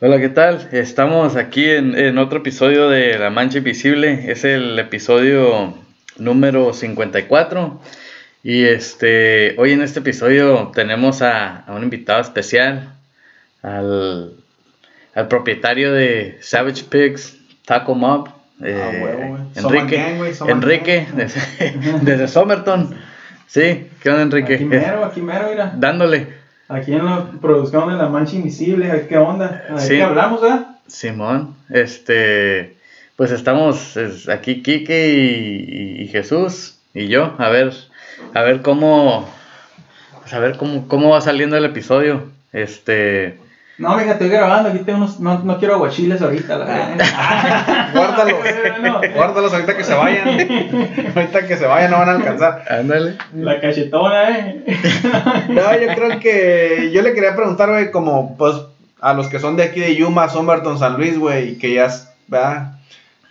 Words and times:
Hola, 0.00 0.18
¿qué 0.18 0.28
tal? 0.28 0.68
Estamos 0.72 1.36
aquí 1.36 1.70
en, 1.70 1.96
en, 1.96 2.18
otro 2.18 2.40
episodio 2.40 2.88
de 2.88 3.16
La 3.16 3.30
Mancha 3.30 3.58
Invisible. 3.58 4.28
Es 4.28 4.44
el 4.44 4.76
episodio 4.80 5.72
número 6.18 6.72
54. 6.72 7.80
Y 8.42 8.64
este, 8.64 9.54
hoy 9.56 9.70
en 9.70 9.82
este 9.82 10.00
episodio 10.00 10.72
tenemos 10.74 11.22
a, 11.22 11.58
a 11.60 11.72
un 11.74 11.84
invitado 11.84 12.20
especial, 12.20 12.92
al, 13.62 14.32
al, 15.14 15.28
propietario 15.28 15.92
de 15.92 16.38
Savage 16.40 16.82
Pigs 16.90 17.38
Taco 17.64 17.94
Mob, 17.94 18.30
eh, 18.64 18.82
ah, 18.82 19.00
huevo, 19.00 19.38
Enrique, 19.54 19.96
gang, 19.96 20.20
wey, 20.20 20.32
Enrique 20.48 21.06
desde, 21.14 21.40
desde 22.02 22.26
Somerton. 22.26 22.96
Sí, 23.46 23.88
¿qué 24.02 24.10
onda, 24.10 24.22
Enrique? 24.22 24.56
Aquí 24.56 24.64
mero, 24.64 25.04
aquí 25.04 25.20
mero, 25.20 25.50
mira. 25.50 25.72
Dándole. 25.76 26.43
Aquí 26.68 26.92
en 26.94 27.04
la 27.04 27.30
producción 27.40 27.88
de 27.90 27.96
La 27.96 28.08
Mancha 28.08 28.36
Invisible, 28.36 29.06
¿qué 29.08 29.18
onda? 29.18 29.64
¿De 29.70 29.80
Sí. 29.80 29.88
qué 29.96 30.02
hablamos, 30.02 30.40
verdad? 30.40 30.66
Simón, 30.86 31.54
este, 31.70 32.76
pues 33.16 33.30
estamos 33.30 33.96
es, 33.96 34.28
aquí 34.28 34.62
Quique 34.62 35.08
y 36.04 36.08
Jesús 36.08 36.78
y 36.94 37.08
yo, 37.08 37.34
a 37.38 37.48
ver, 37.48 37.72
a 38.34 38.42
ver 38.42 38.62
cómo, 38.62 39.28
pues 40.20 40.32
a 40.34 40.38
ver 40.38 40.56
cómo, 40.56 40.88
cómo 40.88 41.10
va 41.10 41.20
saliendo 41.20 41.56
el 41.56 41.64
episodio. 41.64 42.28
Este, 42.52 43.38
No, 43.76 43.96
mija, 43.96 44.12
estoy 44.12 44.28
grabando, 44.28 44.68
aquí 44.68 44.78
tengo 44.84 44.98
unos, 44.98 45.18
no, 45.18 45.40
no 45.40 45.58
quiero 45.58 45.74
aguachiles 45.74 46.22
ahorita, 46.22 46.58
la 46.58 46.64
verdad. 46.64 47.90
Guárdalos. 47.94 48.38
No, 48.84 49.00
Guárdalos 49.14 49.52
ahorita 49.52 49.76
que 49.76 49.84
se 49.84 49.94
vayan. 49.94 50.28
ahorita 51.16 51.46
que 51.46 51.56
se 51.56 51.66
vayan 51.66 51.90
no 51.90 51.98
van 51.98 52.08
a 52.10 52.12
alcanzar. 52.12 52.64
ándale. 52.70 53.16
La 53.34 53.60
cachetona, 53.60 54.38
eh. 54.38 54.64
No, 55.48 55.72
yo 55.80 55.94
creo 55.94 56.20
que 56.20 56.90
yo 56.92 57.02
le 57.02 57.14
quería 57.14 57.34
preguntar, 57.34 57.70
güey, 57.70 57.90
como 57.90 58.36
pues 58.36 58.56
a 59.00 59.12
los 59.14 59.28
que 59.28 59.38
son 59.40 59.56
de 59.56 59.64
aquí 59.64 59.80
de 59.80 59.96
Yuma, 59.96 60.28
Somerton, 60.28 60.78
San 60.78 60.96
Luis, 60.96 61.18
güey, 61.18 61.56
que 61.58 61.72
ya, 61.74 61.86
es- 61.86 62.08
¿verdad? 62.28 62.74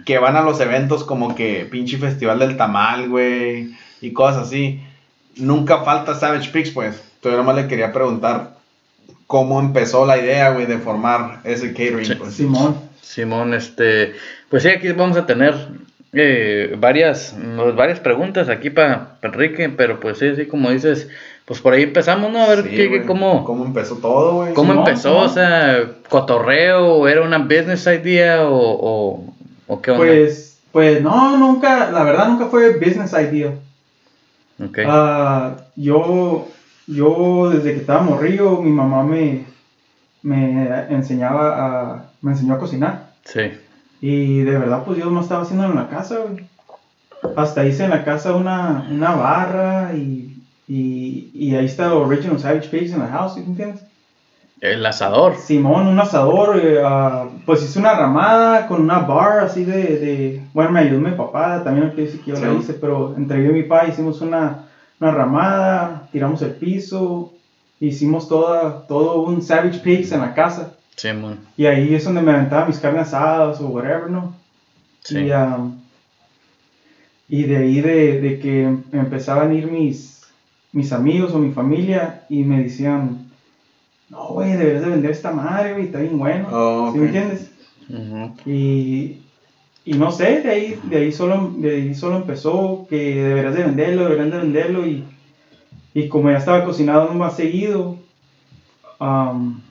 Que 0.05 0.17
van 0.17 0.35
a 0.35 0.41
los 0.41 0.59
eventos 0.59 1.03
como 1.03 1.35
que 1.35 1.67
pinche 1.71 1.97
festival 1.97 2.39
del 2.39 2.57
tamal, 2.57 3.07
güey, 3.09 3.73
y 4.01 4.11
cosas 4.11 4.47
así. 4.47 4.81
Nunca 5.37 5.79
falta 5.83 6.15
Savage 6.15 6.49
Pigs, 6.51 6.71
pues. 6.71 7.01
Entonces 7.15 7.37
nomás 7.37 7.55
le 7.55 7.67
quería 7.67 7.93
preguntar 7.93 8.49
cómo 9.27 9.59
empezó 9.59 10.05
la 10.05 10.17
idea, 10.17 10.51
güey, 10.51 10.65
de 10.65 10.77
formar 10.77 11.39
ese 11.43 11.69
catering, 11.71 12.05
Sí. 12.05 12.15
pues. 12.15 12.33
Simón. 12.33 12.75
Simón, 13.01 13.53
este, 13.53 14.13
pues 14.49 14.63
sí, 14.63 14.69
aquí 14.69 14.91
vamos 14.91 15.17
a 15.17 15.25
tener 15.25 15.53
eh, 16.13 16.75
varias, 16.79 17.35
pues, 17.57 17.75
varias 17.75 17.99
preguntas 17.99 18.49
aquí 18.49 18.69
para 18.69 19.17
Enrique, 19.21 19.69
pero 19.69 19.99
pues 19.99 20.19
sí, 20.19 20.35
sí, 20.35 20.45
como 20.45 20.69
dices, 20.71 21.09
pues 21.45 21.59
por 21.59 21.73
ahí 21.73 21.83
empezamos, 21.83 22.31
¿no? 22.31 22.41
A 22.43 22.47
ver 22.49 22.63
Sí, 22.63 22.69
qué, 22.69 22.87
güey. 22.87 23.05
cómo, 23.05 23.43
¿Cómo 23.43 23.65
empezó 23.65 23.95
todo, 23.97 24.35
güey? 24.35 24.53
¿Cómo 24.53 24.73
Simón, 24.73 24.87
empezó? 24.87 25.09
Simón. 25.09 25.25
O 25.25 25.29
sea, 25.29 25.85
cotorreo, 26.09 27.07
era 27.07 27.21
una 27.23 27.39
business 27.39 27.85
idea 27.87 28.47
o, 28.47 28.55
o, 28.57 29.33
o 29.67 29.81
qué 29.81 29.91
onda? 29.91 30.03
Pues, 30.05 30.59
pues 30.71 31.01
no, 31.01 31.37
nunca, 31.37 31.91
la 31.91 32.03
verdad 32.03 32.27
nunca 32.29 32.45
fue 32.47 32.77
business 32.77 33.13
idea. 33.13 33.51
Ok. 34.63 34.79
Ah, 34.85 35.55
yo, 35.75 36.47
yo 36.87 37.49
desde 37.49 37.73
que 37.73 37.79
estaba 37.81 38.01
morrillo, 38.01 38.61
mi 38.61 38.71
mamá 38.71 39.03
me, 39.03 39.45
me 40.21 40.67
enseñaba 40.89 41.91
a, 41.93 42.05
me 42.21 42.31
enseñó 42.31 42.53
a 42.55 42.59
cocinar. 42.59 43.09
sí. 43.25 43.51
Y 44.01 44.39
de 44.41 44.57
verdad, 44.57 44.83
pues 44.85 44.97
yo 44.99 45.09
no 45.09 45.21
estaba 45.21 45.43
haciendo 45.43 45.65
en 45.65 45.75
la 45.75 45.87
casa, 45.87 46.17
güey. 46.27 46.45
Hasta 47.37 47.65
hice 47.65 47.85
en 47.85 47.91
la 47.91 48.03
casa 48.03 48.33
una, 48.35 48.85
una 48.91 49.15
barra 49.15 49.93
y, 49.93 50.41
y, 50.67 51.31
y 51.33 51.55
ahí 51.55 51.65
está 51.65 51.93
Original 51.95 52.37
Savage 52.37 52.67
Pigs 52.69 52.91
in 52.91 52.99
the 52.99 53.07
house, 53.07 53.35
¿sí 53.35 53.39
entiendes? 53.39 53.81
El 54.59 54.85
asador. 54.85 55.35
Simón, 55.37 55.87
un 55.87 55.99
asador, 55.99 56.57
eh, 56.61 56.81
ah, 56.83 57.27
pues 57.45 57.63
hice 57.63 57.79
una 57.79 57.93
ramada 57.93 58.67
con 58.67 58.81
una 58.81 58.99
bar 58.99 59.39
así 59.39 59.63
de, 59.63 59.97
de- 59.97 60.41
bueno, 60.53 60.71
me 60.71 60.81
ayudó 60.81 60.99
mi 60.99 61.11
papá, 61.11 61.63
también 61.63 61.87
quiero 61.91 62.03
decir 62.11 62.21
que 62.23 62.31
yo 62.31 62.39
la 62.39 62.49
Sí. 62.51 62.57
hice, 62.59 62.73
pero 62.73 63.13
entre 63.15 63.41
yo 63.43 63.51
y 63.51 63.53
mi 63.53 63.63
papá 63.63 63.87
hicimos 63.87 64.19
una, 64.21 64.62
una 65.03 65.11
ramada, 65.11 66.07
tiramos 66.11 66.41
el 66.41 66.51
piso, 66.51 67.33
hicimos 67.79 68.29
toda, 68.29 68.87
todo 68.87 69.23
un 69.23 69.41
Savage 69.41 69.79
Pigs 69.79 70.11
en 70.13 70.21
la 70.21 70.33
casa, 70.33 70.77
y 71.57 71.65
ahí 71.65 71.93
es 71.93 72.05
donde 72.05 72.21
me 72.21 72.31
aventaba 72.31 72.65
mis 72.65 72.79
carnes 72.79 73.07
asadas 73.07 73.59
o 73.59 73.67
whatever, 73.67 74.09
¿no? 74.09 74.33
Sí. 75.03 75.19
Y, 75.19 75.31
ah, 75.31 75.67
y 77.27 77.43
de 77.43 77.57
ahí 77.57 77.81
de, 77.81 78.21
de 78.21 78.39
que 78.39 78.63
empezaban 78.91 79.51
a 79.51 79.53
ir 79.53 79.69
mis, 79.69 80.25
mis 80.71 80.93
amigos 80.93 81.33
o 81.33 81.39
mi 81.39 81.51
familia 81.51 82.23
y 82.29 82.43
me 82.43 82.63
decían, 82.63 83.25
no, 84.09 84.27
güey, 84.29 84.53
deberías 84.53 84.83
de 84.83 84.89
vender 84.89 85.11
esta 85.11 85.31
madre, 85.31 85.73
güey, 85.73 85.85
está 85.85 85.99
bien 85.99 86.17
bueno. 86.17 86.47
Oh, 86.51 86.91
¿Sí 86.93 86.99
me 86.99 87.05
entiendes? 87.07 87.51
Y, 88.45 89.22
y 89.85 89.93
no 89.95 90.11
sé, 90.11 90.41
de 90.41 90.49
ahí, 90.49 90.79
de, 90.83 90.97
ahí 90.97 91.11
solo, 91.11 91.51
de 91.55 91.75
ahí 91.75 91.95
solo 91.95 92.17
empezó 92.17 92.85
que 92.89 93.15
deberías 93.23 93.53
de 93.55 93.63
venderlo, 93.63 94.03
deberían 94.03 94.31
de 94.31 94.37
venderlo 94.37 94.85
y, 94.87 95.03
y 95.93 96.07
como 96.07 96.31
ya 96.31 96.37
estaba 96.37 96.63
cocinado 96.63 97.13
más 97.13 97.35
seguido, 97.35 97.97
am, 98.99 99.61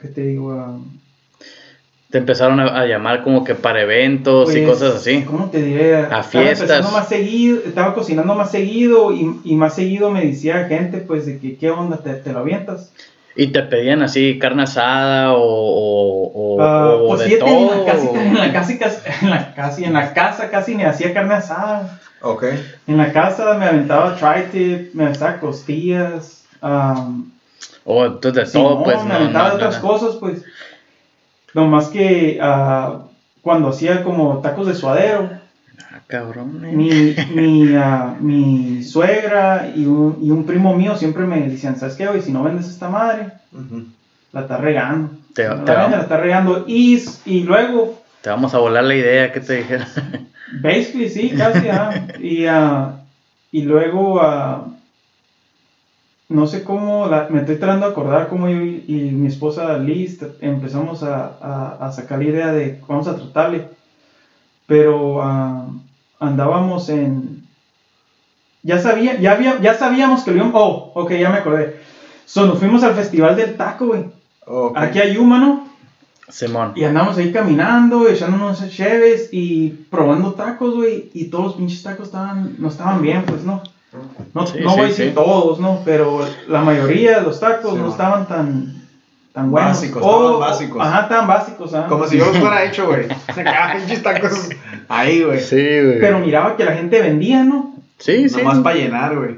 ¿qué 0.00 0.08
te 0.08 0.22
digo? 0.22 0.52
Am, 0.52 0.84
Te 2.10 2.18
empezaron 2.18 2.60
a, 2.60 2.78
a 2.80 2.86
llamar 2.86 3.24
como 3.24 3.42
que 3.42 3.54
para 3.54 3.82
eventos 3.82 4.54
y 4.54 4.60
Pues, 4.60 4.68
cosas 4.78 4.96
así. 4.96 5.22
¿Cómo 5.22 5.50
te 5.50 5.62
diré? 5.62 6.00
Estaba 6.02 6.22
fiestas. 6.22 6.92
más 6.92 7.08
seguido, 7.08 7.60
estaba 7.66 7.94
cocinando 7.94 8.34
más 8.34 8.50
seguido 8.50 9.12
y, 9.12 9.40
y 9.44 9.56
más 9.56 9.74
seguido 9.74 10.10
me 10.10 10.26
decía 10.26 10.66
gente, 10.68 10.98
pues, 10.98 11.26
de 11.26 11.38
que, 11.38 11.56
¿qué 11.56 11.70
onda? 11.70 11.96
¿Te, 11.96 12.12
te 12.14 12.32
lo 12.32 12.40
avientas? 12.40 12.92
Y 13.36 13.48
te 13.48 13.62
pedían 13.64 14.02
así 14.02 14.38
carne 14.38 14.62
asada 14.62 15.32
o, 15.32 15.38
o, 15.42 16.56
o- 16.56 16.62
Ah, 16.62 16.94
o 16.94 17.08
pues 17.08 17.20
de 17.20 17.26
fíjate, 17.30 17.50
en 17.50 17.66
la, 17.66 17.72
todo. 17.74 17.84
casi, 17.86 18.06
en, 18.08 18.34
la, 18.38 18.52
casi, 18.52 18.78
casi- 18.78 19.00
en, 19.22 19.30
la, 19.30 19.54
casi, 19.54 19.84
en 19.84 19.92
la 19.92 20.14
casa 20.14 20.50
casi 20.50 20.74
ni 20.76 20.84
hacía 20.84 21.12
carne 21.12 21.34
asada. 21.34 21.98
Ok. 22.22 22.44
En 22.86 22.96
la 22.96 23.12
casa 23.12 23.54
me 23.54 23.66
aventaba 23.66 24.14
tri-tip, 24.16 24.94
me 24.94 25.04
aventaba 25.06 25.40
costillas, 25.40 26.44
um, 26.62 27.30
O 27.84 28.06
entonces 28.06 28.52
de 28.52 28.58
todo, 28.58 28.82
pues 28.84 29.02
me 29.02 29.08
no, 29.10 29.14
aventaba 29.16 29.48
no, 29.48 29.54
otras 29.56 29.82
no. 29.82 29.88
cosas, 29.88 30.14
pues. 30.20 30.42
No 31.54 31.66
más 31.66 31.88
que 31.88 32.38
ah, 32.40 33.00
cuando 33.42 33.68
hacía 33.68 34.02
como 34.04 34.38
tacos 34.38 34.66
de 34.68 34.74
suadero, 34.74 35.28
Cabrón. 36.14 36.60
mi, 36.60 37.12
mi, 37.34 37.74
ah, 37.74 38.14
mi 38.20 38.84
suegra 38.84 39.72
y 39.74 39.84
un, 39.86 40.18
y 40.22 40.30
un 40.30 40.44
primo 40.46 40.72
mío 40.76 40.94
siempre 40.96 41.24
me 41.26 41.48
decían, 41.48 41.76
¿sabes 41.76 41.96
qué, 41.96 42.06
güey? 42.06 42.22
Si 42.22 42.30
no 42.30 42.44
vendes 42.44 42.68
esta 42.68 42.88
madre, 42.88 43.32
la 44.32 44.42
estás 44.42 44.60
regando. 44.60 45.10
Te- 45.34 45.42
Si 45.42 45.48
no 45.48 45.64
te 45.64 45.72
la 45.72 45.88
la 45.88 46.00
estás 46.02 46.20
regando. 46.20 46.64
Y, 46.68 47.02
y 47.24 47.40
luego, 47.40 47.98
Te 48.20 48.30
vamos 48.30 48.54
a 48.54 48.58
volar 48.58 48.84
la 48.84 48.94
idea 48.94 49.32
que 49.32 49.40
te 49.40 49.54
dijera. 49.54 49.88
basically, 50.62 51.08
sí, 51.08 51.30
casi, 51.36 51.66
ah, 51.68 52.06
y, 52.20 52.46
ah, 52.46 53.00
y 53.50 53.62
luego, 53.62 54.20
ah, 54.22 54.68
no 56.28 56.46
sé 56.46 56.62
cómo, 56.62 57.08
la- 57.08 57.26
me 57.28 57.40
estoy 57.40 57.56
tratando 57.56 57.86
de 57.86 57.92
acordar 57.92 58.28
cómo 58.28 58.48
yo 58.48 58.62
y, 58.62 58.84
y 58.86 58.94
mi 59.10 59.26
esposa 59.26 59.78
Liz 59.78 60.20
empezamos 60.40 61.02
a, 61.02 61.36
a- 61.40 61.76
a 61.80 61.90
sacar 61.90 62.18
la 62.20 62.24
idea 62.24 62.52
de 62.52 62.80
vamos 62.86 63.08
a 63.08 63.16
tratarle, 63.16 63.66
pero 64.66 65.20
andábamos 66.24 66.88
en, 66.88 67.46
ya 68.62 68.78
sabía, 68.78 69.18
ya 69.20 69.32
había, 69.32 69.60
ya 69.60 69.74
sabíamos 69.74 70.22
que 70.22 70.30
lo 70.30 70.38
íbamos, 70.38 70.54
oh, 70.56 70.92
ok, 70.94 71.12
ya 71.12 71.30
me 71.30 71.38
acordé, 71.38 71.80
so, 72.24 72.46
nos 72.46 72.58
fuimos 72.58 72.82
al 72.82 72.94
festival 72.94 73.36
del 73.36 73.56
taco, 73.56 73.86
güey, 73.86 74.06
aquí 74.76 75.00
a 75.00 75.06
Yuma, 75.12 75.38
¿no? 75.38 75.68
Simón. 76.28 76.72
Y 76.74 76.84
andamos 76.84 77.18
ahí 77.18 77.32
caminando, 77.32 78.08
echándonos 78.08 78.66
cheves 78.70 79.28
y 79.30 79.68
probando 79.90 80.32
tacos, 80.32 80.74
güey. 80.74 81.10
Y 81.12 81.26
todos 81.26 81.44
los 81.44 81.54
pinches 81.56 81.82
tacos 81.82 82.06
estaban, 82.06 82.56
no 82.58 82.68
estaban 82.68 83.02
bien, 83.02 83.24
pues 83.26 83.44
no. 83.44 83.62
No, 84.32 84.46
Sí, 84.46 84.58
no 84.60 84.70
sí, 84.70 84.76
voy 84.76 84.84
a 84.86 84.88
decir 84.88 85.08
sí. 85.10 85.14
todos, 85.14 85.60
¿no? 85.60 85.82
Pero 85.84 86.26
la 86.48 86.62
mayoría 86.62 87.18
de 87.18 87.26
los 87.26 87.38
tacos 87.38 87.74
Sí, 87.74 87.78
no 87.78 87.90
estaban 87.90 88.26
tan, 88.26 88.83
tan 89.34 89.50
buenos. 89.50 89.72
Básicos, 89.72 90.02
O- 90.02 90.06
estaban 90.06 90.40
básicos. 90.40 90.80
Ajá, 90.86 91.08
tan 91.08 91.26
básicos, 91.26 91.74
ajá. 91.74 91.88
Como 91.88 92.06
si 92.06 92.16
yo 92.16 92.24
los 92.26 92.38
fuera 92.38 92.64
hecho, 92.64 92.86
güey. 92.86 93.06
Pinches 93.76 94.02
tacos. 94.02 94.48
Ahí, 94.88 95.22
güey. 95.24 95.40
Sí, 95.40 95.56
güey. 95.56 96.00
Pero 96.00 96.20
miraba 96.20 96.56
que 96.56 96.64
la 96.64 96.72
gente 96.72 97.02
vendía, 97.02 97.42
¿no? 97.44 97.74
sí, 97.98 98.28
sí. 98.28 98.36
Nomás 98.38 98.60
para 98.60 98.76
llenar, 98.76 99.16
güey. 99.16 99.36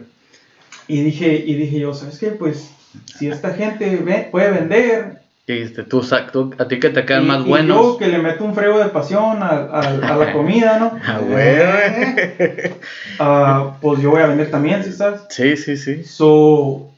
Y 0.87 1.01
dije, 1.01 1.43
y 1.47 1.55
dije 1.55 1.81
yo, 1.81 1.95
¿sabes 1.95 2.19
qué? 2.19 2.29
Pues, 2.29 2.71
si 3.19 3.27
esta 3.29 3.55
gente 3.55 3.97
ve- 3.97 4.29
puede 4.31 4.51
vender, 4.51 5.21
Y 5.49 5.53
dijiste, 5.55 5.83
tú, 5.85 6.05
tú- 6.33 6.55
a 6.59 6.69
ti 6.69 6.79
que 6.79 6.91
te 6.91 7.05
quedan 7.07 7.25
y, 7.25 7.27
más 7.29 7.47
y 7.47 7.49
buenos. 7.49 7.77
yo 7.77 7.97
que 7.99 8.09
le 8.09 8.19
meto 8.19 8.45
un 8.45 8.55
frego 8.55 8.79
de 8.79 8.87
pasión 8.91 9.43
a, 9.43 9.49
a- 9.49 10.13
a 10.13 10.17
la 10.17 10.33
comida, 10.33 10.79
¿no? 10.79 10.93
Ah, 11.07 11.21
güey. 11.27 12.75
Ah, 13.19 13.73
pues 13.81 14.01
yo 14.03 14.11
voy 14.11 14.21
a 14.23 14.27
vender 14.27 14.51
también, 14.51 14.85
¿sí 14.85 14.93
sabes? 14.93 15.23
Sí, 15.31 15.57
sí, 15.57 15.77
sí. 15.77 16.05
So, 16.05 16.89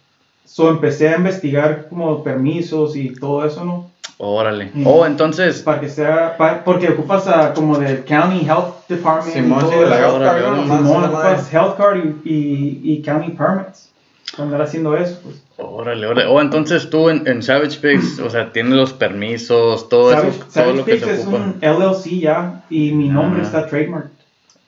so 0.49 0.71
empecé 0.71 1.09
a 1.11 1.17
investigar 1.17 1.89
como 1.89 2.23
permisos 2.25 2.97
y 2.97 3.11
todo 3.15 3.45
eso, 3.45 3.65
¿no? 3.65 3.91
Órale. 4.21 4.71
Mm. 4.75 4.87
Oh, 4.87 5.07
entonces. 5.07 5.63
Para 5.63 5.81
que 5.81 5.89
sea, 5.89 6.37
pa- 6.37 6.65
porque 6.65 6.89
ocupas 6.89 7.29
a, 7.29 7.53
como 7.55 7.79
del 7.79 8.05
County 8.05 8.45
Health 8.47 8.89
Department. 8.89 9.29
y 9.37 9.41
Simón, 9.41 9.61
todo 9.61 9.71
sí, 9.73 9.79
de 9.79 9.87
la 9.87 9.99
health 10.01 10.23
card, 10.25 10.57
¿no? 10.57 10.63
Simón, 10.79 11.05
ocupas 11.05 11.53
Health 11.55 11.77
Card 11.77 11.97
y, 12.25 12.29
y, 12.29 12.81
y 12.95 13.03
County 13.03 13.31
Permits. 13.31 13.91
andar 14.37 14.63
haciendo 14.63 14.97
eso, 14.97 15.21
pues. 15.23 15.43
Órale, 15.59 16.07
órale. 16.07 16.27
Oh, 16.29 16.41
entonces 16.41 16.89
tú 16.91 17.09
en, 17.11 17.27
en 17.29 17.43
Savage 17.43 17.79
Pigs, 17.81 18.19
o 18.21 18.31
sea, 18.31 18.53
tienes 18.53 18.73
los 18.75 18.93
permisos, 18.93 19.89
todo 19.89 20.11
Savage, 20.11 20.29
eso, 20.31 20.39
todo 20.41 20.51
Savage 20.51 20.77
lo 20.79 20.85
que 20.85 20.93
Pigs 20.95 21.05
se 21.05 21.13
es 21.15 21.21
ocupa. 21.27 21.37
un 21.37 21.59
LLC 21.61 22.05
ya 22.21 22.65
y 22.71 22.91
mi 22.93 23.09
nombre 23.09 23.41
Ah. 23.43 23.47
está 23.47 23.67
trademarked 23.69 24.11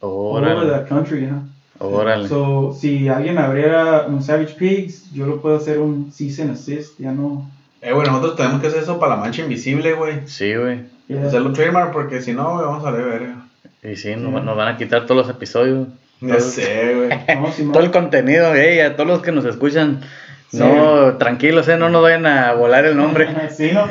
all 0.00 0.10
over 0.38 0.42
Órale, 0.52 0.82
the 0.82 0.88
country, 0.88 1.22
ya. 1.22 1.40
Órale. 1.80 2.28
So, 2.28 2.76
si 2.78 3.08
alguien 3.08 3.38
abriera 3.38 4.06
un 4.08 4.22
Savage 4.22 4.54
Pigs, 4.54 5.10
yo 5.12 5.26
lo 5.26 5.40
puedo 5.40 5.56
hacer 5.56 5.78
un 5.78 6.12
cease 6.12 6.42
and 6.42 6.52
assist, 6.52 6.98
ya 6.98 7.12
no. 7.12 7.48
Eh, 7.82 7.92
güey, 7.92 8.06
nosotros 8.06 8.36
tenemos 8.36 8.60
que 8.60 8.66
hacer 8.68 8.82
eso 8.82 8.98
para 8.98 9.16
la 9.16 9.20
mancha 9.22 9.42
invisible, 9.42 9.94
güey. 9.94 10.20
Sí, 10.26 10.54
güey. 10.54 10.82
ya- 11.08 11.26
Hacerlo 11.26 11.52
trademark 11.52 11.92
porque 11.92 12.20
si 12.22 12.32
no, 12.32 12.52
güey, 12.54 12.66
vamos 12.66 12.84
a 12.84 12.90
ver 12.90 13.04
verga. 13.04 13.36
Y 13.82 13.96
sí, 13.96 14.14
nos, 14.16 14.44
nos 14.44 14.56
van 14.56 14.68
a 14.68 14.76
quitar 14.76 15.06
todos 15.06 15.26
los 15.26 15.34
episodios. 15.34 15.88
Todo- 16.20 16.40
sé, 16.40 16.94
güey. 16.94 17.08
No. 17.66 17.72
Todo 17.72 17.82
el 17.82 17.90
contenido, 17.90 18.54
ey, 18.54 18.80
a 18.80 18.94
todos 18.96 19.08
los 19.08 19.22
que 19.22 19.32
nos 19.32 19.44
escuchan. 19.46 20.00
No, 20.52 21.14
tranquilos, 21.16 21.68
eh, 21.68 21.76
no 21.76 21.88
nos 21.88 22.02
vayan 22.02 22.26
a 22.26 22.52
volar 22.54 22.84
el 22.84 22.96
nombre. 22.96 23.28
sí, 23.56 23.70
¿no? 23.72 23.86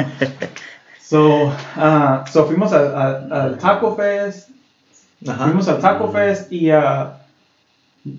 So, 1.01 1.51
ah, 1.75 2.23
so 2.31 2.45
fuimos 2.45 2.71
al 2.73 3.57
Taco 3.57 3.95
Fest, 3.95 4.49
Ajá. 5.27 5.45
fuimos 5.45 5.67
al 5.67 5.79
Taco 5.79 6.11
Fest 6.11 6.51
y 6.51 6.69
ah, 6.69 7.18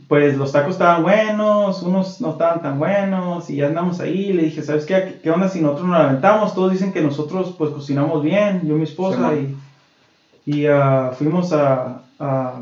pues 0.09 0.37
los 0.37 0.53
tacos 0.53 0.75
estaban 0.75 1.03
buenos, 1.03 1.83
unos 1.83 2.21
no 2.21 2.31
estaban 2.31 2.63
tan 2.63 2.79
buenos 2.79 3.49
y 3.51 3.57
ya 3.57 3.67
andamos 3.67 4.01
ahí. 4.01 4.33
Le 4.33 4.45
dije, 4.45 4.63
¿sabes 4.63 4.85
qué? 4.85 5.19
¿Qué 5.23 5.31
onda 5.31 5.49
si 5.49 5.61
nosotros 5.61 5.89
nos 5.89 6.01
aventamos? 6.01 6.55
Todos 6.55 6.73
dicen 6.73 6.93
que 6.93 7.01
nosotros 7.03 7.55
pues 7.57 7.71
cocinamos 7.71 8.23
bien, 8.23 8.67
yo 8.67 8.75
y 8.75 8.79
mi 8.79 8.85
esposa 8.85 9.33
Sí, 9.33 9.57
y, 10.47 10.61
y 10.61 10.67
ah, 10.67 11.13
fuimos 11.17 11.53
a, 11.53 12.03
a 12.19 12.61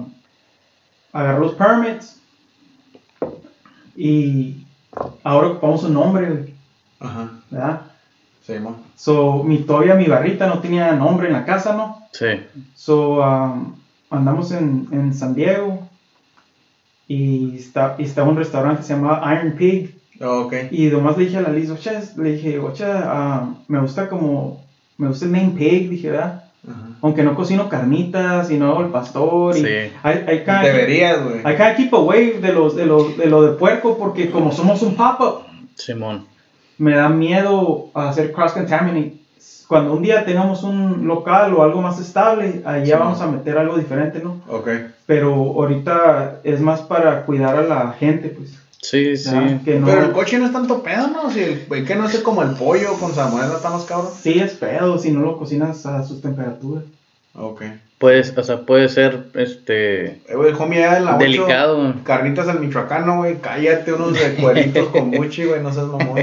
agarrar 1.13 1.41
los 1.41 1.55
permits 1.55 2.21
y 3.97 4.65
ahora 5.25 5.49
ocupamos 5.49 5.83
un 5.85 5.95
nombre, 5.95 6.55
Ajá. 7.01 7.33
¿verdad? 7.51 7.83
Sí. 8.47 8.55
So, 8.95 9.43
mi 9.43 9.59
todavía 9.59 9.95
mi 9.95 10.09
barrita 10.09 10.47
no 10.47 10.61
tenía 10.61 10.95
nombre 10.95 11.27
en 11.27 11.33
la 11.33 11.45
casa, 11.45 11.75
¿no? 11.75 11.99
Sí. 12.13 12.27
So, 12.75 13.21
um, 13.21 13.75
andamos 14.11 14.53
en, 14.53 14.87
en 14.93 15.13
San 15.13 15.35
Diego 15.35 15.88
y 17.09 17.57
está, 17.57 17.97
y 17.99 18.05
estaba 18.05 18.29
un 18.29 18.37
restaurante 18.37 18.81
que 18.83 18.87
se 18.87 18.95
llamaba 18.95 19.35
Iron 19.35 19.53
Pig 19.53 19.95
Oh, 20.21 20.51
y 20.73 20.87
nomás 20.89 21.17
le 21.17 21.27
dije 21.27 21.37
a 21.39 21.43
la 21.43 21.51
Liz, 21.51 21.71
oye, 21.71 21.93
le 22.17 22.33
dije, 22.33 22.59
oye, 22.59 22.85
ah, 22.85 23.51
me 23.69 23.79
gusta 23.79 24.09
como, 24.09 24.65
me 24.97 25.07
gusta 25.07 25.27
el 25.27 25.31
name 25.33 25.55
Pig, 25.57 25.89
dije, 25.89 26.11
¿verdad? 26.11 26.43
Aunque 27.03 27.23
no 27.23 27.37
cocino 27.37 27.69
carnitas 27.69 28.51
y 28.51 28.57
no 28.59 28.69
hago 28.71 28.81
el 28.81 28.89
pastor 28.89 29.57
y 29.57 29.61
Sí. 29.61 29.69
I, 29.69 30.09
I 30.33 30.39
kinda- 30.39 30.63
Deberías, 30.65 31.23
güey. 31.23 31.39
I 31.41 31.57
kinda 31.57 31.77
keep 31.77 31.95
away 31.95 32.33
de 32.41 32.53
los, 32.53 32.75
de 32.75 32.85
los, 32.87 33.17
de 33.17 33.27
lo 33.27 33.43
de 33.45 33.53
puerco 33.57 33.97
porque 33.97 34.29
como 34.29 34.51
somos 34.51 34.83
un 34.83 34.97
pop-up, 34.97 35.45
Simón. 35.77 36.27
me 36.79 36.95
da 36.95 37.09
miedo 37.09 37.91
hacer 37.95 38.33
cross 38.33 38.53
contaminate. 38.53 39.15
Cuando 39.69 39.93
un 39.93 40.03
día 40.03 40.25
tengamos 40.25 40.65
un 40.65 41.07
local 41.07 41.55
o 41.55 41.63
algo 41.63 41.81
más 41.81 42.01
estable, 42.01 42.63
allá 42.65 42.99
vamos 42.99 43.21
a 43.21 43.29
meter 43.29 43.57
algo 43.57 43.77
diferente, 43.79 44.21
¿no? 44.21 44.41
Ok. 44.49 44.69
Pero 45.09 45.33
ahorita 45.33 46.41
es 46.45 46.61
más 46.61 46.83
para 46.83 47.25
cuidar 47.25 47.57
a 47.57 47.63
la 47.63 47.93
gente, 47.99 48.29
pues. 48.29 48.59
Sí, 48.83 49.17
sí. 49.17 49.35
¿verdad? 49.35 49.61
Que 49.65 49.81
no, 49.81 49.87
Pero 49.87 50.03
el 50.05 50.13
coche 50.13 50.39
no 50.39 50.45
es 50.45 50.53
tanto 50.53 50.83
pedo, 50.83 51.09
¿no? 51.09 51.31
Si 51.31 51.41
el 51.41 51.87
que 51.87 51.95
no 51.95 52.05
hace 52.05 52.23
como 52.23 52.43
el 52.43 52.51
pollo 52.51 52.93
con 53.01 53.17
¿no 53.17 53.57
está 53.57 53.71
más 53.71 53.87
cabrón? 53.87 54.13
Sí 54.21 54.39
es 54.39 54.53
pedo 54.53 54.99
si 54.99 55.11
no 55.11 55.21
lo 55.21 55.39
cocinas 55.39 55.87
a 55.87 56.05
sus 56.05 56.21
temperaturas. 56.21 56.85
Ok. 57.35 57.63
Puedes, 57.97 58.37
o 58.37 58.43
sea, 58.43 58.67
puede 58.67 58.91
ser, 58.91 59.29
este, 59.33 60.21
Eh, 60.29 60.35
güey, 60.35 60.53
homie, 60.53 60.81
ya 60.81 60.99
en 60.99 61.07
la 61.07 61.17
delicado. 61.17 61.95
Carnitas 62.05 62.47
al 62.47 62.61
michoacano, 62.61 63.17
güey. 63.17 63.39
Cállate 63.39 63.95
unos 63.95 64.13
de 64.13 64.35
cueritos 64.35 64.89
con 64.89 65.09
muchi, 65.09 65.47
güey. 65.47 65.63
No 65.63 65.73
seas 65.73 65.87
mamón. 65.87 66.23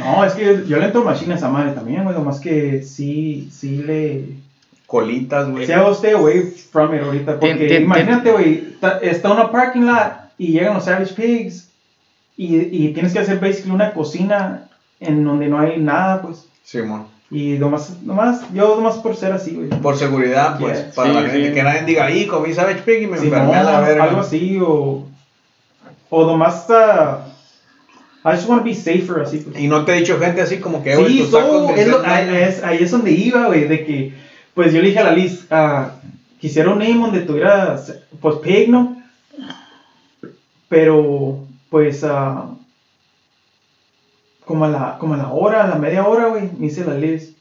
No, 0.00 0.22
es 0.22 0.34
que 0.34 0.64
yo, 0.68 0.78
le 0.78 0.84
entro 0.84 1.02
machine 1.02 1.32
a 1.32 1.36
esa 1.38 1.48
madre 1.48 1.72
también, 1.72 2.04
güey. 2.04 2.14
Nomás 2.14 2.40
que 2.40 2.82
sí, 2.82 3.48
sí 3.50 3.78
le... 3.78 4.47
Colitas, 4.88 5.50
güey. 5.50 5.66
Sí 5.66 5.72
hago 5.72 5.92
stay 5.92 6.12
away 6.14 6.40
from 6.72 6.94
it 6.94 7.02
ahorita. 7.02 7.38
Porque 7.38 7.54
Tien- 7.54 7.68
tien- 7.68 7.82
imagínate, 7.82 8.32
güey, 8.32 8.74
está 9.02 9.30
una 9.30 9.52
parking 9.52 9.82
lot 9.82 10.12
y 10.38 10.52
llegan 10.52 10.72
los 10.74 10.86
Savage 10.86 11.12
Pigs 11.14 11.68
y, 12.38 12.56
y 12.56 12.92
tienes 12.94 13.12
que 13.12 13.18
hacer 13.18 13.38
basically 13.38 13.70
una 13.72 13.92
cocina 13.92 14.64
en 14.98 15.24
donde 15.24 15.46
no 15.48 15.58
hay 15.60 15.76
nada, 15.78 16.22
pues. 16.22 16.46
Simón. 16.64 17.06
Y 17.30 17.58
nomás, 17.58 18.00
nomás, 18.02 18.50
yo 18.54 18.76
nomás 18.76 18.96
por 18.96 19.14
ser 19.14 19.32
así, 19.32 19.56
güey. 19.56 19.68
Por 19.68 19.98
seguridad, 19.98 20.58
pues. 20.58 20.78
Para 20.94 21.10
Sí, 21.10 21.14
la 21.16 21.20
gente 21.28 21.48
sí. 21.48 21.54
que 21.54 21.62
nadie 21.62 21.82
diga, 21.82 22.06
ahí 22.06 22.26
comí 22.26 22.54
Savage 22.54 22.80
Pig 22.86 23.02
y 23.02 23.06
me 23.08 23.18
Simón, 23.18 23.40
enfermé 23.40 23.56
a 23.56 23.62
la 23.64 23.80
verga. 23.80 24.04
algo 24.04 24.20
así, 24.20 24.58
o, 24.58 25.06
o 26.08 26.26
nomás, 26.26 26.64
uh, 26.70 27.28
I 28.26 28.32
just 28.36 28.48
want 28.48 28.62
to 28.62 28.64
be 28.64 28.74
safer, 28.74 29.20
así, 29.22 29.38
pues. 29.38 29.58
Y 29.60 29.68
no 29.68 29.84
te 29.84 29.92
he 29.92 29.96
dicho 30.00 30.18
gente 30.18 30.40
así 30.40 30.56
como 30.58 30.82
que, 30.82 30.96
güey, 30.96 31.18
Sí, 31.18 31.26
so, 31.30 31.74
es 31.74 31.88
lo- 31.88 32.02
ahí 32.06 32.78
es 32.80 32.90
donde 32.90 33.10
iba, 33.10 33.46
güey, 33.48 33.64
de 33.68 33.84
que, 33.84 34.27
pues 34.58 34.72
yo 34.72 34.80
le 34.80 34.88
dije 34.88 34.98
a 34.98 35.04
la 35.04 35.12
Liz, 35.12 35.46
ah, 35.52 35.92
quisiera 36.40 36.70
un 36.70 36.80
name 36.80 36.98
donde 36.98 37.20
tuviera, 37.20 37.80
pues, 38.20 38.36
pig, 38.38 38.68
¿no? 38.68 39.00
Pero, 40.68 41.46
pues, 41.70 42.02
ah, 42.02 42.56
como, 44.44 44.64
a 44.64 44.68
la, 44.68 44.98
como 44.98 45.14
la 45.14 45.28
hora, 45.28 45.62
a 45.62 45.68
la 45.68 45.76
media 45.76 46.04
hora, 46.04 46.30
güey, 46.30 46.50
me 46.58 46.66
dice 46.66 46.84
la 46.84 46.94
Liz, 46.94 47.36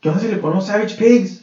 ¿qué 0.00 0.08
onda 0.08 0.20
si 0.20 0.28
le 0.28 0.36
ponemos 0.36 0.66
Savage 0.66 0.94
Pigs? 0.94 1.37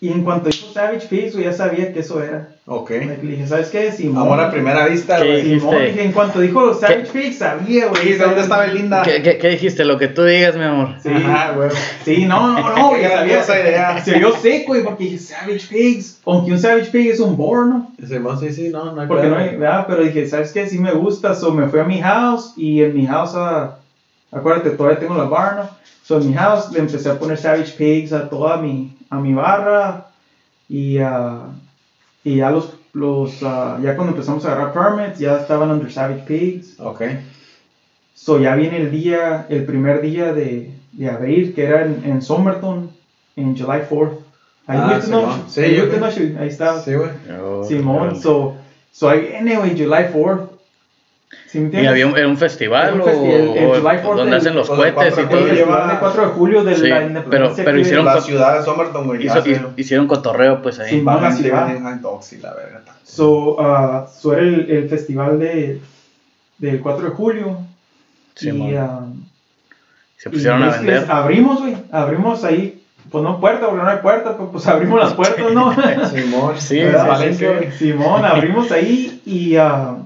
Y 0.00 0.12
en 0.12 0.22
cuanto 0.22 0.48
dijo 0.48 0.72
Savage 0.72 1.08
Pigs, 1.08 1.32
güey, 1.32 1.46
ya 1.46 1.52
sabía 1.52 1.92
que 1.92 1.98
eso 2.00 2.22
era. 2.22 2.50
Ok. 2.66 2.90
Le 2.90 3.16
dije, 3.16 3.48
¿sabes 3.48 3.68
qué? 3.70 3.90
Simón. 3.90 4.22
Amor 4.22 4.38
a 4.38 4.48
primera 4.48 4.86
vista, 4.86 5.20
¿Qué 5.20 5.26
güey. 5.26 5.58
Simón, 5.58 5.76
dije, 5.86 6.04
en 6.04 6.12
cuanto 6.12 6.38
dijo 6.38 6.72
Savage 6.72 7.08
Pigs, 7.12 7.38
sabía, 7.38 7.88
güey. 7.88 8.12
¿de 8.12 8.18
dónde 8.18 8.42
estaba 8.42 8.66
Belinda? 8.66 9.02
¿Qué, 9.02 9.22
qué, 9.22 9.38
qué 9.38 9.48
dijiste? 9.48 9.84
Lo 9.84 9.98
que 9.98 10.06
tú 10.06 10.22
digas, 10.22 10.56
mi 10.56 10.62
amor. 10.62 10.94
Sí. 11.02 11.08
Ajá, 11.08 11.50
güey. 11.50 11.70
Sí, 12.04 12.26
no, 12.26 12.52
no, 12.52 12.76
no, 12.76 12.88
güey, 12.90 13.02
sabía. 13.02 13.16
grandiosa 13.16 13.60
idea. 13.60 14.04
Se 14.04 14.18
vio 14.18 14.36
seco, 14.36 14.68
güey, 14.68 14.84
porque 14.84 15.02
dije 15.02 15.18
Savage 15.18 15.66
Pigs. 15.68 16.20
Aunque 16.24 16.52
un 16.52 16.58
Savage 16.60 16.92
Pig 16.92 17.10
es 17.10 17.18
un 17.18 17.36
boar, 17.36 17.66
¿no? 17.66 17.92
Simón, 18.06 18.38
sí, 18.38 18.52
sí, 18.52 18.68
no, 18.68 18.92
no 18.92 19.00
hay 19.00 19.08
Porque 19.08 19.26
no 19.26 19.36
hay, 19.36 19.56
¿verdad? 19.56 19.86
Pero 19.88 20.04
dije, 20.04 20.28
¿sabes 20.28 20.52
qué? 20.52 20.68
Sí 20.68 20.78
me 20.78 20.92
gusta. 20.92 21.34
So 21.34 21.50
me 21.50 21.66
fui 21.66 21.80
a 21.80 21.84
mi 21.84 22.00
house 22.00 22.52
y 22.56 22.84
en 22.84 22.94
mi 22.94 23.04
house, 23.04 23.32
ah, 23.34 23.78
acuérdate, 24.30 24.70
todavía 24.70 25.00
tengo 25.00 25.16
la 25.16 25.24
bar, 25.24 25.56
¿no? 25.56 25.70
So 26.04 26.20
en 26.20 26.28
mi 26.28 26.34
house 26.34 26.70
le 26.70 26.78
empecé 26.78 27.10
a 27.10 27.18
poner 27.18 27.36
Savage 27.36 27.72
Pigs 27.76 28.12
a 28.12 28.28
toda 28.30 28.58
mi, 28.58 28.96
a 29.10 29.18
mi 29.18 29.32
barra 29.32 30.06
y, 30.68 30.98
ah, 30.98 31.46
y 32.24 32.36
ya 32.36 32.50
los, 32.50 32.76
los 32.92 33.42
ah, 33.42 33.78
ya 33.82 33.94
cuando 33.96 34.12
empezamos 34.12 34.44
a 34.44 34.52
agarrar 34.52 34.72
permits 34.72 35.18
ya 35.18 35.38
estaban 35.38 35.70
under 35.70 35.90
Savage 35.90 36.24
Pigs. 36.26 36.78
Ok. 36.80 37.02
So 38.14 38.40
ya 38.40 38.54
viene 38.54 38.78
el 38.78 38.90
día, 38.90 39.46
el 39.48 39.64
primer 39.64 40.00
día 40.00 40.32
de, 40.32 40.72
de 40.92 41.08
abril, 41.08 41.54
que 41.54 41.64
era 41.64 41.82
en, 41.82 42.02
en 42.04 42.20
Somerton, 42.20 42.90
en 43.36 43.56
July 43.56 43.82
4th. 43.88 44.16
Ahí 44.66 44.78
Ah. 44.82 45.00
Simón. 45.00 45.44
Sí, 45.48 45.60
Ahí 46.38 46.48
estaba. 46.48 46.80
Sí, 46.80 46.94
güey. 46.94 47.10
Oh, 47.40 47.64
Simón, 47.64 47.96
órale. 48.08 48.20
so, 48.20 48.54
so 48.90 49.08
ahí 49.08 49.20
viene, 49.20 49.56
güey, 49.56 49.70
July 49.70 50.06
4th. 50.12 50.47
¿Sí 51.46 51.60
me 51.60 51.82
¿Y 51.82 51.86
había 51.86 52.06
un, 52.06 52.16
era 52.16 52.26
un 52.28 52.36
festival 52.38 52.86
Era 52.86 52.94
un 52.94 53.00
o, 53.02 53.04
festi- 53.06 53.30
el- 53.32 53.56
el 53.58 53.66
o 53.66 53.74
July 53.74 53.96
4th 53.98 54.02
donde 54.16 54.24
del- 54.24 54.34
hacen 54.34 54.54
los 54.54 54.68
cohetes 54.68 54.92
y 54.92 54.94
4 54.94 55.16
de 55.22 55.26
todo 55.28 55.38
el 55.38 55.44
julio 55.48 55.52
eso? 55.52 55.66
festival 55.66 55.88
de 55.88 55.98
4 55.98 56.22
de 56.22 56.28
julio 56.28 56.64
de 56.64 56.74
Sí, 56.74 56.80
la 56.88 56.94
pero- 56.96 57.06
independencia. 57.06 57.64
pero 57.64 57.78
hicieron 57.80 58.04
La 58.06 58.20
ciudad 58.20 58.58
de 58.58 58.64
Somerton, 58.64 59.06
güey. 59.06 59.26
Hizo- 59.26 59.72
hicieron 59.76 60.06
cotorreo, 60.06 60.62
pues 60.62 60.78
ahí. 60.78 60.90
Sí. 60.90 61.00
Van 61.00 61.24
a 61.24 61.30
la 61.30 62.54
verga. 62.54 62.82
So, 63.04 63.56
uh, 63.56 64.06
so 64.14 64.32
era 64.32 64.42
el, 64.42 64.70
el 64.70 64.88
festival 64.88 65.38
de, 65.38 65.80
del 66.58 66.80
4 66.80 67.04
de 67.04 67.10
julio. 67.10 67.58
Y, 68.40 68.50
um, 68.50 69.24
Se 70.16 70.30
pusieron 70.30 70.60
Y 70.60 70.64
a 70.64 70.70
vender. 70.70 71.00
les 71.00 71.10
Abrimos, 71.10 71.60
güey. 71.60 71.76
Abrimos 71.92 72.44
ahí. 72.44 72.82
Pues 73.10 73.24
no 73.24 73.40
puerta, 73.40 73.66
porque 73.68 73.82
no 73.82 73.88
hay 73.88 73.98
puerta. 73.98 74.36
Pues, 74.36 74.48
pues 74.52 74.66
abrimos 74.66 75.00
las 75.00 75.14
puertas, 75.14 75.52
¿no? 75.52 75.74
Simón. 76.08 76.54
Sí, 76.60 76.78
¿Verdad? 76.80 77.18
sí. 77.32 77.46
Simón, 77.78 78.24
abrimos 78.24 78.70
ahí 78.70 79.22
y. 79.24 79.56
ah, 79.56 79.96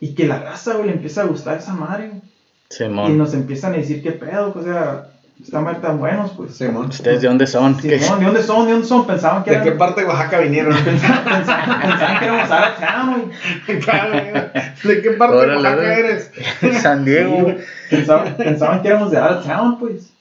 y 0.00 0.14
que 0.14 0.26
la 0.26 0.38
raza, 0.38 0.74
güey, 0.74 0.86
le 0.86 0.92
empieza 0.94 1.22
a 1.22 1.26
gustar 1.26 1.58
esa 1.58 1.74
madre. 1.74 2.08
güey. 2.08 3.12
Y 3.12 3.16
nos 3.16 3.34
empiezan 3.34 3.74
a 3.74 3.76
decir 3.76 4.02
qué 4.02 4.12
pedo, 4.12 4.52
o 4.56 4.62
sea, 4.62 5.08
están 5.42 5.64
madre 5.64 5.78
tan 5.80 5.98
buenos, 5.98 6.30
pues. 6.36 6.54
Simón. 6.56 6.86
¿Ustedes 6.88 7.20
de 7.22 7.28
dónde 7.28 7.46
son? 7.46 7.76
¿Qué- 7.76 7.98
Simón, 7.98 8.20
¿de 8.20 8.24
dónde 8.26 8.42
son? 8.42 8.66
¿De 8.66 8.72
dónde 8.72 8.86
son? 8.86 9.06
Pensaban 9.06 9.42
que 9.44 9.50
¿De 9.50 9.56
eran. 9.56 9.68
qué 9.68 9.72
parte 9.74 10.00
de 10.02 10.06
Oaxaca 10.06 10.38
vinieron? 10.40 10.72
pensaban, 10.84 11.24
pensaban- 11.24 11.80
pensaban 11.80 12.18
que 12.18 12.24
éramos 12.24 12.48
town, 12.48 14.10
güey. 14.20 14.96
¿De 14.96 15.02
qué 15.02 15.10
parte 15.12 15.36
de 15.36 15.46
Oaxaca 15.56 15.94
eres? 15.98 16.30
San 16.82 17.04
Diego. 17.04 17.54
Pensaban, 17.90 18.36
pensaban 18.36 18.82
que 18.82 18.88
éramos 18.88 19.10
de 19.10 19.18
out 19.18 19.38
of 19.38 19.46
town, 19.46 19.78
pues. 19.78 20.12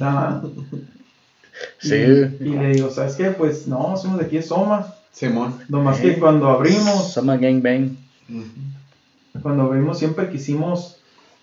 Ah, 0.00 0.40
Sí. 1.78 1.94
Y, 1.94 2.44
y 2.44 2.50
le 2.50 2.68
digo, 2.74 2.90
¿sabes 2.90 3.14
qué? 3.16 3.30
Pues 3.30 3.66
no, 3.66 3.96
somos 3.96 4.18
de 4.18 4.26
aquí 4.26 4.36
de 4.36 4.42
Soma. 4.42 4.86
Simón. 5.12 5.54
Nomás 5.68 5.98
Eh. 6.00 6.02
que 6.02 6.18
cuando 6.18 6.50
abrimos, 6.50 7.12
Summer 7.14 7.38
Gangbang. 7.38 7.96
Cuando 9.42 9.64
abrimos 9.64 9.98
siempre 9.98 10.30
quisimos 10.30 10.98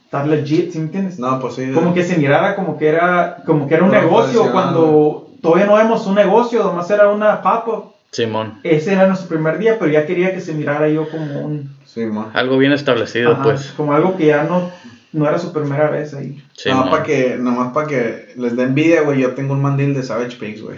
estar 0.05 0.27
legit, 0.27 0.71
¿sí 0.71 0.79
me 0.79 0.85
entiendes? 0.85 1.19
No, 1.19 1.39
pues 1.39 1.55
sí. 1.55 1.71
Como 1.73 1.93
que 1.93 2.03
se 2.03 2.17
mirara 2.17 2.55
como 2.55 2.77
que 2.77 2.87
era, 2.87 3.43
como 3.45 3.67
que 3.67 3.75
era 3.75 3.83
un 3.83 3.91
negocio 3.91 4.51
cuando 4.51 5.29
todavía 5.41 5.65
no 5.65 5.75
vemos 5.75 6.05
un 6.07 6.15
negocio, 6.15 6.63
nomás 6.63 6.89
era 6.89 7.09
una 7.09 7.41
pop-up. 7.41 7.93
Simón. 8.11 8.59
Ese 8.63 8.93
era 8.93 9.07
nuestro 9.07 9.27
primer 9.27 9.57
día, 9.57 9.77
pero 9.79 9.91
ya 9.91 10.05
quería 10.05 10.33
que 10.33 10.41
se 10.41 10.53
mirara 10.53 10.87
yo 10.87 11.09
como 11.09 11.41
un... 11.41 11.75
Sí, 11.85 12.05
man. 12.05 12.29
Algo 12.33 12.57
bien 12.59 12.71
establecido, 12.71 13.31
ajá, 13.31 13.43
pues. 13.43 13.73
Como 13.75 13.93
algo 13.93 14.15
que 14.15 14.27
ya 14.27 14.43
no, 14.43 14.69
no 15.13 15.27
era 15.27 15.39
su 15.39 15.51
primera 15.51 15.89
vez 15.89 16.13
ahí. 16.13 16.43
Simón. 16.55 16.91
para 16.91 17.03
que, 17.03 17.37
nomás 17.39 17.73
pa' 17.73 17.87
que 17.87 18.33
les 18.35 18.55
dé 18.55 18.63
envidia, 18.63 19.01
güey. 19.01 19.21
Yo 19.21 19.33
tengo 19.33 19.53
un 19.53 19.63
mandil 19.63 19.95
de 19.95 20.03
Savage 20.03 20.37
Pigs, 20.37 20.61
güey. 20.61 20.77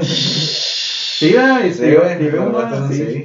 Sí, 0.00 1.34
va, 1.34 1.66
y 1.66 1.72
Sí, 1.72 1.94
güey. 1.94 3.24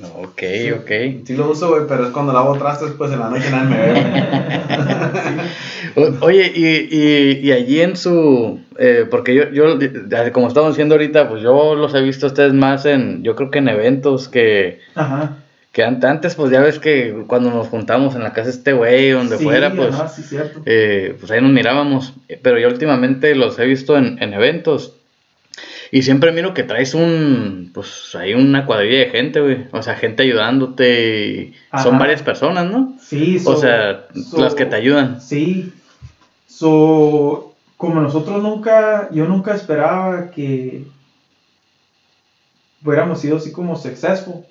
No, 0.00 0.06
ok, 0.22 0.42
ok. 0.80 0.90
Sí 1.26 1.34
lo 1.36 1.50
uso, 1.50 1.70
güey, 1.70 1.82
pero 1.88 2.04
es 2.06 2.10
cuando 2.10 2.32
lavo 2.32 2.56
trastes, 2.58 2.92
pues 2.98 3.10
en 3.12 3.20
la 3.20 3.30
noche 3.30 3.50
nadie 3.50 3.68
me 3.68 3.76
ve, 3.78 4.02
Oye, 6.20 6.52
y, 6.54 6.66
y, 6.94 7.40
y 7.48 7.52
allí 7.52 7.80
en 7.80 7.96
su. 7.96 8.60
eh, 8.78 9.06
porque 9.10 9.34
yo, 9.34 9.50
yo, 9.50 9.78
como 10.32 10.48
estamos 10.48 10.70
diciendo 10.70 10.94
ahorita, 10.94 11.28
pues 11.28 11.42
yo 11.42 11.74
los 11.74 11.94
he 11.94 12.02
visto 12.02 12.26
a 12.26 12.28
ustedes 12.28 12.52
más 12.52 12.84
en. 12.86 13.22
Yo 13.22 13.34
creo 13.34 13.50
que 13.50 13.58
en 13.58 13.68
eventos 13.68 14.28
que. 14.28 14.80
Ajá. 14.94 15.38
Que 15.72 15.82
an- 15.84 16.04
antes, 16.04 16.34
pues 16.34 16.50
ya 16.50 16.60
ves 16.60 16.78
que 16.78 17.24
cuando 17.26 17.50
nos 17.50 17.68
juntamos 17.68 18.14
en 18.14 18.22
la 18.22 18.32
casa 18.32 18.46
de 18.48 18.50
este 18.52 18.72
güey, 18.72 19.10
donde 19.10 19.38
Sí, 19.38 19.44
fuera, 19.44 19.72
pues. 19.74 19.94
ajá, 19.94 20.08
sí, 20.08 20.22
cierto. 20.22 20.60
eh, 20.66 21.14
pues 21.18 21.30
ahí 21.30 21.40
nos 21.40 21.50
mirábamos. 21.52 22.14
Pero 22.42 22.58
yo 22.58 22.68
últimamente 22.68 23.34
los 23.34 23.58
he 23.58 23.64
visto 23.66 23.96
en, 23.96 24.22
en 24.22 24.34
eventos. 24.34 24.94
Y 25.90 26.02
siempre 26.02 26.32
miro 26.32 26.52
que 26.54 26.64
traes 26.64 26.94
un, 26.94 27.70
pues 27.72 28.14
ahí 28.14 28.34
una 28.34 28.66
cuadrilla 28.66 28.98
de 28.98 29.10
gente, 29.10 29.40
güey. 29.40 29.66
O 29.72 29.82
sea, 29.82 29.94
gente 29.94 30.22
ayudándote. 30.22 31.52
y 31.74 31.78
son 31.82 31.98
varias 31.98 32.22
personas, 32.22 32.70
¿no? 32.70 32.94
Sí, 33.00 33.36
O 33.38 33.54
so- 33.54 33.56
sea, 33.56 34.06
so- 34.30 34.40
las 34.40 34.54
que 34.54 34.66
te 34.66 34.76
ayudan. 34.76 35.20
Sí. 35.20 35.72
So, 36.46 37.54
como 37.76 38.00
nosotros 38.00 38.42
nunca, 38.42 39.08
yo 39.12 39.24
nunca 39.26 39.54
esperaba 39.54 40.30
que 40.30 40.84
hubiéramos 42.84 43.20
sido 43.20 43.36
así 43.38 43.52
como 43.52 43.76
successful. 43.76 44.44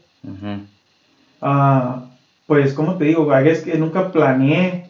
Ah, 1.42 2.06
pues, 2.46 2.74
como 2.74 2.96
te 2.98 3.06
digo, 3.06 3.28
I 3.38 3.44
guess 3.44 3.62
que 3.62 3.78
nunca 3.78 4.12
planeé 4.12 4.90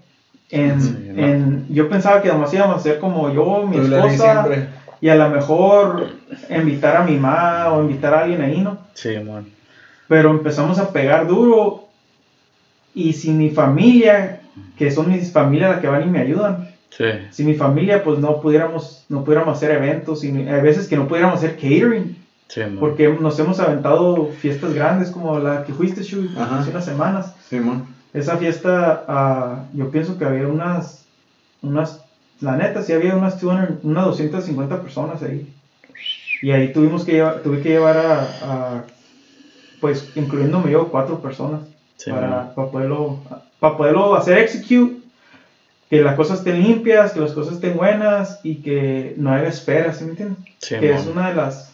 en, 0.49 0.81
Sí, 0.81 0.95
¿no? 1.13 1.25
en- 1.27 1.65
yo 1.69 1.89
pensaba 1.89 2.21
que 2.21 2.29
nomás 2.29 2.53
íbamos 2.53 2.77
a 2.77 2.83
ser 2.83 2.99
como 2.99 3.33
yo, 3.33 3.65
mi 3.67 3.77
esposa, 3.77 4.43
siempre. 4.45 4.69
Y 5.01 5.09
a 5.09 5.15
lo 5.15 5.29
mejor 5.29 6.07
invitar 6.49 6.95
a 6.97 7.03
mi 7.03 7.17
mamá 7.17 7.73
o 7.73 7.81
invitar 7.81 8.13
a 8.13 8.21
alguien 8.23 8.41
ahí, 8.41 8.61
¿no? 8.61 8.77
Sí, 8.93 9.09
man. 9.19 9.45
pero 10.07 10.31
empezamos 10.31 10.79
a 10.79 10.91
pegar 10.93 11.27
duro 11.27 11.83
y 12.95 13.13
sin 13.13 13.37
mi 13.37 13.49
familia, 13.51 14.39
que 14.77 14.89
son 14.89 15.09
mis 15.09 15.31
familias 15.31 15.71
las 15.71 15.79
que 15.81 15.87
van 15.87 16.03
y 16.03 16.07
me 16.07 16.19
ayudan, 16.19 16.67
Sí. 16.89 17.05
sin 17.29 17.45
mi 17.45 17.53
familia 17.53 18.01
pues 18.03 18.17
no 18.19 18.39
pudiéramos, 18.41 19.05
no 19.09 19.23
pudiéramos 19.23 19.55
hacer 19.57 19.71
eventos, 19.71 20.23
y 20.23 20.29
hay 20.29 20.61
veces 20.61 20.87
que 20.87 20.95
no 20.95 21.07
pudiéramos 21.07 21.37
hacer 21.39 21.55
catering, 21.55 22.15
Sí, 22.47 22.61
man. 22.61 22.77
porque 22.79 23.09
nos 23.09 23.37
hemos 23.39 23.59
aventado 23.59 24.29
fiestas 24.39 24.73
grandes 24.73 25.11
como 25.11 25.37
la 25.39 25.63
que 25.63 25.73
fuiste, 25.73 26.01
Shui, 26.01 26.29
hace 26.37 26.69
unas 26.71 26.85
semanas. 26.85 27.35
Sí, 27.49 27.59
man. 27.59 27.85
Esa 28.13 28.37
fiesta, 28.37 29.03
ah, 29.07 29.63
yo 29.73 29.91
pienso 29.91 30.17
que 30.17 30.23
había 30.25 30.47
unas, 30.47 31.05
unas, 31.61 32.01
la 32.41 32.55
neta, 32.57 32.81
sí 32.81 32.93
había 32.93 33.15
unas, 33.15 33.39
200 33.41 33.83
unas 33.83 34.05
250 34.05 34.81
personas 34.81 35.21
ahí. 35.23 35.53
Y 36.41 36.51
ahí 36.51 36.71
tuvimos 36.71 37.03
que 37.03 37.13
llevar, 37.13 37.41
tuve 37.41 37.61
que 37.61 37.69
llevar 37.69 37.97
a, 37.97 38.21
a, 38.43 38.83
pues, 39.81 40.11
incluyéndome 40.15 40.71
yo, 40.71 40.87
cuatro 40.89 41.19
personas 41.19 41.61
Sí, 41.97 42.11
para, 42.11 42.53
para 42.53 42.69
poderlo, 42.69 43.19
para 43.59 43.75
poderlo 43.75 44.15
hacer 44.15 44.37
execute, 44.37 44.97
que 45.89 46.01
las 46.01 46.15
cosas 46.15 46.39
estén 46.39 46.61
limpias, 46.61 47.13
que 47.13 47.21
las 47.21 47.31
cosas 47.31 47.55
estén 47.55 47.75
buenas 47.75 48.39
y 48.43 48.57
que 48.57 49.15
no 49.17 49.31
haya 49.31 49.47
espera, 49.47 49.93
¿sí 49.93 50.03
me 50.03 50.11
entiendes? 50.11 50.37
Sí, 50.59 50.75
que 50.79 50.89
man. 50.91 50.99
es 50.99 51.07
una 51.07 51.29
de 51.29 51.35
las... 51.35 51.71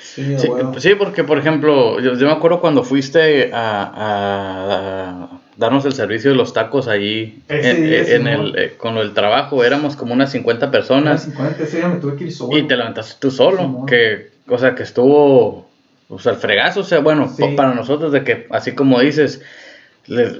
Sí, 0.00 0.36
Sí, 0.36 0.46
güey. 0.48 0.64
sí, 0.80 0.94
porque 0.94 1.24
por 1.24 1.38
ejemplo, 1.38 1.98
yo, 2.00 2.14
yo 2.14 2.26
me 2.26 2.32
acuerdo 2.32 2.60
cuando 2.60 2.84
fuiste 2.84 3.50
a, 3.52 3.82
a- 3.82 5.10
a 5.24 5.28
darnos 5.56 5.84
el 5.84 5.92
servicio 5.92 6.30
de 6.30 6.36
los 6.36 6.52
tacos 6.52 6.88
allí 6.88 7.42
Ese 7.48 7.70
en, 7.70 8.06
Simón. 8.24 8.46
el, 8.46 8.58
eh, 8.58 8.74
con 8.76 8.96
el 8.98 9.12
trabajo, 9.12 9.62
éramos 9.64 9.96
como 9.96 10.12
unas 10.14 10.30
50 10.32 10.66
Unas 10.66 10.72
personas 10.72 11.22
50, 11.24 11.62
ese 11.62 11.76
día 11.78 11.88
me 11.88 11.96
tuve 11.96 12.16
que 12.16 12.24
ir 12.24 12.32
solo. 12.32 12.56
y 12.56 12.66
te 12.66 12.76
levantaste 12.76 13.16
tú 13.20 13.30
solo, 13.30 13.58
Simón. 13.58 13.86
que, 13.86 14.30
o 14.48 14.58
sea, 14.58 14.74
que 14.74 14.82
estuvo, 14.82 15.68
o 16.08 16.18
sea, 16.18 16.32
el 16.32 16.38
fregazo, 16.38 16.80
o 16.80 16.84
sea, 16.84 17.00
bueno, 17.00 17.28
Sí. 17.28 17.42
para 17.56 17.74
nosotros 17.74 18.12
de 18.12 18.24
que, 18.24 18.46
así 18.50 18.72
como 18.72 18.98
dices, 19.00 19.42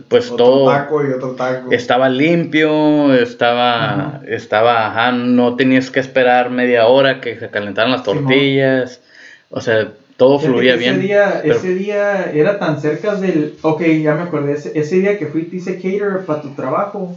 pues 0.08 0.30
Otro 0.30 0.44
todo 0.44 0.66
taco 0.72 1.04
y 1.08 1.12
otro 1.12 1.30
taco. 1.32 1.70
estaba 1.70 2.08
limpio, 2.08 3.14
estaba, 3.14 4.18
Ujú. 4.22 4.26
estaba, 4.32 4.88
ajá, 4.88 5.12
no 5.12 5.54
tenías 5.56 5.90
que 5.90 6.00
esperar 6.00 6.50
media 6.50 6.86
hora 6.86 7.20
que 7.20 7.38
se 7.38 7.48
calentaran 7.48 7.92
las 7.92 8.02
Simón. 8.02 8.24
tortillas, 8.24 9.00
o 9.50 9.60
sea, 9.60 9.88
todo 10.22 10.38
fluía 10.38 10.72
que 10.74 10.78
bien. 10.78 10.94
Ese 10.94 11.02
día, 11.02 11.40
pero- 11.42 11.54
ese 11.54 11.74
día 11.74 12.30
era 12.32 12.58
tan 12.58 12.80
cerca 12.80 13.14
del. 13.16 13.56
Ok, 13.62 13.82
ya 14.02 14.14
me 14.14 14.22
acordé. 14.22 14.52
Ese, 14.52 14.78
ese 14.78 14.96
día 15.00 15.18
que 15.18 15.26
fui, 15.26 15.44
te 15.44 15.56
hice 15.56 15.76
cater 15.76 16.24
para 16.26 16.42
tu 16.42 16.50
trabajo. 16.50 17.16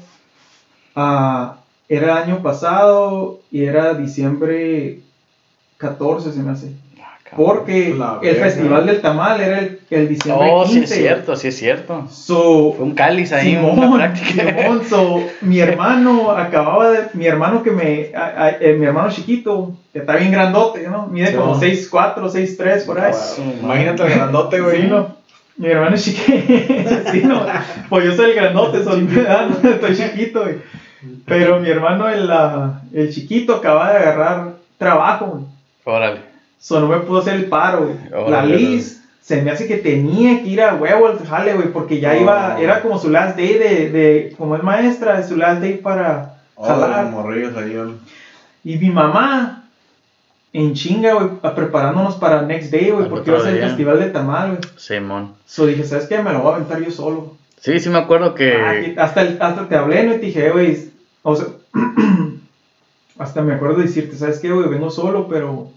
ah, 0.95 1.57
era 1.87 2.13
el 2.13 2.23
año 2.23 2.41
pasado 2.41 3.41
y 3.51 3.63
era 3.63 3.93
diciembre 3.93 5.01
14, 5.77 6.31
se 6.31 6.39
me 6.39 6.51
hace. 6.51 6.71
Porque 7.35 7.93
La 7.97 8.19
el 8.21 8.29
verga. 8.35 8.45
Festival 8.45 8.85
del 8.85 9.01
Tamal 9.01 9.41
era 9.41 9.59
el, 9.59 9.79
el 9.89 10.07
diciembre 10.07 10.47
Oh, 10.51 10.63
15. 10.63 10.77
sí 10.77 10.83
es 10.93 10.99
cierto, 10.99 11.35
sí 11.35 11.47
es 11.49 11.57
cierto. 11.57 12.07
So, 12.09 12.73
Fue 12.77 12.85
un 12.85 12.93
cáliz 12.95 13.31
ahí, 13.33 13.51
Simón, 13.55 13.77
una 13.79 13.95
práctica. 13.97 14.43
Simón, 14.61 14.81
so, 14.89 15.21
mi 15.41 15.59
hermano 15.59 16.31
acababa 16.31 16.91
de, 16.91 16.99
mi 17.13 17.25
hermano 17.25 17.61
que 17.61 17.71
me, 17.71 18.11
a- 18.15 18.43
a- 18.45 18.49
eh, 18.51 18.75
mi 18.79 18.85
hermano 18.85 19.11
chiquito, 19.11 19.73
que 19.91 19.99
está 19.99 20.15
bien 20.15 20.31
grandote, 20.31 20.87
¿no? 20.87 21.07
Mide 21.07 21.27
Sí, 21.27 21.35
como 21.35 21.55
¿no? 21.55 21.59
6'4, 21.59 22.29
6'3 22.29 22.85
por 22.85 22.99
ahí. 22.99 23.13
Imagínate 23.61 24.03
el 24.03 24.09
grandote, 24.13 24.61
güey. 24.61 24.81
Sí, 24.83 24.87
no. 24.87 25.15
Mi 25.57 25.67
hermano 25.69 25.95
es 25.95 26.03
chiquito. 26.03 26.93
sí, 27.11 27.21
no. 27.25 27.45
Pues 27.89 28.05
yo 28.05 28.15
soy 28.15 28.31
el 28.31 28.35
grandote, 28.35 28.83
soy 28.83 29.03
¿verdad? 29.03 29.47
estoy 29.65 29.95
chiquito, 29.95 30.41
güey. 30.41 30.55
Pero 31.25 31.59
mi 31.59 31.69
hermano, 31.69 32.09
el, 32.09 32.29
ah, 32.31 32.81
el 32.93 33.13
chiquito, 33.13 33.55
acaba 33.55 33.91
de 33.91 33.97
agarrar 33.99 34.53
trabajo, 34.77 35.25
güey. 35.27 35.43
Órale. 35.83 36.34
So 36.59 36.79
no 36.79 36.87
me 36.87 36.97
pudo 36.97 37.19
hacer 37.19 37.35
el 37.35 37.45
paro, 37.45 37.85
güey. 37.85 38.29
La 38.31 38.45
Liz 38.45 39.03
se 39.21 39.41
me 39.41 39.51
hace 39.51 39.67
que 39.67 39.77
tenía 39.77 40.41
que 40.43 40.49
ir 40.49 40.61
a 40.61 40.75
huevo 40.75 41.07
al 41.07 41.25
jale, 41.25 41.53
güey, 41.53 41.69
porque 41.71 41.99
ya 41.99 42.15
iba, 42.17 42.55
Oh. 42.57 42.61
era 42.61 42.81
como 42.81 42.99
su 42.99 43.09
last 43.09 43.35
day 43.37 43.53
de, 43.57 43.89
de 43.89 44.35
como 44.37 44.55
es 44.55 44.63
maestra, 44.63 45.21
su 45.23 45.35
last 45.35 45.61
day 45.61 45.77
para 45.77 46.35
Oh, 46.55 46.63
jalar. 46.65 47.11
Y 48.63 48.77
mi 48.77 48.89
mamá, 48.89 49.63
en 50.53 50.73
chinga, 50.73 51.13
güey, 51.15 51.29
preparándonos 51.55 52.15
para 52.15 52.43
next 52.43 52.71
day, 52.71 52.91
güey, 52.91 53.09
porque 53.09 53.29
iba 53.31 53.39
a 53.39 53.43
ser 53.43 53.55
el 53.57 53.63
festival 53.67 53.99
de 53.99 54.09
tamal, 54.09 54.47
güey. 54.51 54.59
Simón. 54.77 55.33
So 55.45 55.65
dije, 55.65 55.83
¿sabes 55.83 56.05
qué? 56.07 56.19
Me 56.23 56.31
lo 56.31 56.39
voy 56.41 56.51
a 56.53 56.55
aventar 56.55 56.81
yo 56.81 56.89
solo. 56.91 57.35
Sí, 57.59 57.79
sí 57.79 57.89
me 57.89 57.97
acuerdo 57.97 58.33
que... 58.35 58.53
Ah, 58.97 59.03
hasta, 59.03 59.21
el- 59.23 59.37
hasta 59.41 59.67
te 59.67 59.75
hablé, 59.75 60.03
¿no? 60.03 60.13
Y 60.15 60.19
te 60.19 60.25
dije, 60.27 60.49
güey, 60.51 60.91
o 61.23 61.35
sea, 61.35 61.47
hasta 63.17 63.41
me 63.41 63.53
acuerdo 63.53 63.77
de 63.77 63.83
decirte, 63.83 64.15
¿sabes 64.17 64.39
qué, 64.39 64.51
güey? 64.51 64.67
Vengo 64.69 64.89
solo, 64.91 65.27
pero... 65.27 65.69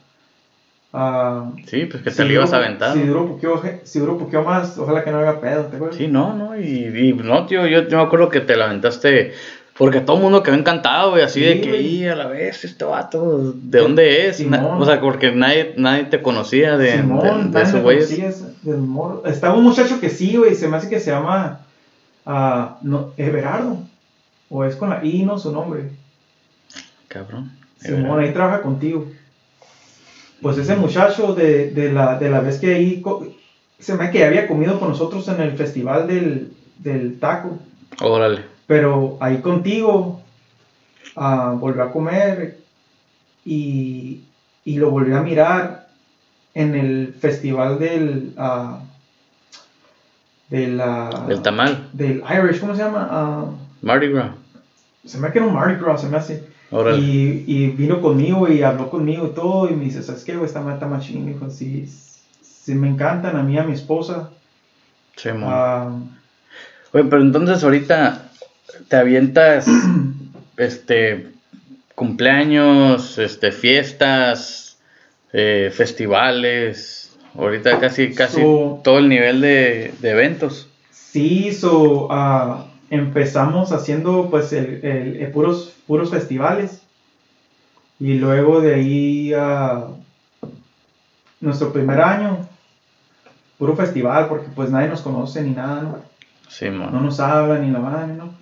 ah, 0.92 1.50
Sí, 1.66 1.87
pues 1.87 2.02
que 2.02 2.11
te 2.11 2.16
si 2.16 2.25
lo 2.25 2.33
ibas 2.35 2.52
a 2.52 2.57
aventar. 2.57 2.92
Si 2.95 3.02
duro 3.02 3.26
poquito, 3.26 3.62
si 3.85 4.00
poquito 4.00 4.42
más, 4.42 4.78
ojalá 4.78 5.04
que 5.04 5.11
no 5.11 5.18
haga 5.18 5.40
pedo, 5.40 5.64
¿te 5.66 5.76
acuerdas? 5.76 5.97
Sí, 5.97 6.09
no, 6.09 6.35
no, 6.35 6.59
y, 6.59 6.87
y 6.87 7.12
no, 7.12 7.47
tío, 7.47 7.66
yo, 7.66 7.88
yo 7.88 7.97
me 7.99 8.02
acuerdo 8.02 8.28
que 8.28 8.40
te 8.40 8.57
la 8.57 8.66
aventaste... 8.66 9.33
Porque 9.76 10.00
todo 10.00 10.16
el 10.16 10.25
mundo 10.25 10.42
quedó 10.42 10.57
encantado, 10.57 11.12
güey, 11.12 11.23
así 11.23 11.38
Sí, 11.38 11.47
de 11.47 11.61
que, 11.61 11.80
y 11.80 12.04
a 12.04 12.16
la 12.16 12.26
vez, 12.26 12.64
este 12.64 12.85
vato, 12.85 13.52
¿de 13.54 13.78
dónde 13.78 14.26
es? 14.26 14.45
Na- 14.45 14.76
o 14.76 14.85
sea, 14.85 15.00
porque 15.00 15.30
nadie, 15.30 15.75
nadie 15.76 16.02
te 16.07 16.21
conocía 16.21 16.76
de, 16.76 16.87
de- 16.87 16.97
Simón, 16.99 17.52
de 17.52 17.61
nadie 17.61 17.68
esos 17.68 17.83
güeyes. 17.83 18.45
Estaba 19.25 19.54
un 19.54 19.62
muchacho 19.62 20.00
que 20.00 20.11
sí, 20.11 20.37
güey, 20.37 20.57
se 20.57 20.66
me 20.66 20.78
hace 20.78 20.88
que 20.88 20.99
se 20.99 21.12
llama 21.12 21.61
ah, 22.26 22.78
no, 22.83 23.12
Everardo. 23.16 23.78
O 24.50 24.64
es 24.64 24.75
con 24.75 24.90
la 24.90 25.04
I, 25.04 25.23
no 25.25 25.38
su 25.38 25.52
nombre. 25.52 25.90
Cabrón. 27.07 27.52
Simón, 27.76 28.18
ahí 28.18 28.33
trabaja 28.33 28.62
contigo. 28.62 29.07
Pues 30.40 30.57
ese 30.59 30.76
muchacho 30.76 31.35
de, 31.35 31.71
de 31.71 31.92
la, 31.92 32.18
de 32.18 32.30
la 32.30 32.40
vez 32.40 32.59
que 32.59 32.75
ahí 32.75 33.02
se 33.78 33.95
me 33.95 34.11
que 34.11 34.25
había 34.25 34.47
comido 34.47 34.78
con 34.78 34.88
nosotros 34.90 35.26
en 35.28 35.40
el 35.40 35.57
festival 35.57 36.07
del, 36.07 36.52
del 36.78 37.18
taco. 37.18 37.59
Órale. 38.02 38.42
Pero 38.66 39.16
ahí 39.21 39.38
contigo 39.40 40.21
ah, 41.16 41.54
volvió 41.59 41.83
a 41.83 41.90
comer 41.90 42.59
y, 43.45 44.23
y 44.64 44.78
lo 44.78 44.90
volvió 44.90 45.18
a 45.18 45.23
mirar 45.23 45.88
en 46.54 46.75
el 46.75 47.14
festival 47.18 47.78
del 47.78 48.35
ah, 48.37 48.80
de 50.49 50.68
la- 50.68 51.26
El 51.28 51.42
tamal. 51.42 51.88
del 51.92 52.23
Irish, 52.30 52.61
¿cómo 52.61 52.75
se 52.75 52.83
llama? 52.83 53.09
Ah, 53.11 53.45
Mardi 53.83 54.09
Gras. 54.09 54.33
se 55.04 55.18
me 55.18 55.26
hace 55.26 55.33
que 55.33 55.38
era 55.40 55.49
un 55.49 55.54
Mardi 55.54 55.75
Gras, 55.83 56.00
se 56.00 56.09
me 56.09 56.16
hace. 56.16 56.48
Y, 56.98 57.44
y 57.46 57.66
vino 57.68 58.00
conmigo 58.00 58.48
y 58.48 58.62
habló 58.62 58.90
conmigo 58.90 59.26
y 59.26 59.34
todo 59.34 59.70
y 59.70 59.75
me 59.75 59.84
dice, 59.84 60.02
¿sabes 60.02 60.25
qué? 60.25 60.34
güey? 60.34 60.46
Esta 60.46 60.60
mata 60.60 60.87
machín, 60.87 61.25
me 61.25 61.32
dijo, 61.32 61.50
sí, 61.50 61.88
sí 62.42 62.75
me 62.75 62.88
encantan 62.88 63.37
a 63.37 63.42
mí, 63.42 63.58
a 63.58 63.64
mi 63.64 63.72
esposa. 63.72 64.30
Simón. 65.16 65.42
Ah, 65.46 65.90
Oye, 66.92 67.04
pero 67.04 67.22
entonces 67.22 67.62
ahorita 67.64 68.30
te 68.88 68.96
avientas, 68.96 69.66
este, 70.56 71.28
cumpleaños, 71.94 73.18
este, 73.18 73.52
fiestas, 73.52 74.78
eh, 75.32 75.70
festivales, 75.75 77.08
Ahorita 77.38 77.78
casi, 77.78 78.14
casi 78.14 78.40
So- 78.40 78.80
todo 78.82 78.98
el 78.98 79.08
nivel 79.08 79.40
de, 79.40 79.94
de 80.00 80.10
eventos. 80.10 80.66
Sí, 80.90 81.52
so, 81.52 82.08
ah, 82.10 82.66
empezamos 82.90 83.73
haciendo 83.73 84.28
pues 84.30 84.52
el, 84.52 84.85
el- 84.85 85.23
eh, 85.23 85.28
puros, 85.28 85.75
puros 85.87 86.11
festivales. 86.11 86.83
Y 88.00 88.14
luego 88.14 88.61
de 88.61 88.75
ahí, 88.75 89.33
ah, 89.35 89.88
nuestro 91.40 91.73
primer 91.73 92.00
año, 92.00 92.38
puro 93.59 93.75
festival, 93.76 94.28
porque 94.28 94.49
pues 94.54 94.71
nadie 94.71 94.88
nos 94.88 95.02
conoce 95.02 95.42
ni 95.42 95.50
nada, 95.52 95.80
¿no? 95.83 95.97
Sí, 96.49 96.68
No 96.71 97.00
nos 97.00 97.21
hablan 97.21 97.62
ni 97.62 97.71
la 97.71 97.80
madre, 97.80 98.12
¿no? 98.14 98.33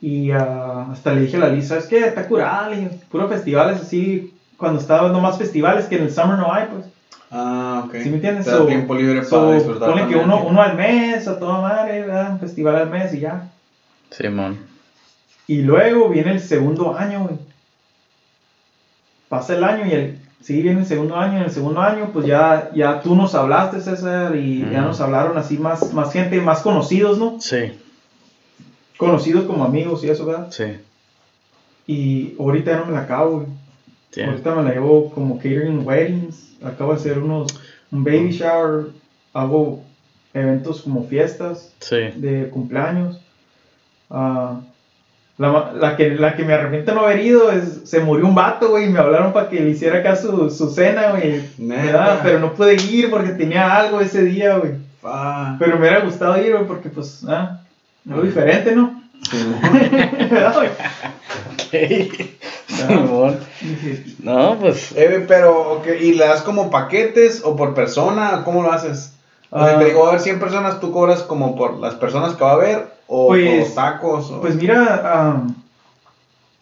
Y 0.00 0.30
ah, 0.30 0.90
hasta 0.90 1.12
le 1.12 1.22
dije 1.22 1.36
a 1.36 1.40
la 1.40 1.48
Lisa, 1.48 1.68
¿sabes 1.68 1.86
qué? 1.86 2.00
Está 2.04 2.28
curada, 2.28 2.70
puro 3.10 3.28
festivales 3.28 3.80
así, 3.80 4.34
cuando 4.56 4.78
estaba 4.78 5.10
no 5.10 5.20
más 5.20 5.38
festivales 5.38 5.86
que 5.86 5.96
en 5.96 6.02
el 6.02 6.12
summer 6.12 6.36
no 6.38 6.52
hay, 6.52 6.66
pues. 6.70 6.84
Ah, 7.30 7.82
ok. 7.86 7.94
¿Sí 8.02 8.08
me 8.10 8.16
entiendes? 8.16 8.44
Te 8.44 8.50
da 8.52 8.58
So- 8.58 8.66
tiempo 8.66 8.94
libre 8.94 9.24
so, 9.24 9.40
para 9.40 9.52
disfrutar. 9.56 9.90
ponle 9.90 10.06
que 10.06 10.16
uno, 10.16 10.44
uno 10.44 10.62
al 10.62 10.76
mes, 10.76 11.26
a 11.26 11.38
toda 11.38 11.60
madre, 11.60 12.02
¿verdad? 12.02 12.32
Un 12.32 12.38
festival 12.40 12.76
al 12.76 12.90
mes 12.90 13.12
y 13.14 13.20
ya. 13.20 13.48
Sí, 14.10 14.28
man. 14.28 14.58
Y 15.48 15.62
luego 15.62 16.08
viene 16.08 16.32
el 16.32 16.40
segundo 16.40 16.96
año, 16.96 17.24
güey. 17.24 17.36
Pasa 19.28 19.56
el 19.56 19.64
año 19.64 19.86
y 19.86 19.92
el, 19.92 20.18
sí, 20.40 20.62
viene 20.62 20.80
el 20.80 20.86
segundo 20.86 21.16
año. 21.16 21.38
En 21.38 21.44
el 21.44 21.50
segundo 21.50 21.80
año, 21.80 22.10
pues 22.12 22.26
ya, 22.26 22.70
ya 22.74 23.00
tú 23.00 23.16
nos 23.16 23.34
hablaste, 23.34 23.80
César, 23.80 24.36
y 24.36 24.60
ya 24.70 24.82
nos 24.82 25.00
hablaron 25.00 25.36
así 25.36 25.58
más, 25.58 25.92
más 25.92 26.12
gente, 26.12 26.40
más 26.40 26.60
conocidos, 26.62 27.18
¿no? 27.18 27.40
Sí, 27.40 27.72
Conocidos 28.96 29.44
como 29.44 29.64
amigos 29.64 30.02
y 30.04 30.08
eso, 30.10 30.24
¿verdad? 30.26 30.46
sí. 30.50 30.78
Y 31.88 32.34
ahorita 32.40 32.72
ya 32.72 32.78
no 32.78 32.86
me 32.86 32.92
la 32.92 33.00
acabo, 33.00 33.36
güey. 33.36 33.46
Sí. 34.16 34.22
Ahorita 34.22 34.54
me 34.54 34.62
la 34.62 34.72
llevo 34.72 35.10
como 35.10 35.36
catering 35.36 35.86
weddings. 35.86 36.56
Acabo 36.64 36.94
de 36.94 37.00
hacer 37.00 37.18
unos, 37.18 37.54
un 37.92 38.02
baby 38.02 38.30
shower. 38.30 38.86
Hago 39.34 39.82
eventos 40.32 40.80
como 40.82 41.04
fiestas. 41.04 41.74
Sí. 41.80 41.96
de 42.16 42.48
cumpleaños. 42.48 43.20
Ah, 44.10 44.60
la, 45.36 45.72
la 45.74 45.96
que, 45.96 46.14
la 46.14 46.34
que 46.34 46.44
me 46.44 46.54
arrepiento 46.54 46.94
no 46.94 47.02
haber 47.02 47.20
ido 47.20 47.52
es, 47.52 47.82
se 47.84 48.00
murió 48.00 48.26
un 48.26 48.34
vato, 48.34 48.70
güey, 48.70 48.86
y 48.86 48.88
me 48.88 49.00
hablaron 49.00 49.34
para 49.34 49.50
que 49.50 49.60
le 49.60 49.68
hiciera 49.68 49.98
acá 49.98 50.16
su, 50.16 50.48
su 50.48 50.70
cena, 50.70 51.10
güey. 51.10 51.42
Pero 52.22 52.38
no 52.38 52.54
pude 52.54 52.74
ir 52.74 53.10
porque 53.10 53.32
tenía 53.32 53.76
algo 53.76 54.00
ese 54.00 54.22
día, 54.22 54.56
güey. 54.56 54.72
Pero 55.58 55.74
me 55.74 55.80
hubiera 55.80 56.00
gustado 56.00 56.42
ir, 56.42 56.52
güey, 56.52 56.66
porque 56.66 56.88
pues, 56.88 57.22
ah, 57.28 57.60
algo 58.08 58.22
diferente, 58.22 58.74
¿no? 58.74 59.02
Sí. 59.30 59.36
No, 64.22 64.56
pues. 64.60 64.92
Eh, 64.96 65.24
pero, 65.26 65.74
ok, 65.78 65.86
¿y 66.00 66.12
le 66.12 66.24
das 66.26 66.42
como 66.42 66.70
paquetes 66.70 67.42
o 67.44 67.56
por 67.56 67.74
persona? 67.74 68.42
¿Cómo 68.44 68.62
lo 68.62 68.72
haces? 68.72 69.12
O 69.50 69.64
sea, 69.64 69.76
Ah. 69.76 69.78
te 69.78 69.84
digo, 69.86 70.00
va 70.00 70.06
a 70.06 70.08
haber 70.10 70.20
100 70.20 70.38
personas, 70.40 70.80
¿tú 70.80 70.90
cobras 70.90 71.22
como 71.22 71.54
por 71.56 71.78
las 71.78 71.94
personas 71.94 72.34
que 72.34 72.44
va 72.44 72.50
a 72.50 72.54
haber? 72.54 72.88
¿O 73.06 73.28
Pues- 73.28 73.66
por 73.66 73.74
tacos? 73.74 74.30
O... 74.30 74.40
Pues 74.40 74.56
mira, 74.56 75.30
am, 75.30 75.54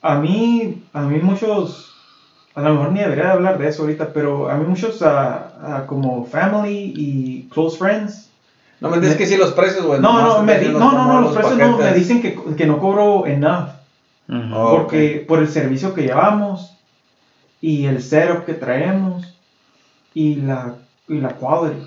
a 0.03 0.17
mí, 0.17 0.83
a 0.93 1.01
mí 1.03 1.19
muchos, 1.21 1.93
a 2.55 2.61
lo 2.61 2.75
mejor 2.75 2.93
ni 2.93 3.01
debería 3.01 3.25
de 3.25 3.31
hablar 3.33 3.59
de 3.59 3.69
eso 3.69 3.83
ahorita, 3.83 4.13
pero 4.13 4.51
a 4.51 4.55
mí 4.57 4.65
muchos 4.67 5.01
ah, 5.03 5.53
ah, 5.63 5.83
como 5.87 6.27
family 6.27 6.93
y 6.95 7.49
close 7.53 7.79
friends, 7.79 8.29
no 8.81 8.91
me 8.91 9.01
dices 9.01 9.17
que 9.17 9.27
sí 9.27 9.37
los 9.39 9.53
precios, 9.53 9.87
güey. 9.87 10.01
no, 10.01 10.21
no, 10.21 10.37
te 10.37 10.43
me 10.43 10.59
di- 10.59 10.69
no, 10.69 10.79
no, 10.93 11.07
no, 11.07 11.21
los 11.23 11.33
precios 11.35 11.57
no, 11.57 11.67
me 11.79 11.85
paquetes. 11.85 11.95
dicen 11.97 12.21
que, 12.21 12.39
que 12.55 12.67
no 12.67 12.79
cobro 12.79 13.25
enough, 13.27 13.69
Oh. 14.29 14.77
porque 14.79 15.25
por 15.29 15.41
el 15.41 15.49
servicio 15.49 15.93
que 15.95 16.03
llevamos 16.03 16.73
y 17.61 17.85
el 17.87 18.03
setup 18.03 18.45
que 18.47 18.55
traemos 18.55 19.37
y 20.15 20.37
la, 20.37 20.77
y 21.09 21.19
la 21.21 21.37
quality. 21.37 21.87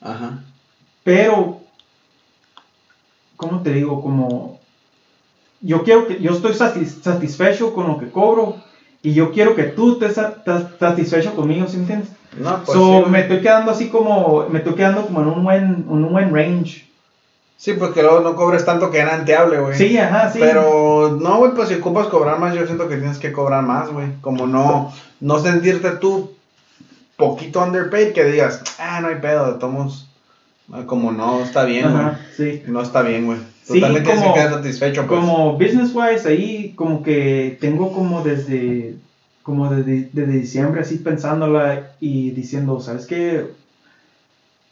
Ajá. 0.00 0.42
Pero, 1.04 1.60
¿cómo 3.36 3.60
te 3.62 3.72
digo? 3.72 4.00
Como 4.02 4.60
yo 5.60 5.82
quiero 5.84 6.06
que 6.06 6.20
yo 6.20 6.32
estoy 6.32 6.52
satis- 6.54 7.00
satisfecho 7.02 7.72
con 7.72 7.86
lo 7.86 7.98
que 7.98 8.10
cobro 8.10 8.56
y 9.02 9.14
yo 9.14 9.32
quiero 9.32 9.54
que 9.54 9.64
tú 9.64 9.92
estés 9.92 10.14
sa- 10.14 10.34
estés 10.38 10.78
satisfecho 10.78 11.34
conmigo, 11.34 11.66
¿sí 11.68 11.76
me 11.76 11.82
entiendes? 11.82 12.10
No, 12.38 12.62
pues 12.64 12.78
so, 12.78 13.04
sí, 13.04 13.10
me 13.10 13.20
estoy 13.20 13.40
quedando 13.40 13.70
así 13.70 13.88
como, 13.88 14.46
me 14.48 14.58
estoy 14.58 14.74
quedando 14.74 15.06
como 15.06 15.20
en 15.22 15.28
un 15.28 15.44
buen, 15.44 15.84
un 15.88 16.10
buen 16.12 16.34
range. 16.34 16.88
Sí, 17.62 17.74
porque 17.74 18.02
luego 18.02 18.18
no 18.22 18.34
cobres 18.34 18.64
tanto 18.64 18.90
que 18.90 19.04
te 19.24 19.36
hable, 19.36 19.60
güey. 19.60 19.78
Sí, 19.78 19.96
ajá, 19.96 20.32
sí. 20.32 20.40
Pero, 20.40 21.16
no, 21.20 21.38
güey, 21.38 21.52
pues 21.54 21.68
si 21.68 21.74
ocupas 21.74 22.08
cobrar 22.08 22.40
más, 22.40 22.56
yo 22.56 22.66
siento 22.66 22.88
que 22.88 22.96
tienes 22.96 23.18
que 23.18 23.30
cobrar 23.30 23.62
más, 23.62 23.88
güey. 23.92 24.08
Como 24.20 24.48
no, 24.48 24.92
no 25.20 25.38
sentirte 25.38 25.90
tú 25.92 26.32
poquito 27.16 27.62
underpaid 27.62 28.14
que 28.14 28.24
digas, 28.24 28.64
ah, 28.80 28.98
no 29.00 29.06
hay 29.06 29.20
pedo, 29.20 29.52
de 29.52 29.60
tomos. 29.60 30.08
Como 30.86 31.12
no 31.12 31.40
está 31.40 31.62
bien, 31.62 31.92
güey. 31.92 32.04
Sí. 32.36 32.62
No 32.66 32.82
está 32.82 33.02
bien, 33.02 33.26
güey. 33.26 33.38
Sí, 33.62 33.74
Totalmente 33.74 34.06
tienes 34.10 34.22
como- 34.24 34.34
que 34.34 34.40
quedar 34.40 34.54
satisfecho, 34.54 35.06
pues. 35.06 35.20
Como 35.20 35.52
business 35.52 35.92
wise 35.94 36.26
ahí 36.28 36.72
como 36.74 37.04
que 37.04 37.58
tengo 37.60 37.92
como 37.92 38.22
desde 38.22 38.96
como 39.44 39.68
desde, 39.70 40.08
desde 40.12 40.32
diciembre 40.32 40.80
así 40.80 40.96
pensándola 40.96 41.90
y 42.00 42.32
diciendo, 42.32 42.80
¿sabes 42.80 43.06
qué? 43.06 43.46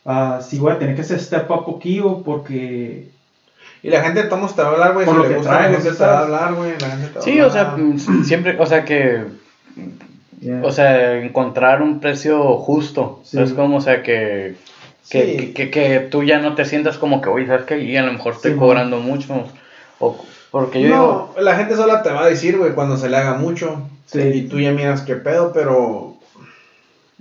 Ah, 0.05 0.41
sí 0.43 0.59
voy 0.59 0.73
a 0.73 0.79
tener 0.79 0.95
que 0.95 1.03
hacer 1.03 1.21
step 1.21 1.51
up 1.51 1.65
poquillo 1.65 2.23
porque 2.23 3.09
Y 3.83 3.91
la 3.91 4.03
gente 4.03 4.23
de 4.23 4.29
tomos 4.29 4.55
te 4.55 4.63
va 4.63 4.69
a 4.69 4.73
hablar, 4.73 4.93
güey. 4.95 5.07
Por 5.07 5.15
Si 5.15 5.19
lo 5.19 5.23
le 5.25 5.31
que 5.31 5.37
gusta, 5.39 5.53
la 5.61 5.69
gente 5.69 5.91
te 5.93 6.05
va 6.05 6.19
a 6.19 6.23
hablar, 6.23 6.55
güey. 6.55 6.71
La 6.81 6.89
gente 6.91 7.07
te 7.09 7.15
va 7.15 7.21
a 7.21 7.23
Sí, 7.23 7.41
o 7.41 7.51
sea, 7.51 7.65
mm, 7.77 8.25
siempre, 8.25 8.57
o 8.59 8.67
sea 8.67 8.85
que, 8.85 9.25
Yeah. 10.41 10.63
o 10.65 10.73
sea, 10.73 11.19
encontrar 11.19 11.83
un 11.83 12.01
precio 12.01 12.57
justo, 12.57 13.21
Sí. 13.25 13.39
es 13.43 13.53
como, 13.53 13.77
o 13.77 13.81
sea, 13.83 14.03
que, 14.03 14.55
que, 15.11 15.23
Sí. 15.25 15.37
que, 15.37 15.53
que- 15.53 15.71
que 15.71 16.01
tú 16.01 16.23
ya 16.23 16.39
no 16.39 16.55
te 16.55 16.65
sientas 16.65 16.97
como 16.97 17.21
que, 17.21 17.29
oye, 17.29 17.47
¿sabes 17.47 17.65
qué? 17.67 17.79
Y 17.81 17.95
a 17.99 18.03
lo 18.03 18.13
mejor 18.13 18.33
estoy 18.35 18.53
Sí, 18.53 18.59
cobrando 18.59 19.01
mucho, 19.01 19.45
o, 19.99 20.17
porque 20.51 20.81
yo 20.81 20.87
digo, 20.89 21.33
No, 21.37 21.43
la 21.43 21.57
gente 21.57 21.77
sola 21.77 22.03
te 22.03 22.11
va 22.11 22.23
a 22.23 22.29
decir, 22.29 22.57
güey, 22.57 22.73
cuando 22.73 22.97
se 22.97 23.11
le 23.11 23.19
haga 23.19 23.35
mucho. 23.35 23.83
Sí. 24.07 24.21
Y 24.21 24.43
tú 24.49 24.59
ya 24.59 24.73
miras 24.73 25.03
qué 25.03 25.15
pedo, 25.17 25.53
pero. 25.53 26.15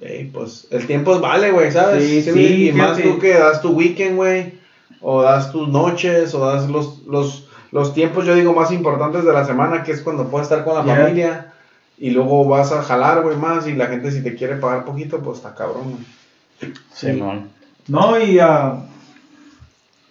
Ey, 0.01 0.25
pues 0.33 0.67
el 0.71 0.85
tiempo 0.87 1.19
vale, 1.19 1.51
güey, 1.51 1.71
¿sabes? 1.71 2.03
Sí, 2.03 2.21
Sí, 2.21 2.31
sí, 2.31 2.69
y 2.69 2.71
más 2.71 2.97
tú 2.97 3.19
que 3.19 3.33
das 3.33 3.61
tu 3.61 3.71
weekend, 3.71 4.15
güey. 4.15 4.53
O 5.01 5.21
das 5.21 5.51
tus 5.51 5.67
noches, 5.69 6.33
o 6.33 6.45
das 6.45 6.69
los, 6.69 7.03
los, 7.07 7.47
los 7.71 7.93
tiempos, 7.93 8.25
yo 8.25 8.35
digo, 8.35 8.53
más 8.53 8.71
importantes 8.71 9.23
de 9.23 9.31
la 9.33 9.45
semana, 9.45 9.83
que 9.83 9.91
es 9.93 10.01
cuando 10.01 10.27
puedes 10.29 10.49
estar 10.49 10.63
con 10.65 10.75
la 10.75 10.83
Yeah. 10.83 11.03
familia. 11.03 11.53
Y 11.97 12.11
luego 12.11 12.45
vas 12.45 12.71
a 12.71 12.81
jalar, 12.81 13.23
güey, 13.23 13.35
más. 13.37 13.67
Y 13.67 13.73
la 13.73 13.87
gente, 13.87 14.11
si 14.11 14.21
te 14.23 14.35
quiere 14.35 14.55
pagar 14.55 14.85
poquito, 14.85 15.19
pues 15.19 15.37
está 15.37 15.53
cabrón, 15.53 15.91
güey. 15.91 16.73
Simón, 16.93 17.49
No, 17.87 18.19
y 18.19 18.39
ah, 18.39 18.81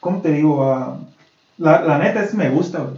¿cómo 0.01 0.21
te 0.21 0.33
digo? 0.33 0.65
Ah, 0.71 0.97
la, 1.59 1.83
la 1.83 1.99
neta 1.99 2.23
es 2.23 2.35
me 2.35 2.49
gusta, 2.51 2.79
güey. 2.81 2.95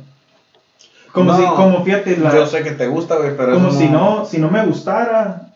Como 1.13 1.33
No, 1.33 1.39
si, 1.39 1.45
como 1.57 1.85
fíjate, 1.85 2.17
la, 2.19 2.33
Yo 2.33 2.47
sé 2.47 2.63
que 2.63 2.71
te 2.73 2.87
gusta, 2.87 3.17
güey, 3.17 3.37
pero 3.37 3.55
como 3.55 3.69
eso 3.69 3.79
si 3.79 3.89
no, 3.89 4.25
si 4.25 4.39
no 4.39 4.49
me 4.51 4.65
gustara, 4.65 5.50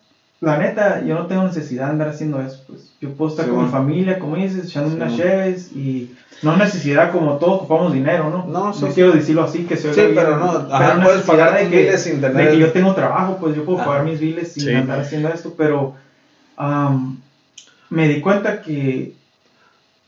la 0.45 0.59
neta, 0.59 1.03
yo 1.03 1.15
no 1.17 1.27
tengo 1.27 1.45
necesidad 1.45 1.87
de 1.87 1.91
andar 1.93 2.09
haciendo 2.09 2.41
eso, 2.41 2.63
pues. 2.69 2.93
Yo 3.01 3.11
puedo 3.13 3.31
estar 3.31 3.45
Sí, 3.47 3.51
con 3.51 3.61
mi 3.61 3.65
bueno. 3.71 3.79
familia, 3.79 4.19
como 4.19 4.37
dices, 4.37 4.69
echando 4.69 4.91
Sí, 4.91 4.97
unas 4.97 5.13
bueno. 5.13 5.25
cheves 5.25 5.73
y 5.73 6.15
no 6.43 6.57
necesidad 6.57 7.11
como 7.11 7.35
todos 7.37 7.57
ocupamos 7.59 7.93
dinero, 7.93 8.31
¿no? 8.31 8.45
No, 8.47 8.73
sí, 8.73 8.87
sí. 8.87 8.93
quiero 8.95 9.13
decirlo 9.13 9.43
así, 9.43 9.65
que 9.65 9.77
se 9.77 9.89
oiga 9.89 10.03
Sí, 10.03 10.09
bien, 10.11 10.15
pero 10.25 10.37
no, 10.39 10.47
ajá, 10.51 10.79
pero 10.95 11.03
puedes 11.05 11.23
pagar 11.23 11.55
de 11.55 11.61
tus 11.63 11.71
que, 11.71 11.79
biles 11.79 12.03
sin 12.03 12.21
de 12.21 12.29
tener- 12.31 12.51
que 12.51 12.59
yo 12.59 12.71
tengo 12.73 12.93
trabajo, 12.95 13.37
pues 13.41 13.55
yo 13.55 13.65
puedo 13.65 13.79
Ajá. 13.79 13.87
pagar 13.89 14.05
mis 14.05 14.19
biles 14.21 14.53
sin 14.53 14.65
Sí. 14.65 14.75
andar 14.75 15.01
haciendo 15.01 15.29
esto, 15.29 15.53
pero 15.57 15.95
am, 16.57 17.19
me 17.91 18.09
di 18.09 18.21
cuenta 18.21 18.61
que 18.61 19.13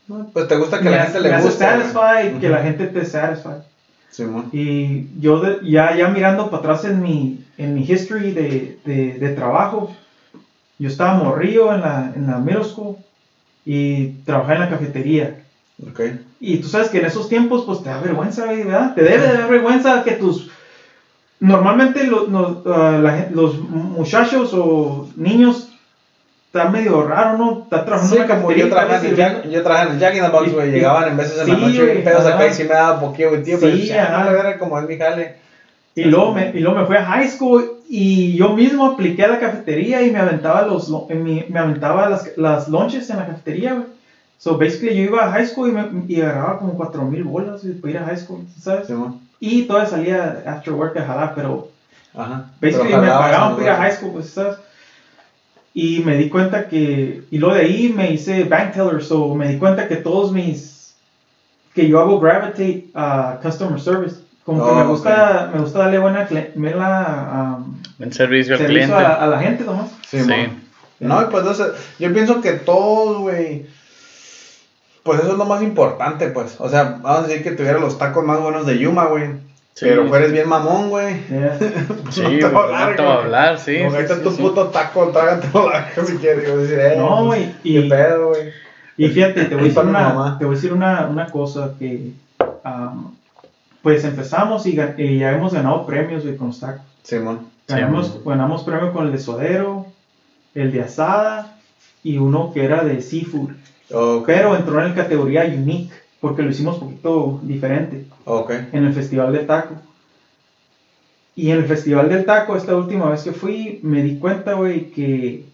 No, 0.07 0.25
Pues 0.31 0.47
te 0.47 0.55
gusta 0.55 0.77
que 0.79 0.85
me 0.85 0.91
la 0.91 1.03
gente 1.03 1.19
le 1.19 1.37
guste. 1.37 1.65
güey. 1.65 1.77
satisfied, 1.79 2.39
que 2.39 2.47
Ujú. 2.47 2.55
la 2.55 2.61
gente 2.61 2.85
te 2.87 3.03
satisfied. 3.03 3.57
Simón. 4.09 4.47
Y 4.53 5.05
yo 5.19 5.41
de- 5.41 5.59
ya, 5.69 5.93
ya 5.97 6.07
mirando 6.07 6.45
para 6.49 6.59
atrás 6.59 6.85
en 6.85 7.01
mi, 7.01 7.43
en 7.57 7.73
mi 7.73 7.81
history 7.81 8.31
de, 8.31 8.77
de, 8.85 9.19
de 9.19 9.29
trabajo, 9.31 9.91
yo 10.79 10.87
estaba 10.87 11.13
morrillo 11.17 11.73
en 11.73 11.81
la, 11.81 12.11
en 12.15 12.27
la 12.27 12.37
middle 12.39 12.63
school 12.63 12.95
y 13.65 14.07
trabajaba 14.25 14.53
en 14.55 14.59
la 14.61 14.69
cafetería. 14.69 15.35
Ok. 15.89 16.01
Y 16.39 16.57
tú 16.57 16.67
sabes 16.69 16.89
que 16.89 16.99
en 16.99 17.05
esos 17.05 17.29
tiempos 17.29 17.63
pues 17.65 17.81
te 17.83 17.89
da 17.89 17.99
vergüenza, 17.99 18.45
¿verdad? 18.45 18.93
Te 18.95 19.03
debe 19.03 19.25
de 19.27 19.33
dar 19.33 19.49
vergüenza 19.49 20.03
que 20.03 20.13
tus... 20.13 20.49
Normalmente 21.39 22.03
lo- 22.07 22.25
no- 22.27 22.61
ah, 22.65 22.97
la 22.99 23.27
los 23.29 23.59
muchachos 23.59 24.51
o 24.53 25.05
niños 25.15 25.69
están 26.47 26.71
medio 26.71 27.03
raro, 27.03 27.37
¿no? 27.37 27.61
Están 27.63 27.85
trabajando 27.85 28.15
Sí, 28.15 28.21
en 28.21 28.27
la 28.27 28.33
como 28.35 28.47
cafetería. 28.47 28.63
yo 28.63 28.69
trabajaba 28.71 29.05
en 29.07 29.15
Jack, 29.15 29.43
yo 29.47 29.61
trabajaba 29.63 29.91
en 29.93 29.99
Jack 29.99 30.15
in 30.15 30.21
the 30.23 30.29
Box, 30.29 30.47
Y- 30.47 30.49
güey. 30.51 30.69
y- 30.69 30.73
Llegaban 30.73 31.07
en 31.09 31.17
veces 31.17 31.39
en 31.41 31.47
la 31.49 31.57
noche 31.57 31.77
güey, 31.81 31.91
bien 31.91 32.03
pedos 32.03 32.25
acá 32.25 32.47
y 32.47 32.53
sí 32.53 32.63
me 32.63 32.73
daba 32.73 32.99
poquillo, 32.99 33.29
güey, 33.29 33.43
tío. 33.43 33.57
Pero 33.59 33.75
Sí, 33.75 33.91
ajá. 33.91 34.21
"Ah, 34.21 34.23
la 34.25 34.31
verga, 34.31 34.57
como 34.57 34.79
es 34.79 34.85
mi 34.87 34.97
jale. 34.97 35.35
Y 35.93 36.05
luego, 36.05 36.33
me, 36.33 36.49
y 36.53 36.59
luego 36.59 36.79
me 36.79 36.85
fui 36.85 36.95
a 36.95 37.03
high 37.03 37.27
school 37.27 37.63
y 37.89 38.35
yo 38.35 38.53
mismo 38.53 38.85
apliqué 38.85 39.23
a 39.23 39.29
la 39.29 39.39
cafetería 39.39 40.03
y 40.03 40.11
me 40.11 40.19
aventaba, 40.19 40.63
los, 40.63 40.89
me 41.09 41.59
aventaba 41.59 42.09
las, 42.09 42.37
las 42.37 42.67
lunches 42.67 43.09
en 43.09 43.17
la 43.17 43.25
cafetería, 43.25 43.73
güey. 43.73 43.87
So, 44.39 44.57
basically, 44.57 44.95
yo 44.95 45.03
iba 45.03 45.25
a 45.25 45.31
high 45.31 45.47
school 45.47 45.69
y, 45.69 45.71
me, 45.71 46.05
y 46.07 46.21
agarraba 46.21 46.59
como 46.59 46.75
4 46.75 47.05
mil 47.05 47.23
bolas 47.23 47.63
güey, 47.63 47.75
para 47.75 47.91
ir 47.91 47.97
a 47.97 48.05
high 48.05 48.17
school, 48.17 48.45
¿sabes? 48.59 48.87
Simón. 48.87 49.19
Y 49.39 49.63
todavía 49.63 49.89
salía 49.89 50.43
after 50.45 50.73
work 50.73 50.95
a 50.97 51.05
jalar, 51.05 51.33
pero 51.35 51.67
Ajá. 52.13 52.49
basically 52.61 52.89
Pero 52.89 53.01
me 53.01 53.07
jalabas 53.07 53.31
pagaban 53.31 53.55
para 53.55 53.63
ir 53.63 53.69
a 53.69 53.75
high 53.77 53.91
school, 53.91 54.11
pues, 54.11 54.29
¿sabes? 54.29 54.57
Y 55.73 56.01
me 56.01 56.17
di 56.17 56.29
cuenta 56.29 56.67
que, 56.67 57.21
y 57.29 57.37
luego 57.37 57.55
de 57.55 57.61
ahí 57.61 57.89
me 57.89 58.11
hice 58.11 58.43
bank 58.43 58.73
teller, 58.73 59.01
so 59.01 59.33
me 59.35 59.47
di 59.47 59.57
cuenta 59.57 59.87
que 59.87 59.95
todos 59.97 60.31
mis, 60.31 60.95
que 61.73 61.87
yo 61.87 61.99
hago 61.99 62.19
gravitate 62.19 62.87
a 62.93 63.39
customer 63.41 63.79
service. 63.79 64.26
Como 64.47 64.63
que 64.63 64.71
Oh, 64.71 64.75
me 64.75 64.83
gusta, 64.85 65.51
me 65.53 65.59
gusta 65.59 65.79
darle 65.79 65.99
buena, 65.99 66.25
buena, 66.55 67.57
um, 67.59 67.75
En 67.99 68.13
servicio 68.13 68.53
al 68.53 68.59
servicio 68.61 68.85
cliente. 68.87 68.93
a, 69.05 69.15
a 69.15 69.27
la 69.27 69.39
gente 69.39 69.65
nomás. 69.65 69.91
Sí, 70.07 70.21
Sí. 70.21 70.33
No, 71.01 71.21
y 71.21 71.25
pues 71.25 71.43
no 71.43 71.53
sé, 71.53 71.65
yo 71.99 72.13
pienso 72.13 72.39
que 72.39 72.53
todos, 72.53 73.17
güey. 73.19 73.65
Pues 75.03 75.19
eso 75.19 75.33
es 75.33 75.37
lo 75.37 75.43
más 75.45 75.61
importante, 75.61 76.27
pues. 76.29 76.55
O 76.59 76.69
sea, 76.69 76.97
vamos 77.01 77.25
a 77.25 77.27
decir 77.27 77.43
que 77.43 77.51
tuviera 77.51 77.77
los 77.77 77.97
tacos 77.97 78.23
más 78.25 78.39
buenos 78.39 78.65
de 78.65 78.77
Yuma, 78.79 79.05
güey. 79.07 79.25
Sí. 79.73 79.85
Pero 79.85 80.07
fueres 80.07 80.31
bien 80.31 80.47
mamón, 80.47 80.89
güey. 80.89 81.21
Yeah. 81.29 81.57
Sí, 82.09 82.21
No 82.21 82.29
te 82.29 82.39
güey, 82.39 82.51
va 82.53 82.59
a 82.59 82.63
hablar, 82.63 82.99
no 83.01 83.11
hablar, 83.11 83.59
sí. 83.59 83.77
Como 83.79 83.91
sí, 83.91 83.97
está 84.01 84.15
sí, 84.15 84.21
tu 84.23 84.31
sí. 84.31 84.41
puto 84.41 84.67
taco, 84.69 85.09
trágatelo 85.09 85.69
la 85.69 85.89
si 86.05 86.15
quieres. 86.15 86.47
Yo 86.47 86.57
decir, 86.57 86.79
eh, 86.79 86.95
No, 86.97 87.25
güey, 87.25 87.51
¿Qué 87.63 87.69
y- 87.69 87.89
pedo, 87.89 88.29
güey? 88.29 88.49
Y 88.95 89.09
fíjate, 89.09 89.43
te 89.45 89.55
voy 89.55 89.65
a 89.65 89.67
decir 89.67 89.83
una, 89.83 89.99
mamá. 90.09 90.37
te 90.39 90.45
voy 90.45 90.53
a 90.53 90.55
decir 90.55 90.71
una, 90.73 91.05
una 91.07 91.27
cosa 91.27 91.73
que, 91.77 92.11
um, 92.63 93.11
pues 93.87 94.03
empezamos 94.03 94.65
y, 94.65 94.75
ya 94.75 95.31
hemos 95.31 95.53
ganado 95.53 95.85
premios 95.85 96.23
güey, 96.23 96.35
con 96.35 96.47
los 96.47 96.59
tacos. 96.59 96.81
Simón. 97.03 97.47
Ganamos, 97.69 98.07
Sí. 98.07 98.19
ganamos 98.25 98.63
premio 98.63 98.91
con 98.91 99.05
el 99.05 99.13
de 99.13 99.17
suadero, 99.17 99.85
el 100.53 100.73
de 100.73 100.81
asada 100.81 101.57
y 102.03 102.17
uno 102.17 102.51
que 102.53 102.65
era 102.65 102.83
de 102.83 103.01
seafood. 103.01 103.51
Pero 104.25 104.57
entró 104.57 104.81
en 104.81 104.89
la 104.89 104.93
categoría 104.93 105.45
unique 105.45 105.93
porque 106.19 106.43
lo 106.43 106.49
hicimos 106.49 106.81
un 106.81 106.89
poquito 106.89 107.39
diferente 107.43 108.05
Ok. 108.25 108.51
en 108.73 108.83
el 108.83 108.93
Festival 108.93 109.31
del 109.31 109.47
Taco. 109.47 109.75
Y 111.37 111.51
en 111.51 111.59
el 111.59 111.65
Festival 111.65 112.09
del 112.09 112.25
Taco, 112.25 112.57
esta 112.57 112.75
última 112.75 113.09
vez 113.09 113.23
que 113.23 113.31
fui, 113.31 113.79
me 113.83 114.01
di 114.01 114.19
cuenta, 114.19 114.55
güey, 114.55 114.91
que 114.91 115.45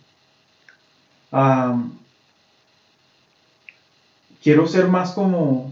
quiero 4.41 4.65
ser 4.65 4.87
más 4.87 5.11
como, 5.11 5.69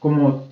como, 0.00 0.49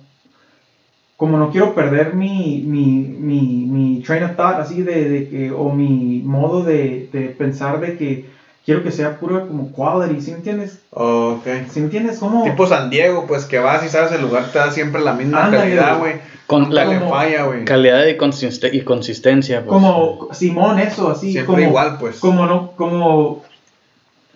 como 1.19 1.37
no 1.37 1.51
quiero 1.51 1.75
perder 1.75 2.13
mi, 2.13 2.63
mi, 2.65 2.85
mi, 3.01 3.41
mi 3.67 4.01
train 4.03 4.23
of 4.23 4.37
thought, 4.37 4.55
así 4.59 4.81
de, 4.83 5.09
de 5.09 5.27
que, 5.29 5.51
o 5.51 5.69
mi 5.73 6.21
modo 6.23 6.63
de, 6.63 7.09
de 7.11 7.27
pensar 7.37 7.81
de 7.81 7.97
que 7.97 8.29
quiero 8.65 8.83
que 8.83 8.91
sea 8.93 9.19
puro 9.19 9.45
como 9.45 9.73
quality, 9.73 10.21
¿sí 10.21 10.31
me 10.31 10.37
entiendes? 10.37 10.79
Ok. 10.91 11.43
¿Sí 11.69 11.79
me 11.81 11.85
entiendes? 11.87 12.19
Como... 12.19 12.45
Tipo 12.45 12.65
San 12.67 12.89
Diego, 12.89 13.25
pues 13.27 13.43
que 13.43 13.59
vas 13.59 13.85
y 13.85 13.89
sabes 13.89 14.13
el 14.13 14.21
lugar 14.21 14.45
te 14.53 14.59
da 14.59 14.71
siempre 14.71 15.01
la 15.01 15.11
misma 15.11 15.51
calidad, 15.51 15.99
güey. 15.99 16.13
Con 16.47 16.73
la 16.73 16.85
como- 16.85 17.09
falla, 17.09 17.43
güey. 17.43 17.65
calidad 17.65 18.05
y, 18.07 18.15
consiste- 18.15 18.69
y 18.73 18.81
consistencia. 18.81 19.59
Pues. 19.65 19.73
como 19.73 20.29
Simón, 20.31 20.79
eso, 20.79 21.11
así. 21.11 21.33
Siempre 21.33 21.53
como, 21.55 21.67
igual, 21.67 21.97
pues. 21.99 22.17
Como 22.19 22.45
no, 22.45 22.71
como, 22.77 23.43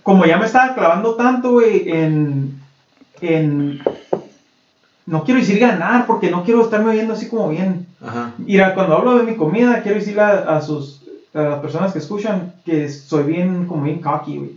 como 0.04 0.26
ya 0.26 0.38
me 0.38 0.48
estaba 0.48 0.76
clavando 0.76 1.16
tanto, 1.16 1.54
güey, 1.54 1.90
en, 1.90 2.60
en, 3.22 3.80
no 5.06 5.24
quiero 5.24 5.40
decir 5.40 5.60
ganar, 5.60 6.06
porque 6.08 6.32
no 6.32 6.44
quiero 6.44 6.62
estarme 6.62 6.92
oyendo 6.92 7.14
así 7.14 7.28
como 7.28 7.50
bien. 7.50 7.88
Ajá. 8.02 8.34
Mira, 8.38 8.74
cuando 8.74 8.96
hablo 8.96 9.18
de 9.18 9.24
mi 9.24 9.36
comida, 9.36 9.82
quiero 9.82 10.00
decirle 10.00 10.22
a, 10.22 10.58
a 10.58 10.62
sus, 10.62 11.04
a 11.34 11.42
las 11.42 11.60
personas 11.60 11.92
que 11.92 12.00
escuchan 12.00 12.54
que 12.66 12.90
soy 12.90 13.24
bien, 13.24 13.66
como 13.66 13.84
bien 13.84 14.02
cocky, 14.02 14.38
güey, 14.38 14.52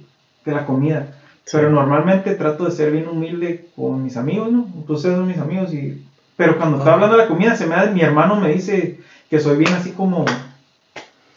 de 0.44 0.52
la 0.52 0.64
comida. 0.64 1.08
Sí. 1.44 1.52
Pero 1.52 1.70
normalmente 1.70 2.34
trato 2.34 2.64
de 2.64 2.70
ser 2.70 2.90
bien 2.90 3.08
humilde 3.08 3.68
con 3.76 4.02
mis 4.02 4.16
amigos, 4.16 4.50
¿no? 4.50 4.66
Ustedes 4.88 5.16
son 5.16 5.26
mis 5.26 5.38
amigos 5.38 5.72
y... 5.72 6.04
Pero 6.36 6.58
cuando 6.58 6.76
estoy 6.76 6.88
Ajá. 6.90 6.94
hablando 6.94 7.16
de 7.16 7.22
la 7.22 7.28
comida, 7.28 7.54
se 7.54 7.66
me 7.66 7.76
da, 7.76 7.86
mi 7.86 8.02
hermano 8.02 8.36
me 8.36 8.52
dice 8.52 8.98
que 9.30 9.40
soy 9.40 9.56
bien 9.56 9.72
así 9.72 9.90
como... 9.90 10.24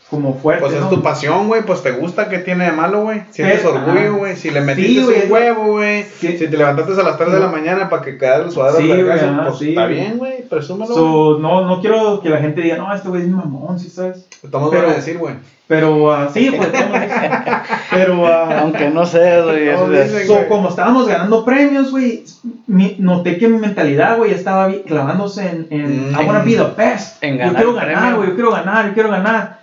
Como 0.09 0.33
fuerte, 0.33 0.61
Pues 0.61 0.73
es 0.73 0.81
¿no? 0.81 0.89
tu 0.89 1.03
pasión, 1.03 1.47
güey. 1.47 1.61
Pues 1.61 1.83
te 1.83 1.91
gusta, 1.91 2.29
¿qué 2.29 2.39
tiene 2.39 2.65
de 2.65 2.71
malo, 2.71 3.01
güey? 3.03 3.21
Sientes 3.29 3.63
Eh, 3.63 3.67
orgullo, 3.67 3.99
ajá. 3.99 4.09
güey. 4.17 4.35
Si 4.35 4.49
le 4.49 4.59
Sí, 4.61 4.65
metiste 4.65 5.03
güey, 5.03 5.25
un 5.25 5.31
huevo, 5.31 5.65
güey. 5.73 6.03
Sí. 6.03 6.35
Si 6.37 6.47
te 6.47 6.57
levantaste 6.57 6.93
a 6.99 7.03
las 7.03 7.17
3 7.17 7.31
de 7.31 7.39
la 7.39 7.47
mañana 7.47 7.89
para 7.89 8.01
que 8.01 8.17
quedara 8.17 8.43
el 8.45 8.51
suadero 8.51 8.77
Sí, 8.79 9.03
pues 9.03 9.57
sí, 9.59 9.69
está 9.69 9.85
bien, 9.85 10.17
güey. 10.17 10.41
Presúmelo. 10.49 10.95
So, 10.95 11.37
no, 11.39 11.63
no 11.67 11.79
quiero 11.79 12.21
que 12.21 12.29
la 12.29 12.39
gente 12.39 12.61
diga, 12.61 12.77
no, 12.77 12.91
este 12.91 13.07
güey 13.07 13.21
es 13.21 13.27
un 13.27 13.35
mamón, 13.35 13.79
¿sí 13.79 13.89
sabes? 13.91 14.25
Estamos 14.43 14.71
pero- 14.71 14.89
a 14.89 14.93
decir, 14.93 15.19
güey. 15.19 15.35
Pero, 15.67 16.11
ah, 16.11 16.27
sí, 16.33 16.51
pues. 16.57 16.67
Pero, 17.91 18.25
ah, 18.25 18.61
Aunque 18.61 18.89
no 18.89 19.05
sé, 19.05 19.41
güey. 19.43 19.65
No, 19.67 19.93
es- 19.93 20.25
So, 20.25 20.47
como 20.47 20.69
estábamos 20.69 21.07
ganando 21.07 21.45
premios, 21.45 21.91
güey, 21.91 22.23
mi- 22.65 22.95
noté 22.97 23.37
que 23.37 23.47
mi 23.47 23.59
mentalidad, 23.59 24.17
güey, 24.17 24.31
estaba 24.33 24.71
clavándose 24.87 25.47
en, 25.47 25.67
en 25.69 26.11
Mm. 26.11 26.19
I 26.19 26.25
wanna 26.25 26.39
be 26.39 26.55
the 26.55 26.63
best. 26.75 27.23
En 27.23 27.33
yo 27.33 27.39
ganar 27.39 27.55
quiero 27.55 27.73
ganar, 27.73 28.15
güey, 28.15 28.29
yo 28.29 28.33
quiero 28.35 28.51
ganar, 28.51 28.87
yo 28.87 28.93
quiero 28.95 29.09
ganar. 29.11 29.58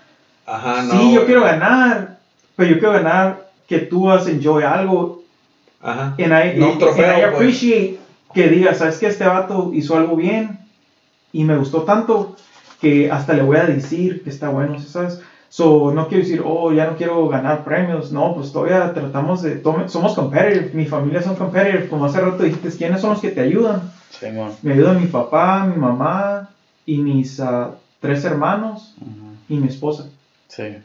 Ajá, 0.47 0.83
no. 0.83 0.95
sí, 0.95 1.13
yo 1.15 1.25
quiero 1.25 1.43
ganar, 1.43 2.19
pero 2.57 2.71
yo 2.71 2.79
quiero 2.79 2.95
ganar 2.95 3.37
que 3.69 3.79
tú 3.81 4.11
has 4.11 4.27
enjoy 4.27 4.63
algo. 4.63 5.17
Ajá. 5.81 6.15
And 6.19 6.33
I, 6.33 6.59
No 6.59 6.71
un 6.73 6.79
trofeo, 6.79 7.05
and 7.07 7.19
I 7.19 7.23
pues. 7.23 7.35
appreciate 7.35 7.97
que 8.33 8.49
digas, 8.49 8.79
¿sabes 8.79 8.99
que 8.99 9.07
Este 9.07 9.27
vato 9.27 9.71
hizo 9.73 9.97
algo 9.97 10.17
bien 10.17 10.57
y 11.33 11.45
me 11.45 11.57
gustó 11.57 11.83
tanto 11.83 12.33
que 12.81 13.09
hasta 13.11 13.35
le 13.35 13.43
voy 13.43 13.57
a 13.57 13.67
decir 13.67 14.23
que 14.23 14.31
está 14.31 14.49
bueno, 14.49 14.79
¿sí 14.79 14.89
¿sabes? 14.89 15.19
So, 15.49 15.91
no 15.93 16.09
quiero 16.09 16.23
decir, 16.23 16.43
oh, 16.45 16.73
ya 16.73 16.85
no 16.85 16.95
quiero 16.97 17.29
ganar 17.29 17.63
premios. 17.63 18.11
No, 18.11 18.35
pues 18.35 18.51
todavía 18.51 18.93
tratamos 18.93 19.41
de. 19.41 19.57
tome- 19.63 19.89
somos 19.89 20.15
competitive. 20.15 20.69
Mi 20.73 20.87
familia 20.87 21.23
son 21.23 21.35
competitive. 21.37 21.87
Como 21.89 22.05
hace 22.05 22.21
rato 22.21 22.43
dijiste, 22.43 22.71
¿quiénes 22.71 23.01
son 23.01 23.11
los 23.11 23.21
que 23.21 23.31
te 23.31 23.41
ayudan? 23.41 23.81
Simón. 24.11 24.53
Me 24.63 24.73
ayudan 24.73 24.97
mi 24.99 25.07
papá, 25.07 25.63
mi 25.63 25.77
mamá 25.77 26.49
y 26.85 26.99
mis 26.99 27.41
ah, 27.41 27.71
tres 28.01 28.25
hermanos 28.25 28.95
Ujú. 29.01 29.37
y 29.49 29.59
mi 29.59 29.69
esposa. 29.69 30.07
Sí. 30.49 30.79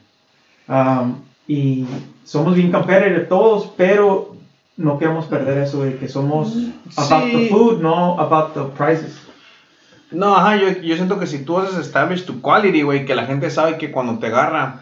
Um, 0.67 1.21
y 1.47 1.85
somos 2.23 2.55
bien 2.55 2.71
competitive 2.71 3.21
todos, 3.21 3.71
pero 3.75 4.35
no 4.77 4.97
queremos 4.97 5.25
perder 5.25 5.57
eso 5.59 5.83
de 5.83 5.97
que 5.97 6.07
somos 6.07 6.53
about 6.97 7.23
Sí. 7.25 7.31
the 7.31 7.49
food, 7.49 7.81
no 7.81 8.19
about 8.19 8.53
the 8.53 8.61
prices. 8.77 9.19
No, 10.11 10.35
ajá, 10.35 10.57
yo, 10.57 10.81
yo 10.81 10.95
siento 10.95 11.19
que 11.19 11.27
si 11.27 11.43
tú 11.45 11.57
haces 11.59 11.77
establish 11.77 12.25
tu 12.25 12.41
quality, 12.41 12.81
güey, 12.81 13.05
que 13.05 13.15
la 13.15 13.25
gente 13.25 13.49
sabe 13.49 13.77
que 13.77 13.91
cuando 13.91 14.19
te 14.19 14.27
agarra 14.27 14.81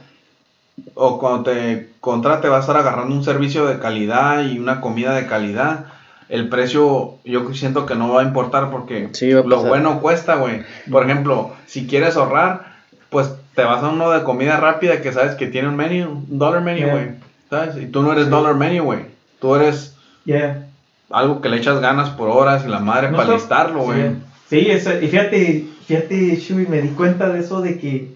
o 0.95 1.19
cuando 1.19 1.43
te 1.51 1.89
contrate 1.99 2.49
va 2.49 2.57
a 2.57 2.61
estar 2.61 2.77
agarrando 2.77 3.13
un 3.15 3.23
servicio 3.23 3.65
de 3.65 3.79
calidad 3.79 4.41
y 4.43 4.57
una 4.57 4.81
comida 4.81 5.13
de 5.13 5.27
calidad, 5.27 5.85
el 6.29 6.49
precio 6.49 7.15
yo 7.25 7.53
siento 7.53 7.85
que 7.85 7.95
no 7.95 8.13
va 8.13 8.21
a 8.21 8.25
importar 8.25 8.71
porque 8.71 9.09
Sí, 9.13 9.31
va 9.33 9.41
a 9.41 9.43
lo 9.43 9.63
bueno 9.63 9.99
cuesta, 9.99 10.35
güey. 10.35 10.63
Por 10.89 11.03
ejemplo, 11.03 11.51
si 11.65 11.85
quieres 11.87 12.15
ahorrar, 12.17 12.77
pues 13.09 13.31
te 13.59 13.65
vas 13.65 13.83
a 13.83 13.89
uno 13.89 14.09
de 14.11 14.23
comida 14.23 14.55
rápida 14.55 15.01
que 15.01 15.11
sabes 15.11 15.35
que 15.35 15.47
tiene 15.47 15.67
un 15.67 15.75
menu, 15.75 16.09
un 16.29 16.39
dollar 16.39 16.61
menu, 16.61 16.77
Yeah. 16.79 16.91
güey. 16.93 17.05
¿Sabes? 17.49 17.75
Y 17.83 17.87
tú 17.87 18.01
no 18.01 18.13
eres 18.13 18.25
Sí. 18.25 18.29
dollar 18.31 18.55
menu, 18.55 18.83
güey. 18.85 19.01
Tú 19.41 19.53
eres 19.55 19.95
Yeah. 20.25 20.67
algo 21.09 21.41
que 21.41 21.49
le 21.49 21.57
echas 21.57 21.81
ganas 21.81 22.09
por 22.11 22.29
horas 22.29 22.63
y 22.65 22.69
la 22.69 22.79
madre 22.79 23.11
No 23.11 23.17
para 23.17 23.33
listarlo, 23.33 23.81
güey. 23.81 24.11
Sí, 24.47 24.61
sí, 24.61 24.71
eso- 24.71 24.97
y 25.01 25.07
fíjate, 25.09 25.65
fíjate, 25.85 26.35
Shui, 26.37 26.67
me 26.67 26.81
di 26.81 26.89
cuenta 26.89 27.27
de 27.27 27.39
eso 27.41 27.59
de 27.59 27.77
que, 27.77 28.13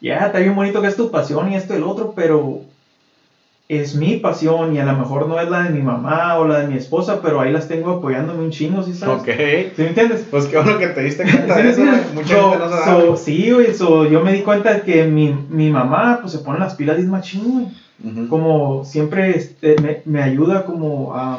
ya, 0.00 0.26
está 0.26 0.38
bien 0.40 0.56
bonito 0.56 0.82
que 0.82 0.88
es 0.88 0.96
tu 0.96 1.12
pasión 1.12 1.52
y 1.52 1.54
esto 1.54 1.74
y 1.74 1.76
el 1.76 1.84
otro, 1.84 2.12
pero 2.16 2.62
es 3.80 3.94
mi 3.94 4.16
pasión 4.16 4.74
y 4.74 4.78
a 4.80 4.84
lo 4.84 4.92
mejor 4.96 5.28
no 5.28 5.40
es 5.40 5.48
la 5.48 5.62
de 5.62 5.70
mi 5.70 5.82
mamá 5.82 6.36
o 6.38 6.46
la 6.46 6.58
de 6.60 6.66
mi 6.66 6.76
esposa, 6.76 7.20
pero 7.22 7.40
ahí 7.40 7.52
las 7.52 7.68
tengo 7.68 7.92
apoyándome 7.92 8.40
un 8.44 8.50
chingo, 8.50 8.82
¿sí 8.82 8.92
sabes? 8.94 9.20
Ok. 9.20 9.28
¿Sí 9.76 9.82
me 9.82 9.88
entiendes? 9.88 10.26
Pues 10.30 10.46
qué 10.46 10.58
bueno 10.58 10.78
que 10.78 10.88
te 10.88 11.02
diste 11.02 11.22
cuenta 11.30 11.56
Sí, 11.56 11.62
de 11.62 11.70
eso. 11.70 11.82
Mucha 12.14 12.34
So- 12.36 12.50
gente 12.50 12.58
no 12.66 12.70
se 12.76 12.84
so, 12.84 13.16
sí, 13.16 13.50
güey, 13.50 13.74
so, 13.74 14.06
yo 14.06 14.20
me 14.22 14.32
di 14.32 14.40
cuenta 14.42 14.82
que 14.82 15.04
mi, 15.04 15.34
mi 15.48 15.70
mamá, 15.70 16.18
pues, 16.20 16.32
se 16.32 16.38
pone 16.38 16.58
las 16.58 16.74
pilas 16.74 16.98
y 16.98 17.02
es 17.02 17.06
machín, 17.08 17.52
güey. 17.52 17.66
Ujú. 18.12 18.28
Como 18.28 18.84
siempre 18.84 19.36
este, 19.36 19.76
me, 19.80 20.02
me 20.06 20.22
ayuda 20.22 20.64
como 20.64 21.14
a... 21.14 21.38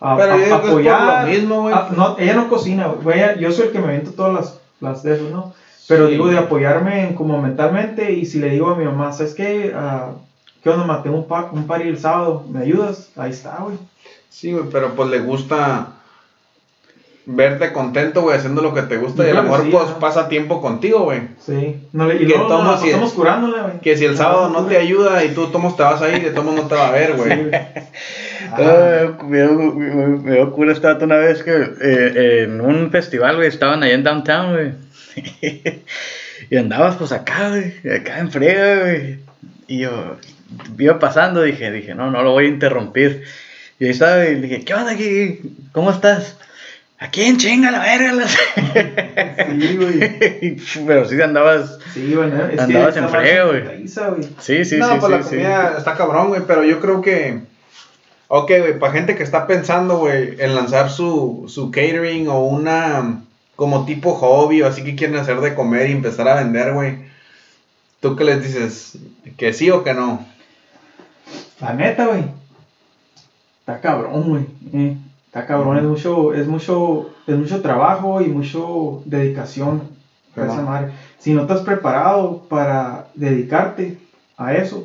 a- 0.00 0.16
Pero 0.16 0.32
a- 0.34 0.46
yo 0.46 0.54
apoyar. 0.54 1.24
lo 1.26 1.32
mismo, 1.32 1.60
güey. 1.62 1.74
Ah, 1.74 1.88
no, 1.96 2.16
ella 2.18 2.34
no 2.34 2.48
cocina, 2.48 2.86
güey. 2.86 3.20
Yo 3.40 3.50
soy 3.52 3.66
el 3.66 3.72
que 3.72 3.78
me 3.78 3.84
invento 3.86 4.10
todas 4.12 4.32
las, 4.34 4.60
las 4.80 5.02
de 5.02 5.14
esos, 5.14 5.30
¿no? 5.32 5.52
Pero 5.88 6.06
Sí. 6.06 6.12
digo 6.14 6.26
de 6.28 6.36
apoyarme 6.38 7.04
en 7.08 7.14
como 7.14 7.40
mentalmente 7.40 8.12
y 8.12 8.26
si 8.26 8.40
le 8.40 8.50
digo 8.50 8.70
a 8.70 8.74
mi 8.76 8.84
mamá, 8.84 9.12
¿sabes 9.12 9.34
qué? 9.34 9.72
Ah, 9.74 10.10
¿Qué 10.66 10.70
onda, 10.70 10.84
ma? 10.84 11.00
Tengo 11.00 11.18
un, 11.18 11.28
pa 11.28 11.48
un 11.52 11.64
party 11.68 11.86
el 11.86 11.96
sábado, 11.96 12.44
¿me 12.50 12.58
ayudas? 12.58 13.10
Ahí 13.14 13.30
está, 13.30 13.58
güey. 13.60 13.76
Sí, 14.28 14.50
güey, 14.50 14.64
pero 14.72 14.96
pues 14.96 15.08
le 15.10 15.20
gusta 15.20 15.90
verte 17.24 17.72
contento, 17.72 18.22
güey, 18.22 18.36
haciendo 18.36 18.62
lo 18.62 18.74
que 18.74 18.82
te 18.82 18.96
gusta 18.96 19.24
y 19.24 19.30
a 19.30 19.34
lo 19.34 19.44
mejor 19.44 19.62
sí, 19.62 19.68
pues 19.70 19.90
¿no? 19.90 19.98
pasa 20.00 20.28
tiempo 20.28 20.60
contigo, 20.60 21.04
güey. 21.04 21.20
Sí. 21.38 21.76
No 21.92 22.08
le, 22.08 22.16
y 22.16 22.18
Que 22.18 22.24
luego 22.24 22.48
tomo 22.48 22.64
nos 22.64 22.80
si- 22.80 22.88
estamos 22.88 23.12
curándola, 23.12 23.62
güey. 23.62 23.78
Que 23.80 23.96
si 23.96 24.06
el 24.06 24.16
sábado 24.16 24.48
no 24.48 24.66
te 24.66 24.76
ayuda 24.76 25.22
y 25.24 25.28
tú 25.34 25.46
tomos 25.52 25.76
te 25.76 25.84
vas 25.84 26.02
a 26.02 26.08
ir, 26.08 26.24
de 26.24 26.30
todos 26.30 26.44
modos 26.46 26.62
no 26.64 26.66
te 26.68 26.74
va 26.74 26.88
a 26.88 26.90
ver, 26.90 27.12
Sí, 27.12 27.16
güey. 27.16 27.44
güey. 27.44 27.50
Ah, 28.52 29.12
me, 29.24 29.38
dio, 29.42 29.52
me, 29.52 30.06
me 30.18 30.32
dio 30.34 30.52
cura 30.52 30.72
esta 30.72 30.96
una 31.00 31.16
vez 31.18 31.44
que 31.44 31.52
eh, 31.80 32.42
en 32.44 32.60
un 32.60 32.90
festival, 32.90 33.36
güey, 33.36 33.46
estaban 33.48 33.84
allá 33.84 33.94
en 33.94 34.02
downtown, 34.02 34.52
güey. 34.52 34.72
y 36.50 36.56
andabas 36.56 36.96
pues 36.96 37.12
acá, 37.12 37.50
güey, 37.50 37.72
acá 37.96 38.18
en 38.18 38.32
frega, 38.32 38.80
güey. 38.82 39.18
Y 39.68 39.78
yo 39.78 40.16
iba 40.78 40.98
pasando, 40.98 41.42
dije, 41.42 41.70
dije, 41.70 41.94
no, 41.94 42.10
no 42.10 42.22
lo 42.22 42.32
voy 42.32 42.46
a 42.46 42.48
interrumpir. 42.48 43.24
Y 43.78 43.84
ahí 43.84 43.90
estaba, 43.90 44.24
y 44.26 44.36
dije, 44.36 44.64
¿qué 44.64 44.74
onda 44.74 44.92
aquí? 44.92 45.40
¿Cómo 45.72 45.90
estás? 45.90 46.36
¿A 46.98 47.10
quién 47.10 47.36
chinga 47.36 47.70
la 47.70 47.80
verga? 47.80 48.12
las-" 48.14 48.38
Sí, 49.60 49.76
güey. 49.76 50.56
Pero 50.86 51.04
sí 51.06 51.20
andabas. 51.20 51.78
Sí, 51.92 52.14
güey. 52.14 52.30
Andabas 52.58 52.96
en 52.96 53.04
madre 53.04 53.44
güey. 53.44 53.88
Sí, 54.38 54.64
sí, 54.64 54.76
no, 54.78 54.94
sí. 54.94 54.98
pues 55.00 55.26
sí, 55.26 55.36
la 55.36 55.72
sí. 55.72 55.74
está 55.78 55.94
cabrón, 55.94 56.28
güey, 56.28 56.42
pero 56.46 56.64
yo 56.64 56.80
creo 56.80 57.02
que... 57.02 57.40
Ok, 58.28 58.48
güey, 58.48 58.78
para 58.78 58.92
gente 58.92 59.14
que 59.14 59.22
está 59.22 59.46
pensando, 59.46 59.98
güey, 59.98 60.36
en 60.38 60.54
lanzar 60.54 60.90
su, 60.90 61.44
su 61.48 61.70
catering 61.70 62.28
o 62.28 62.40
una... 62.40 63.22
Como 63.56 63.86
tipo 63.86 64.14
hobby 64.14 64.60
o 64.60 64.66
así 64.66 64.84
que 64.84 64.96
quieren 64.96 65.16
hacer 65.16 65.40
de 65.40 65.54
comer 65.54 65.88
y 65.88 65.92
empezar 65.92 66.28
a 66.28 66.34
vender, 66.34 66.74
güey. 66.74 66.98
¿Tú 68.00 68.14
qué 68.14 68.24
les 68.24 68.42
dices? 68.42 68.98
¿Que 69.38 69.54
sí 69.54 69.70
o 69.70 69.82
que 69.82 69.94
no? 69.94 70.26
La 71.60 71.72
neta, 71.72 72.06
güey. 72.06 72.24
Está 73.60 73.80
cabrón, 73.80 74.28
güey. 74.28 74.44
eh. 74.72 74.96
Está 75.26 75.44
cabrón, 75.44 75.76
es 75.76 75.84
mucho, 75.84 76.32
es 76.32 76.46
mucho, 76.46 77.04
es 77.26 77.36
mucho 77.36 77.60
trabajo 77.60 78.20
y 78.20 78.28
mucho 78.28 79.02
dedicación 79.04 79.82
esa 80.36 80.60
madre. 80.62 80.86
Si 81.18 81.32
no 81.32 81.40
estás 81.40 81.60
preparado 81.60 82.38
para 82.48 83.04
dedicarte 83.14 83.98
a 84.36 84.54
eso, 84.54 84.84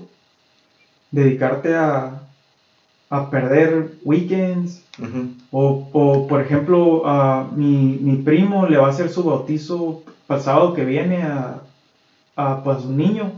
dedicarte 1.12 1.74
a, 1.76 2.24
a 3.10 3.30
perder 3.30 3.86
weekends, 4.04 4.82
o, 5.52 5.90
o, 5.92 6.28
por 6.28 6.42
ejemplo, 6.42 7.06
a 7.06 7.46
mi, 7.52 7.98
mi 8.02 8.16
primo 8.16 8.66
le 8.66 8.78
va 8.78 8.88
a 8.88 8.90
hacer 8.90 9.10
su 9.10 9.24
bautizo 9.24 9.98
sábado 10.40 10.74
que 10.74 10.86
viene 10.86 11.24
a, 11.26 11.62
a 12.38 12.64
pues, 12.64 12.86
un 12.86 12.98
niño. 12.98 13.32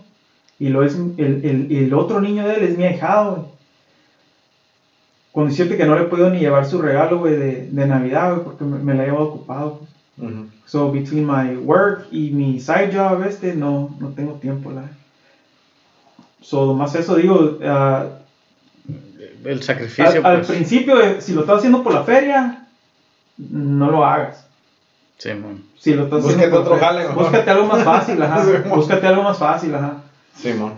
Y 0.59 0.69
lo 0.69 0.83
es, 0.83 0.95
el, 0.95 1.41
el, 1.43 1.67
el 1.71 1.93
otro 1.93 2.21
niño 2.21 2.47
de 2.47 2.55
él 2.55 2.63
es 2.63 2.77
mi 2.77 2.85
ahijado, 2.85 3.31
güey. 3.35 3.47
Con 5.31 5.47
decirte 5.49 5.77
que 5.77 5.85
no 5.85 5.95
le 5.97 6.03
podido 6.05 6.29
ni 6.29 6.39
llevar 6.39 6.65
su 6.65 6.79
regalo, 6.81 7.19
güey, 7.19 7.35
de, 7.35 7.67
de 7.69 7.85
Navidad, 7.87 8.33
güey, 8.33 8.43
porque 8.43 8.63
me, 8.63 8.77
me 8.77 8.93
la 8.93 9.03
he 9.03 9.05
llevado 9.07 9.25
ocupado. 9.25 9.79
pues. 9.79 10.31
Ujú. 10.31 10.45
So, 10.65 10.91
between 10.91 11.25
my 11.25 11.55
work 11.57 12.05
y 12.11 12.29
mi 12.29 12.59
side 12.59 12.91
job 12.93 13.23
este, 13.23 13.55
no, 13.55 13.95
no 13.99 14.09
tengo 14.09 14.33
tiempo, 14.33 14.71
la. 14.71 14.83
So, 16.41 16.73
más 16.75 16.93
eso 16.95 17.15
digo, 17.15 17.57
ah, 17.63 18.05
El 19.43 19.63
sacrificio, 19.63 20.19
al, 20.23 20.25
al 20.25 20.35
pues. 20.41 20.51
principio, 20.51 21.01
eh, 21.01 21.19
si 21.19 21.33
lo 21.33 21.41
estás 21.41 21.57
haciendo 21.57 21.81
por 21.83 21.93
la 21.93 22.03
feria, 22.03 22.67
no 23.37 23.89
lo 23.89 24.05
hagas. 24.05 24.45
Sí, 25.17 25.33
man. 25.33 25.63
Si 25.79 25.93
lo 25.95 26.03
estás 26.03 26.21
Búscate 26.21 26.45
haciendo 26.45 26.63
por 26.63 26.73
otro 26.73 26.85
jale. 26.85 27.07
Búscate 27.07 27.49
algo 27.49 27.65
más 27.65 27.83
fácil, 27.83 28.21
ajá. 28.21 28.43
Búscate 28.69 29.07
algo 29.07 29.23
más 29.23 29.37
fácil, 29.39 29.73
ajá. 29.73 30.02
Simón. 30.35 30.73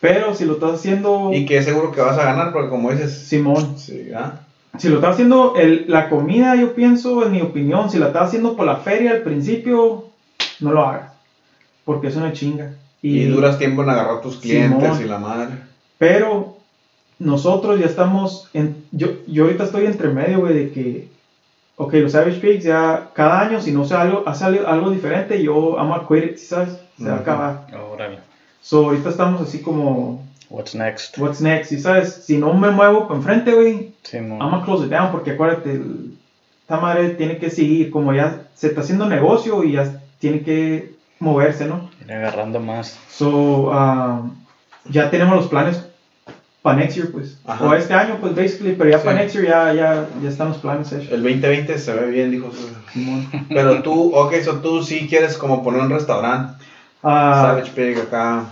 Pero 0.00 0.34
si 0.34 0.44
lo 0.44 0.54
estás 0.54 0.74
haciendo, 0.74 1.30
Y 1.32 1.46
que 1.46 1.58
es 1.58 1.64
seguro 1.64 1.90
que 1.92 2.00
vas 2.00 2.18
a 2.18 2.24
ganar, 2.24 2.52
porque 2.52 2.68
como 2.68 2.90
dices... 2.90 3.12
Simón, 3.12 3.78
Sí, 3.78 4.10
¿ah? 4.14 4.40
si 4.78 4.88
lo 4.88 4.96
estás 4.96 5.14
haciendo, 5.14 5.54
el, 5.56 5.86
la 5.88 6.08
comida, 6.08 6.54
yo 6.56 6.74
pienso, 6.74 7.24
en 7.24 7.32
mi 7.32 7.40
opinión, 7.40 7.90
si 7.90 7.98
la 7.98 8.08
estás 8.08 8.28
haciendo 8.28 8.56
por 8.56 8.66
la 8.66 8.76
feria 8.76 9.12
al 9.12 9.22
principio, 9.22 10.06
no 10.60 10.72
lo 10.72 10.84
hagas. 10.84 11.12
Porque 11.84 12.08
es 12.08 12.16
una 12.16 12.32
chinga. 12.32 12.72
Y, 13.02 13.24
duras 13.26 13.58
tiempo 13.58 13.82
en 13.82 13.90
agarrar 13.90 14.20
tus 14.20 14.36
clientes 14.36 14.82
Simón. 14.82 15.02
y 15.02 15.08
la 15.08 15.18
madre. 15.18 15.54
Pero 15.98 16.56
nosotros 17.18 17.78
ya 17.80 17.86
estamos, 17.86 18.48
en, 18.52 18.84
yo, 18.90 19.08
yo 19.26 19.44
ahorita 19.44 19.64
estoy 19.64 19.86
entre 19.86 20.08
medio, 20.08 20.40
güey, 20.40 20.54
de 20.54 20.72
que, 20.72 21.08
ok, 21.76 21.94
los 21.94 22.12
Savage 22.12 22.40
Pigs 22.40 22.64
ya 22.64 23.10
cada 23.14 23.40
año, 23.40 23.60
si 23.60 23.72
no 23.72 23.84
se 23.84 23.94
algo, 23.94 24.24
hace 24.26 24.44
algo, 24.44 24.66
algo 24.66 24.90
diferente, 24.90 25.42
yo 25.42 25.78
amo 25.78 25.94
a 25.94 26.06
quit 26.06 26.24
it, 26.24 26.36
¿sabes? 26.38 26.78
Se 26.98 27.08
va 27.08 27.16
a 27.16 27.20
acabar. 27.20 27.66
Órale. 27.92 28.18
So, 28.66 28.86
ahorita 28.86 29.10
estamos 29.10 29.40
así 29.40 29.60
como, 29.62 30.24
What's 30.50 30.74
next? 30.74 31.16
what's 31.18 31.40
next, 31.40 31.68
¿sí 31.70 31.78
sabes? 31.78 32.24
Si 32.26 32.36
no 32.36 32.52
me 32.52 32.70
muevo 32.70 33.06
para 33.06 33.18
enfrente, 33.20 33.52
güey, 33.54 33.92
Sí, 34.02 34.18
man. 34.18 34.40
I'm 34.42 34.50
gonna 34.50 34.64
close 34.64 34.84
it 34.86 34.90
down, 34.90 35.12
porque 35.12 35.30
acuérdate, 35.32 35.70
el- 35.74 36.18
esta 36.62 36.80
madre 36.80 37.10
tiene 37.10 37.38
que 37.38 37.48
seguir, 37.48 37.90
como 37.92 38.12
ya 38.12 38.42
se 38.56 38.66
está 38.66 38.80
haciendo 38.80 39.06
negocio 39.06 39.62
y 39.62 39.72
ya 39.74 40.00
tiene 40.18 40.42
que 40.42 40.94
moverse, 41.20 41.66
¿no? 41.66 41.88
Ir 42.04 42.12
agarrando 42.12 42.58
más. 42.58 42.98
So, 43.08 43.70
um, 43.70 44.34
ya 44.90 45.10
tenemos 45.10 45.36
los 45.36 45.46
planes 45.46 45.84
para 46.62 46.78
next 46.78 46.96
year, 46.96 47.12
pues. 47.12 47.38
Ajá. 47.46 47.64
O 47.64 47.72
este 47.72 47.94
año, 47.94 48.18
pues, 48.20 48.34
basically, 48.34 48.74
pero 48.74 48.90
ya 48.90 48.98
Sí. 48.98 49.04
para 49.04 49.18
next 49.20 49.34
year 49.36 49.46
ya, 49.46 49.72
ya, 49.74 50.08
ya 50.20 50.28
están 50.28 50.48
los 50.48 50.56
planes 50.58 50.90
hechos. 50.92 51.12
El 51.12 51.22
2020 51.22 51.78
se 51.78 51.92
ve 51.92 52.06
bien, 52.10 52.32
dijo. 52.32 52.50
Simón. 52.92 53.28
Pero 53.48 53.80
tú, 53.84 54.12
ok, 54.12 54.34
so 54.42 54.54
tú 54.60 54.82
sí 54.82 55.06
quieres 55.08 55.36
como 55.38 55.62
poner 55.62 55.82
un 55.82 55.90
restaurante, 55.90 56.64
Ah, 57.08 57.42
Savage 57.46 57.70
Pig 57.70 57.96
acá, 58.00 58.46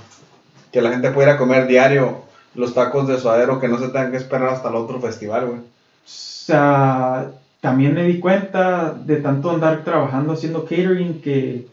que 0.74 0.82
la 0.82 0.90
gente 0.90 1.10
pudiera 1.10 1.38
comer 1.38 1.68
diario 1.68 2.18
los 2.56 2.74
tacos 2.74 3.06
de 3.06 3.16
suadero, 3.16 3.60
que 3.60 3.68
no 3.68 3.78
se 3.78 3.86
tengan 3.90 4.10
que 4.10 4.16
esperar 4.16 4.48
hasta 4.48 4.70
el 4.70 4.74
otro 4.74 5.00
festival, 5.00 5.46
güey. 5.46 5.58
o 5.58 5.62
sea, 6.04 7.28
también 7.60 7.94
me 7.94 8.02
di 8.02 8.18
cuenta 8.18 8.90
de 8.90 9.18
tanto 9.18 9.52
andar 9.52 9.84
trabajando 9.84 10.32
haciendo 10.32 10.64
catering 10.64 11.20
que 11.22 11.64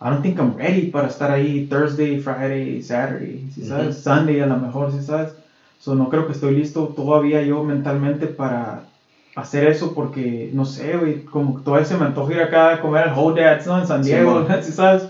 I 0.00 0.06
don't 0.06 0.22
think 0.22 0.38
I'm 0.40 0.56
ready 0.56 0.86
para 0.86 1.06
estar 1.06 1.30
ahí 1.30 1.68
Thursday, 1.70 2.18
Friday, 2.18 2.82
Saturday, 2.82 3.48
¿sí 3.54 3.64
sabes? 3.64 4.02
Sunday 4.02 4.40
a 4.40 4.46
lo 4.46 4.56
mejor, 4.56 4.90
¿sí 4.90 5.00
sabes? 5.00 5.30
So, 5.78 5.94
no 5.94 6.08
creo 6.08 6.26
que 6.26 6.32
estoy 6.32 6.56
listo 6.56 6.92
todavía 6.96 7.40
yo 7.42 7.62
mentalmente 7.62 8.26
para 8.26 8.82
hacer 9.34 9.64
eso 9.64 9.94
porque, 9.94 10.50
no 10.52 10.64
sé, 10.64 10.96
güey, 10.96 11.24
como 11.24 11.60
todavía 11.60 11.86
se 11.86 11.96
me 11.96 12.04
antoja 12.04 12.32
ir 12.32 12.40
acá 12.40 12.72
a 12.72 12.80
comer 12.80 13.04
al 13.04 13.18
Whole 13.18 13.40
Dads, 13.40 13.66
¿no? 13.66 13.78
En 13.78 13.86
San 13.86 14.02
Diego, 14.02 14.42
Simón. 14.42 14.58
¿sí 14.62 14.72
sabes? 14.72 15.08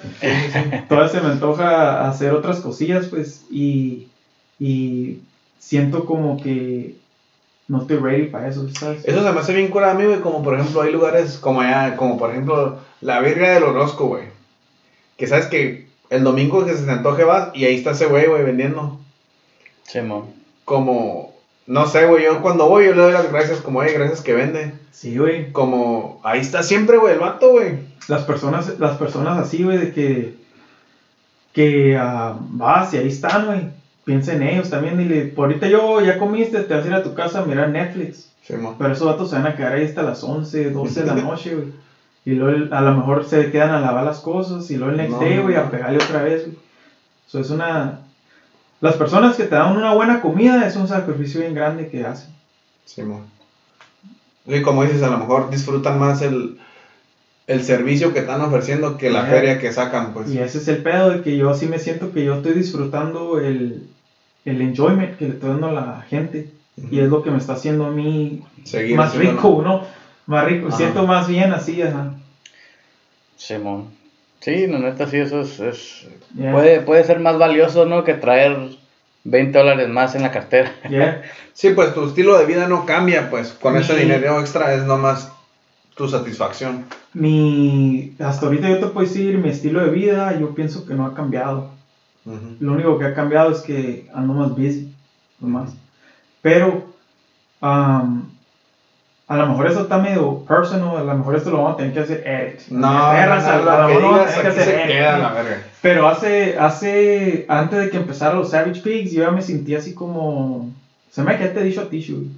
todavía 0.88 1.10
se 1.10 1.20
me 1.20 1.28
antoja 1.28 2.08
hacer 2.08 2.32
otras 2.32 2.60
cosillas, 2.60 3.06
pues, 3.06 3.44
y, 3.50 4.08
y 4.58 5.18
siento 5.58 6.04
como 6.04 6.36
que 6.36 6.94
no 7.68 7.80
estoy 7.80 7.96
ready 7.96 8.26
para 8.26 8.48
eso, 8.48 8.68
¿sabes? 8.78 9.02
Eso 9.04 9.24
se 9.24 9.32
me 9.32 9.40
hace 9.40 9.54
bien 9.54 9.68
cura 9.68 9.90
a 9.90 9.94
mí, 9.94 10.04
güey, 10.04 10.20
como 10.20 10.42
por 10.42 10.54
ejemplo 10.54 10.82
hay 10.82 10.92
lugares 10.92 11.38
como 11.38 11.60
allá, 11.60 11.96
como 11.96 12.18
por 12.18 12.30
ejemplo 12.30 12.78
la 13.00 13.20
Virgen 13.20 13.54
del 13.54 13.64
Orozco, 13.64 14.06
güey. 14.06 14.24
Que 15.16 15.26
sabes 15.26 15.46
que 15.46 15.86
el 16.10 16.24
domingo 16.24 16.64
que 16.64 16.74
se 16.74 16.84
te 16.84 16.90
antoje 16.90 17.24
vas 17.24 17.50
y 17.54 17.64
ahí 17.64 17.74
está 17.74 17.92
ese 17.92 18.06
güey, 18.06 18.26
güey, 18.26 18.44
vendiendo. 18.44 18.98
Sí, 19.84 20.00
man. 20.00 20.24
Como, 20.64 21.31
no 21.66 21.86
sé, 21.86 22.06
güey, 22.06 22.24
yo 22.24 22.42
cuando 22.42 22.68
voy 22.68 22.86
yo 22.86 22.94
le 22.94 23.02
doy 23.02 23.12
las 23.12 23.30
gracias, 23.30 23.60
como, 23.60 23.80
oye, 23.80 23.92
gracias 23.92 24.20
que 24.20 24.34
vende. 24.34 24.74
Sí, 24.90 25.16
güey. 25.16 25.52
Como, 25.52 26.20
ahí 26.24 26.40
está 26.40 26.62
siempre, 26.62 26.98
güey, 26.98 27.14
el 27.14 27.20
vato, 27.20 27.50
güey. 27.50 27.78
Las 28.08 28.24
personas, 28.24 28.78
las 28.78 28.96
personas 28.96 29.38
así, 29.38 29.62
güey, 29.62 29.78
de 29.78 29.92
que, 29.92 30.34
que 31.52 31.96
ah, 31.96 32.36
vas 32.40 32.92
y 32.94 32.98
ahí 32.98 33.08
están, 33.08 33.46
güey. 33.46 33.60
Piensa 34.04 34.32
en 34.32 34.42
ellos 34.42 34.68
también, 34.68 34.98
dile, 34.98 35.26
por 35.26 35.46
ahorita 35.46 35.68
yo 35.68 36.00
ya 36.00 36.18
comiste, 36.18 36.60
te 36.62 36.74
vas 36.74 36.84
a 36.84 36.88
ir 36.88 36.94
a 36.94 37.04
tu 37.04 37.14
casa 37.14 37.40
a 37.40 37.44
mirar 37.44 37.68
Netflix. 37.68 38.32
Sí, 38.42 38.54
mo. 38.54 38.74
Pero 38.76 38.92
esos 38.92 39.06
vatos 39.06 39.30
se 39.30 39.36
van 39.36 39.46
a 39.46 39.54
quedar 39.54 39.74
ahí 39.74 39.84
hasta 39.84 40.02
las 40.02 40.24
11, 40.24 40.70
12 40.70 41.00
de 41.02 41.06
la 41.06 41.14
noche, 41.22 41.54
güey. 41.54 41.68
Y 42.24 42.32
luego 42.32 42.74
a 42.74 42.80
lo 42.80 42.94
mejor 42.94 43.24
se 43.24 43.50
quedan 43.50 43.70
a 43.70 43.80
lavar 43.80 44.04
las 44.04 44.18
cosas 44.20 44.68
y 44.70 44.76
luego 44.76 44.92
el 44.92 44.96
next 44.98 45.12
No, 45.12 45.20
day, 45.20 45.38
güey, 45.38 45.54
no. 45.54 45.60
a 45.60 45.70
pegarle 45.70 45.98
otra 45.98 46.22
vez, 46.22 46.46
güey. 46.46 46.56
Eso 47.28 47.40
es 47.40 47.50
una... 47.50 48.00
Las 48.82 48.96
personas 48.96 49.36
que 49.36 49.44
te 49.44 49.54
dan 49.54 49.76
una 49.76 49.94
buena 49.94 50.20
comida 50.20 50.66
es 50.66 50.74
un 50.74 50.88
sacrificio 50.88 51.40
bien 51.40 51.54
grande 51.54 51.88
que 51.88 52.04
hacen. 52.04 52.34
Sí. 52.84 53.00
Y 54.44 54.60
como 54.60 54.82
dices, 54.82 55.04
a 55.04 55.08
lo 55.08 55.18
mejor 55.18 55.50
disfrutan 55.50 56.00
más 56.00 56.20
el, 56.20 56.58
el 57.46 57.62
servicio 57.62 58.12
que 58.12 58.18
están 58.18 58.40
ofreciendo 58.40 58.98
que 58.98 59.08
la 59.08 59.20
Ajá. 59.20 59.30
feria 59.30 59.60
que 59.60 59.70
sacan, 59.70 60.12
pues. 60.12 60.32
Y 60.32 60.40
ese 60.40 60.58
es 60.58 60.66
el 60.66 60.82
pedo 60.82 61.10
de 61.10 61.22
que 61.22 61.36
yo 61.36 61.48
así 61.48 61.66
me 61.66 61.78
siento 61.78 62.10
que 62.12 62.24
yo 62.24 62.34
estoy 62.34 62.54
disfrutando 62.54 63.38
el, 63.38 63.86
el 64.44 64.60
enjoyment 64.60 65.16
que 65.16 65.26
le 65.26 65.34
estoy 65.34 65.50
dando 65.50 65.68
a 65.68 65.72
la 65.72 66.02
gente. 66.02 66.48
Y 66.90 66.98
es 66.98 67.08
lo 67.08 67.22
que 67.22 67.30
me 67.30 67.38
está 67.38 67.52
haciendo 67.52 67.84
a 67.84 67.90
mí 67.90 68.42
Seguir 68.64 68.96
más 68.96 69.14
rico, 69.14 69.60
¿no? 69.62 69.82
Más 70.26 70.44
rico. 70.44 70.66
Ajá. 70.66 70.76
Siento 70.76 71.06
más 71.06 71.28
bien 71.28 71.52
así, 71.52 71.80
ajá. 71.82 72.14
Simón. 73.36 74.01
Sí, 74.42 74.66
la 74.66 74.78
neta 74.78 75.06
sí, 75.06 75.16
eso 75.16 75.40
es... 75.40 75.58
es- 75.60 76.06
Yeah. 76.34 76.52
Puede, 76.52 76.80
puede 76.80 77.04
ser 77.04 77.20
más 77.20 77.36
valioso, 77.38 77.84
¿no? 77.84 78.04
Que 78.04 78.14
traer 78.14 78.56
20 79.24 79.58
dólares 79.58 79.88
más 79.90 80.14
en 80.14 80.22
la 80.22 80.30
cartera. 80.30 80.72
Yeah. 80.88 81.22
Sí, 81.52 81.70
pues 81.74 81.92
tu 81.92 82.06
estilo 82.06 82.38
de 82.38 82.46
vida 82.46 82.66
no 82.66 82.86
cambia, 82.86 83.28
pues. 83.28 83.52
Con 83.52 83.76
ese 83.76 83.94
dinero 83.94 84.40
extra 84.40 84.74
es 84.74 84.84
nomás 84.84 85.30
tu 85.94 86.08
satisfacción. 86.08 86.86
Mi, 87.12 88.14
hasta 88.18 88.46
ahorita 88.46 88.70
yo 88.70 88.78
te 88.80 88.86
puedo 88.86 89.06
decir, 89.06 89.36
mi 89.36 89.50
estilo 89.50 89.84
de 89.84 89.90
vida, 89.90 90.38
yo 90.40 90.54
pienso 90.54 90.86
que 90.86 90.94
no 90.94 91.04
ha 91.04 91.14
cambiado. 91.14 91.70
Lo 92.60 92.72
único 92.72 92.98
que 92.98 93.04
ha 93.04 93.12
cambiado 93.14 93.52
es 93.52 93.60
que 93.60 94.08
ando 94.14 94.32
más 94.32 94.50
busy, 94.52 94.94
nomás. 95.40 95.74
Pero, 96.40 96.86
um, 97.60 98.30
a 99.32 99.36
lo 99.38 99.46
mejor 99.46 99.66
eso 99.66 99.80
está 99.80 99.96
medio 99.96 100.40
personal, 100.40 100.98
a 100.98 101.02
lo 101.04 101.14
mejor 101.14 101.36
esto 101.36 101.50
lo 101.50 101.58
vamos 101.62 101.72
a 101.72 101.76
tener 101.78 101.94
que 101.94 102.00
hacer 102.00 102.22
edit. 102.26 102.68
No, 102.68 102.86
a 102.86 103.24
no, 103.24 103.80
lo 103.80 103.88
mejor 103.88 104.02
lo 104.02 104.10
vamos 104.10 104.26
a 104.26 104.26
digas 104.26 104.26
tener 104.26 104.42
que 104.42 104.48
hacer 104.60 104.64
se 104.64 104.74
edit. 104.74 104.86
queda 104.92 105.18
la 105.18 105.32
verga. 105.32 105.62
Pero 105.80 106.06
hace, 106.06 106.58
hace, 106.58 107.46
antes 107.48 107.78
de 107.78 107.88
que 107.88 107.96
empezara 107.96 108.34
los 108.34 108.50
Savage 108.50 108.82
Pigs, 108.82 109.10
yo 109.10 109.22
ya 109.22 109.30
me 109.30 109.40
sentía 109.40 109.78
así 109.78 109.94
como, 109.94 110.70
se 111.08 111.22
me 111.22 111.38
que 111.38 111.44
ya 111.46 111.54
te 111.54 111.60
he 111.60 111.64
dicho 111.64 111.80
a 111.80 111.88
ti, 111.88 112.00
Shui. 112.00 112.30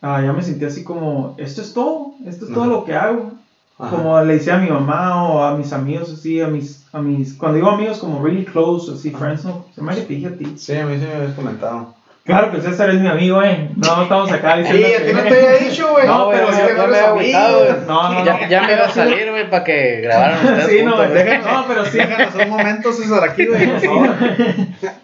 Ah, 0.00 0.22
ya 0.22 0.32
me 0.32 0.42
sentía 0.44 0.68
así 0.68 0.84
como, 0.84 1.34
esto 1.38 1.60
es 1.60 1.72
todo, 1.72 2.12
esto 2.24 2.44
es 2.44 2.52
todo 2.52 2.66
lo 2.66 2.84
que 2.84 2.94
hago. 2.94 3.32
Ajá. 3.76 3.90
Como 3.90 4.20
le 4.20 4.34
decía 4.34 4.54
a 4.54 4.58
mi 4.58 4.70
mamá 4.70 5.24
o 5.24 5.42
a 5.42 5.56
mis 5.56 5.72
amigos, 5.72 6.12
así, 6.12 6.40
a 6.40 6.46
mis, 6.46 6.86
a 6.92 7.00
mis, 7.00 7.34
cuando 7.34 7.56
digo 7.56 7.68
amigos 7.68 7.98
como 7.98 8.22
really 8.22 8.44
close, 8.44 8.92
así, 8.92 9.10
friends, 9.10 9.44
no, 9.44 9.66
se 9.74 9.82
me 9.82 9.92
que 9.94 10.02
te 10.02 10.14
dije 10.14 10.28
a 10.28 10.36
ti. 10.36 10.52
Sí, 10.56 10.76
a 10.76 10.86
mí 10.86 10.96
sí 10.98 11.04
me 11.04 11.14
habías 11.14 11.34
comentado. 11.34 11.97
Claro 12.28 12.52
que 12.52 12.60
César 12.60 12.90
es 12.90 13.00
mi 13.00 13.08
amigo, 13.08 13.42
eh. 13.42 13.70
No 13.74 14.02
estamos 14.02 14.30
acá 14.30 14.56
Sí, 14.56 14.60
diciendo 14.60 14.86
a 14.86 14.98
ti 15.00 15.06
que- 15.06 15.12
no 15.14 15.22
te 15.22 15.28
había 15.46 15.68
dicho, 15.68 15.88
güey. 15.92 16.06
No, 16.06 16.28
pero 16.30 16.52
sí 16.52 16.60
me 16.62 16.74
no 16.74 16.86
me 16.88 16.98
agüitado. 16.98 17.76
No, 17.88 18.12
no, 18.12 18.24
ya, 18.24 18.32
no. 18.38 18.48
ya 18.50 18.62
me 18.64 18.72
iba 18.74 18.84
a 18.84 18.90
salir, 18.90 19.30
güey, 19.30 19.48
para 19.50 19.64
que 19.64 20.00
grabaran 20.02 20.36
ustedes 20.44 20.66
Sí, 20.68 20.82
no, 20.84 20.90
juntos, 20.92 21.14
déjanos, 21.14 21.46
no, 21.52 21.64
pero 21.66 21.84
sí. 21.86 21.96
Déjanos 21.98 22.34
un 22.34 22.48
momento, 22.50 22.92
César, 22.92 23.24
aquí, 23.30 23.46
güey, 23.46 23.66
por 23.66 23.80
favor. 23.80 24.10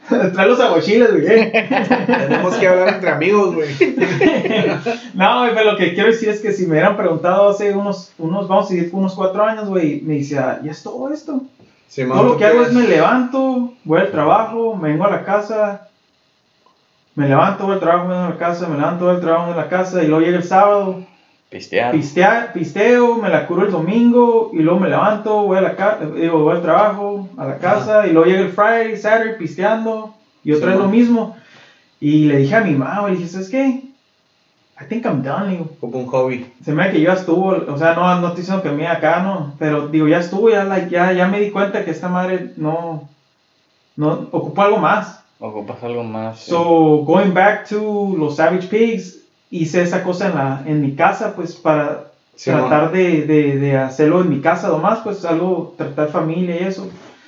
Trae 0.34 0.46
los 0.46 0.60
aguachiles, 0.60 1.10
güey. 1.12 1.26
eh. 1.26 1.68
Tenemos 2.28 2.54
que 2.56 2.68
hablar 2.68 2.88
entre 2.88 3.10
amigos, 3.10 3.54
güey. 3.54 3.68
No, 5.14 5.40
güey, 5.40 5.54
pero 5.54 5.72
lo 5.72 5.76
que 5.78 5.94
quiero 5.94 6.10
decir 6.10 6.28
es 6.28 6.40
que 6.40 6.52
si 6.52 6.64
me 6.66 6.72
hubieran 6.72 6.96
preguntado 6.96 7.48
hace 7.48 7.72
unos, 7.72 8.12
unos 8.18 8.48
vamos 8.48 8.70
a 8.70 8.74
decir, 8.74 8.90
unos 8.92 9.14
cuatro 9.14 9.44
años, 9.44 9.66
güey, 9.68 10.02
me 10.02 10.14
decía, 10.18 10.60
ya 10.62 10.70
es 10.72 10.82
todo 10.82 11.10
esto. 11.12 11.40
Sí, 11.88 12.04
Todo 12.04 12.22
lo 12.22 12.32
¿tú 12.32 12.38
que 12.38 12.44
hago 12.44 12.62
es 12.62 12.72
me 12.72 12.86
levanto, 12.86 13.72
voy 13.84 14.00
al 14.00 14.10
trabajo, 14.10 14.74
me 14.76 14.90
vengo 14.90 15.06
a 15.06 15.10
la 15.10 15.24
casa, 15.24 15.88
me 17.16 17.26
levanto, 17.26 17.64
voy 17.64 17.74
al 17.74 17.80
trabajo, 17.80 18.08
me 18.08 18.14
vengo 18.14 18.26
a 18.26 18.30
la 18.30 18.38
casa, 18.38 18.68
me 18.68 18.76
levanto, 18.76 19.04
voy 19.04 19.14
al 19.14 19.20
trabajo, 19.20 19.52
a 19.52 19.54
la 19.54 19.68
casa, 19.68 20.02
y 20.02 20.06
luego 20.06 20.22
llega 20.22 20.38
el 20.38 20.44
sábado, 20.44 21.00
Pistear. 21.50 21.92
pistea, 21.92 22.50
pisteo, 22.52 23.16
me 23.18 23.28
la 23.30 23.46
curo 23.46 23.62
el 23.64 23.70
domingo, 23.70 24.50
y 24.52 24.58
luego 24.62 24.80
me 24.80 24.88
levanto, 24.88 25.44
voy, 25.44 25.58
a 25.58 25.60
la 25.60 25.98
digo, 26.16 26.42
voy 26.42 26.56
al 26.56 26.62
trabajo, 26.62 27.28
a 27.36 27.44
la 27.46 27.58
casa, 27.58 28.06
y 28.06 28.12
luego 28.12 28.26
llega 28.26 28.42
el 28.42 28.48
Friday, 28.48 28.96
Saturday, 28.96 29.38
pisteando, 29.38 30.10
y 30.42 30.52
otra 30.52 30.66
Sí, 30.66 30.72
vez 30.72 30.78
lo 30.78 30.84
¿no? 30.84 30.90
mismo. 30.90 31.34
Y 32.00 32.26
le 32.26 32.36
dije 32.38 32.54
a 32.56 32.60
mi 32.60 32.74
mamá, 32.74 33.06
le 33.06 33.12
dije, 33.12 33.28
¿sabes 33.28 33.48
qué? 33.48 33.80
I 34.80 34.84
think 34.88 35.04
I'm 35.04 35.22
done, 35.22 35.48
digo. 35.48 35.68
Como 35.80 35.98
un 36.00 36.06
hobby. 36.06 36.44
Se 36.60 36.72
me 36.72 36.84
da 36.86 36.90
que 36.90 37.00
ya 37.00 37.12
estuvo, 37.12 37.50
o 37.50 37.76
sea, 37.78 37.94
no, 37.94 38.12
no 38.16 38.26
estoy 38.26 38.42
diciendo 38.42 38.62
que 38.62 38.70
mí 38.70 38.84
acá 38.84 39.20
no, 39.20 39.54
pero 39.58 39.86
digo, 39.88 40.08
ya 40.08 40.18
estuvo, 40.18 40.48
ya, 40.50 40.64
like, 40.64 40.88
ya, 40.90 41.12
ya 41.12 41.26
me 41.28 41.38
di 41.38 41.48
cuenta 41.50 41.84
que 41.84 41.90
esta 41.92 42.08
madre 42.08 42.50
no, 42.56 43.08
no 43.96 44.28
ocupó 44.32 44.62
algo 44.62 44.78
más. 44.78 45.23
Ocupas 45.48 45.82
algo 45.84 46.02
más. 46.02 46.38
So, 46.38 47.02
going 47.06 47.32
back 47.32 47.64
to 47.68 48.14
los 48.16 48.36
Savage 48.36 48.68
Pigs, 48.68 49.18
hice 49.50 49.82
esa 49.82 50.02
cosa 50.02 50.26
en, 50.26 50.34
la, 50.34 50.62
en 50.64 50.80
mi 50.80 50.94
casa, 50.94 51.34
pues 51.34 51.54
para 51.54 52.00
Sí, 52.36 52.50
tratar 52.50 52.90
de, 52.90 53.24
de, 53.24 53.56
de 53.56 53.76
hacerlo 53.76 54.20
en 54.20 54.28
mi 54.28 54.40
casa 54.40 54.68
nomás, 54.68 55.00
pues 55.00 55.24
algo, 55.24 55.72
tratar 55.76 56.08
familia 56.08 56.56
y 56.56 56.62
eso. 56.62 56.86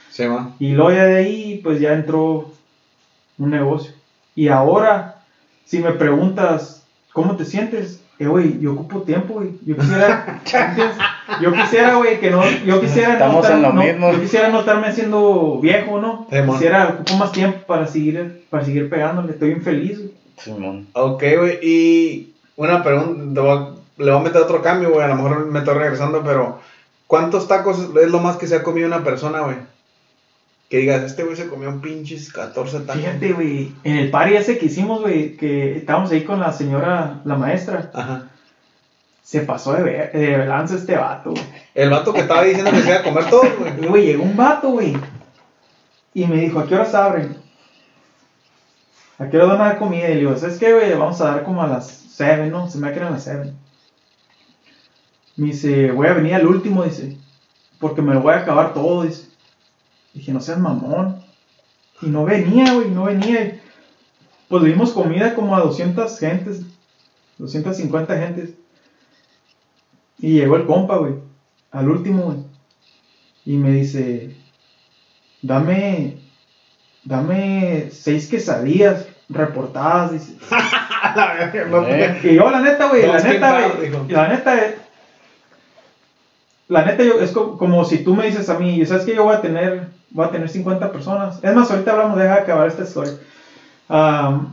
Sí, 0.09 0.27
man. 0.27 0.49
Y 0.59 0.73
luego 0.73 0.91
ya 0.93 1.05
de 1.07 1.17
ahí, 1.17 1.61
pues 1.63 1.79
ya 1.81 1.93
entró 1.93 2.45
un 3.39 3.51
negocio. 3.51 3.93
Y 4.35 4.49
ahora, 4.49 5.11
si 5.65 5.81
me 5.81 5.93
preguntas, 5.93 6.85
¿cómo 7.13 7.37
te 7.37 7.45
sientes? 7.45 8.06
Eh, 8.19 8.27
güey, 8.27 8.59
yo 8.61 8.73
ocupo 8.73 9.03
tiempo, 9.03 9.35
güey. 9.35 9.51
Yo 9.67 9.77
quisiera, 9.77 10.41
yo 11.41 11.53
quisiera, 11.53 11.97
güey, 11.97 12.19
que 12.19 12.31
no, 12.31 12.43
yo 12.65 12.81
quisiera 12.81 13.13
Estamos 13.15 13.35
no 13.37 13.41
estar- 13.43 13.57
en 13.57 13.63
lo 13.63 13.73
no- 13.73 13.83
mismo. 13.83 14.13
Yo 14.13 14.21
quisiera 14.21 14.49
no 14.49 14.61
estarme 14.61 14.87
haciendo 14.87 15.59
viejo, 15.61 16.01
¿no? 16.01 16.27
Sí, 16.31 16.37
quisiera, 16.51 16.89
ocupo 16.95 17.17
más 17.19 17.33
tiempo 17.33 17.59
para 17.67 17.87
seguir, 17.87 18.45
para 18.49 18.65
seguir 18.65 18.89
pegándole. 18.89 19.33
Estoy 19.33 19.49
bien 19.51 19.63
feliz, 19.63 19.99
güey. 19.99 20.13
Simón. 20.39 20.87
Ok, 20.95 21.23
güey. 21.39 21.59
Y 21.63 22.35
una 22.57 22.83
pregunta, 22.83 23.35
te 23.35 23.41
voy 23.41 23.51
a- 23.59 23.69
le 24.03 24.11
voy 24.11 24.21
a 24.21 24.25
meter 24.25 24.41
otro 24.43 24.63
cambio, 24.63 24.91
güey. 24.93 25.03
A 25.05 25.09
lo 25.09 25.17
mejor 25.17 25.47
me 25.47 25.59
estoy 25.59 25.75
regresando, 25.75 26.23
pero 26.25 26.59
¿cuántos 27.07 27.49
tacos 27.49 27.91
es 28.03 28.11
lo 28.11 28.21
más 28.21 28.37
que 28.37 28.47
se 28.47 28.57
ha 28.57 28.63
comido 28.63 28.87
una 28.87 29.05
persona, 29.05 29.41
güey? 29.41 29.57
Que 30.69 30.79
digas, 30.79 31.03
este 31.03 31.23
güey 31.23 31.37
se 31.37 31.49
comió 31.49 31.69
un 31.69 31.81
pinches 31.81 32.33
14 32.33 32.81
tacos. 32.81 32.97
Fíjate, 32.97 33.33
güey, 33.33 33.73
en 33.85 33.97
el 33.97 34.11
party 34.11 34.35
ese 34.35 34.59
que 34.59 34.67
hicimos, 34.67 35.01
güey, 35.01 35.37
que 35.37 35.77
estábamos 35.77 36.11
ahí 36.11 36.25
con 36.25 36.41
la 36.41 36.53
señora, 36.53 37.21
la 37.25 37.37
maestra, 37.37 37.91
Ajá. 37.95 38.31
se 39.23 39.41
pasó 39.43 39.75
de, 39.75 39.83
ver, 39.85 40.13
de 40.13 40.45
lanza 40.45 40.75
este 40.75 40.97
vato, 40.97 41.31
güey. 41.31 41.45
El 41.75 41.91
vato 41.91 42.13
que 42.13 42.21
estaba 42.21 42.43
diciendo 42.43 42.73
que 42.73 42.81
se 42.81 42.89
iba 42.89 42.99
a 42.99 43.05
comer 43.05 43.31
todo, 43.31 43.43
güey. 43.59 43.77
Güey, 43.89 44.07
llegó 44.07 44.25
un 44.25 44.37
vato, 44.37 44.71
güey. 44.71 44.97
Y 46.15 46.27
me 46.27 46.41
dijo, 46.41 46.59
¿a 46.59 46.67
qué 46.67 46.75
horas 46.75 46.95
abren? 46.95 47.37
¿A 49.19 49.29
qué 49.29 49.37
hora 49.37 49.47
van 49.47 49.61
a 49.61 49.65
dar 49.65 49.79
comida? 49.79 50.09
Y 50.09 50.15
le 50.15 50.21
digo, 50.21 50.37
¿sabes 50.37 50.59
qué, 50.59 50.73
güey? 50.73 50.93
Vamos 50.95 51.21
a 51.21 51.27
dar 51.27 51.45
como 51.45 51.63
a 51.63 51.69
las 51.69 51.87
7, 51.89 52.47
¿no? 52.47 52.69
Se 52.69 52.79
me 52.79 52.89
a 52.89 53.11
las 53.11 53.25
7. 53.25 53.53
Me 55.37 55.47
dice, 55.49 55.93
voy 55.93 56.07
a 56.07 56.15
venir 56.15 56.35
al 56.35 56.47
último, 56.47 56.83
dice. 56.83 57.17
Porque 57.79 58.03
me 58.03 58.15
lo 58.15 58.21
voy 58.21 58.35
a 58.35 58.39
acabar 58.39 58.75
todo, 58.75 59.03
dice. 59.03 59.29
Dije, 60.17 60.33
no 60.33 60.41
seas 60.41 60.59
mamón. 60.59 61.23
Y 62.03 62.07
no 62.07 62.25
venía, 62.25 62.73
güey, 62.73 62.91
no 62.91 63.05
venía. 63.05 63.61
Pues 64.49 64.63
le 64.63 64.71
dimos 64.71 64.93
comida 64.93 65.35
como 65.35 65.55
a 65.57 65.61
200 65.61 66.19
gentes. 66.19 66.63
250 67.39 68.17
gentes. 68.19 68.55
Y 70.19 70.33
llegó 70.33 70.57
el 70.57 70.65
compa, 70.67 70.97
güey. 70.97 71.15
Al 71.71 71.89
último, 71.91 72.23
güey. 72.23 72.39
Y 73.45 73.57
me 73.59 73.71
dice, 73.73 74.35
dame, 75.43 76.17
dame 77.05 77.91
seis 77.93 78.27
quesadillas 78.29 79.07
reportadas, 79.29 80.13
dice. 80.13 80.37
Y 82.33 82.35
yo, 82.35 82.51
la 82.51 82.61
neta, 82.61 82.87
güey, 82.89 83.03
la 83.07 83.19
neta, 83.35 83.61
güey, 83.77 83.91
la 84.09 84.29
neta, 84.29 84.65
eh, 84.65 84.77
la 86.69 86.85
neta, 86.85 87.05
yo, 87.05 87.21
es 87.21 87.31
co- 87.31 87.57
como, 87.57 87.85
si 87.85 87.99
tú 87.99 88.15
me 88.17 88.27
dices 88.27 88.49
a 88.49 88.59
mí, 88.59 88.85
¿sabes 88.87 89.05
que 89.05 89.15
Yo 89.15 89.25
voy 89.25 89.35
a 89.37 89.41
tener, 89.43 89.89
voy 90.11 90.27
a 90.27 90.31
tener 90.31 90.49
50 90.49 90.93
personas. 90.93 91.39
Es 91.43 91.55
más, 91.55 91.71
ahorita 91.71 91.93
hablamos, 91.93 92.19
deja 92.19 92.35
acabar 92.35 92.69
esta 92.69 92.83
historia. 92.83 93.15
Am, 93.89 94.53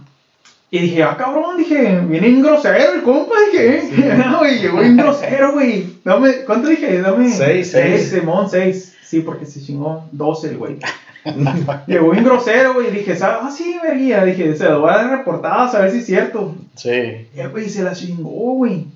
y 0.72 0.80
dije, 0.80 1.04
ah, 1.04 1.16
cabrón, 1.16 1.58
dije, 1.58 2.00
viene 2.08 2.30
un 2.30 2.42
grosero 2.42 2.94
el 2.96 3.04
compa, 3.04 3.36
dije, 3.52 4.18
no, 4.18 4.40
güey, 4.40 4.60
llegó 4.60 4.80
bien 4.80 4.98
grosero, 4.98 5.52
güey. 5.54 6.00
Dame, 6.04 6.46
¿cuánto 6.46 6.68
dije? 6.70 7.00
Dame. 7.00 7.30
Seis, 7.30 7.72
seis. 7.72 8.10
Simón, 8.10 8.50
seis. 8.50 8.96
Sí, 9.04 9.20
porque 9.20 9.46
se 9.46 9.62
chingó 9.62 10.06
12 10.12 10.50
el 10.50 10.58
güey. 10.58 10.80
Llegó 11.88 12.10
bien 12.10 12.24
grosero, 12.26 12.74
güey, 12.74 12.88
y 12.88 12.92
dije, 12.92 13.16
ah, 13.22 13.50
sí, 13.56 13.78
verguía. 13.82 14.26
Dije, 14.26 14.56
se 14.56 14.68
lo 14.68 14.82
voy 14.82 14.90
a 14.90 14.98
dar 14.98 15.20
reportadas 15.20 15.76
a 15.76 15.82
ver 15.82 15.92
si 15.92 16.00
es 16.00 16.06
cierto. 16.08 16.56
Sí. 16.76 17.28
Ya, 17.36 17.48
güey, 17.48 17.70
se 17.70 17.84
la 17.84 17.94
chingó, 17.94 18.56
güey. 18.56 18.88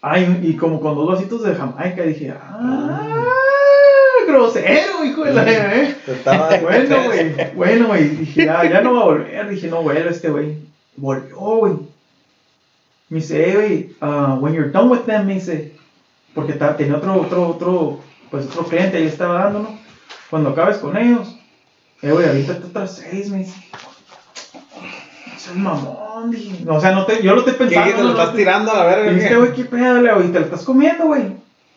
Ay, 0.00 0.38
y 0.42 0.54
como 0.54 0.80
con 0.80 0.94
dos 0.94 1.08
vasitos 1.08 1.42
de 1.42 1.54
Jamaica, 1.54 2.02
dije, 2.02 2.32
ah, 2.32 3.19
grosero, 4.40 5.04
hijo 5.04 5.24
de 5.24 5.34
la 5.34 5.44
eh. 5.50 5.96
Bueno, 6.62 7.04
güey, 7.04 7.54
bueno, 7.54 7.86
güey. 7.88 8.08
Dije, 8.08 8.44
ya, 8.46 8.68
ya 8.68 8.80
no 8.80 8.94
va 8.94 9.00
a 9.00 9.04
volver. 9.04 9.48
Dije, 9.48 9.68
no 9.68 9.82
vuelve 9.82 10.10
este 10.10 10.30
güey. 10.30 10.58
Volvió, 10.96 11.36
güey. 11.36 11.74
Me 13.08 13.18
dice, 13.18 13.54
güey, 13.54 13.96
uh, 14.00 14.38
when 14.40 14.54
you're 14.54 14.70
done 14.70 14.88
with 14.88 15.00
them, 15.00 15.26
me 15.26 15.34
dice, 15.34 15.72
porque 16.34 16.52
tenía 16.52 16.96
otro, 16.96 17.20
otro, 17.20 17.48
otro, 17.48 18.00
pues 18.30 18.46
otro 18.46 18.64
cliente 18.66 18.98
ahí 18.98 19.06
estaba 19.06 19.44
dando, 19.44 19.58
¿no? 19.60 19.78
Cuando 20.30 20.50
acabes 20.50 20.78
con 20.78 20.96
ellos, 20.96 21.36
eh, 22.02 22.12
güey, 22.12 22.28
ahorita 22.28 22.60
otras 22.64 22.96
seis, 22.96 23.28
me 23.28 23.38
dice. 23.38 23.60
No 25.26 25.38
seas 25.38 25.56
mamón, 25.56 26.30
dije. 26.30 26.64
No, 26.64 26.76
o 26.76 26.80
sea, 26.80 26.92
no 26.92 27.04
te, 27.04 27.20
yo 27.20 27.34
lo 27.34 27.40
estoy 27.40 27.54
¿Qué 27.54 27.74
pensando. 27.74 27.96
te 27.96 27.98
lo 27.98 28.04
no, 28.04 28.10
estás 28.10 28.30
no 28.30 28.36
tirando 28.36 28.72
a 28.72 28.76
la 28.76 28.84
verga? 28.84 29.10
y 29.10 29.14
dice, 29.16 29.28
¿qué? 29.28 29.36
güey, 29.36 29.52
qué 29.54 29.64
pedo, 29.64 30.14
güey, 30.14 30.28
te 30.32 30.38
lo 30.38 30.44
estás 30.44 30.64
comiendo, 30.64 31.06
güey. 31.06 31.32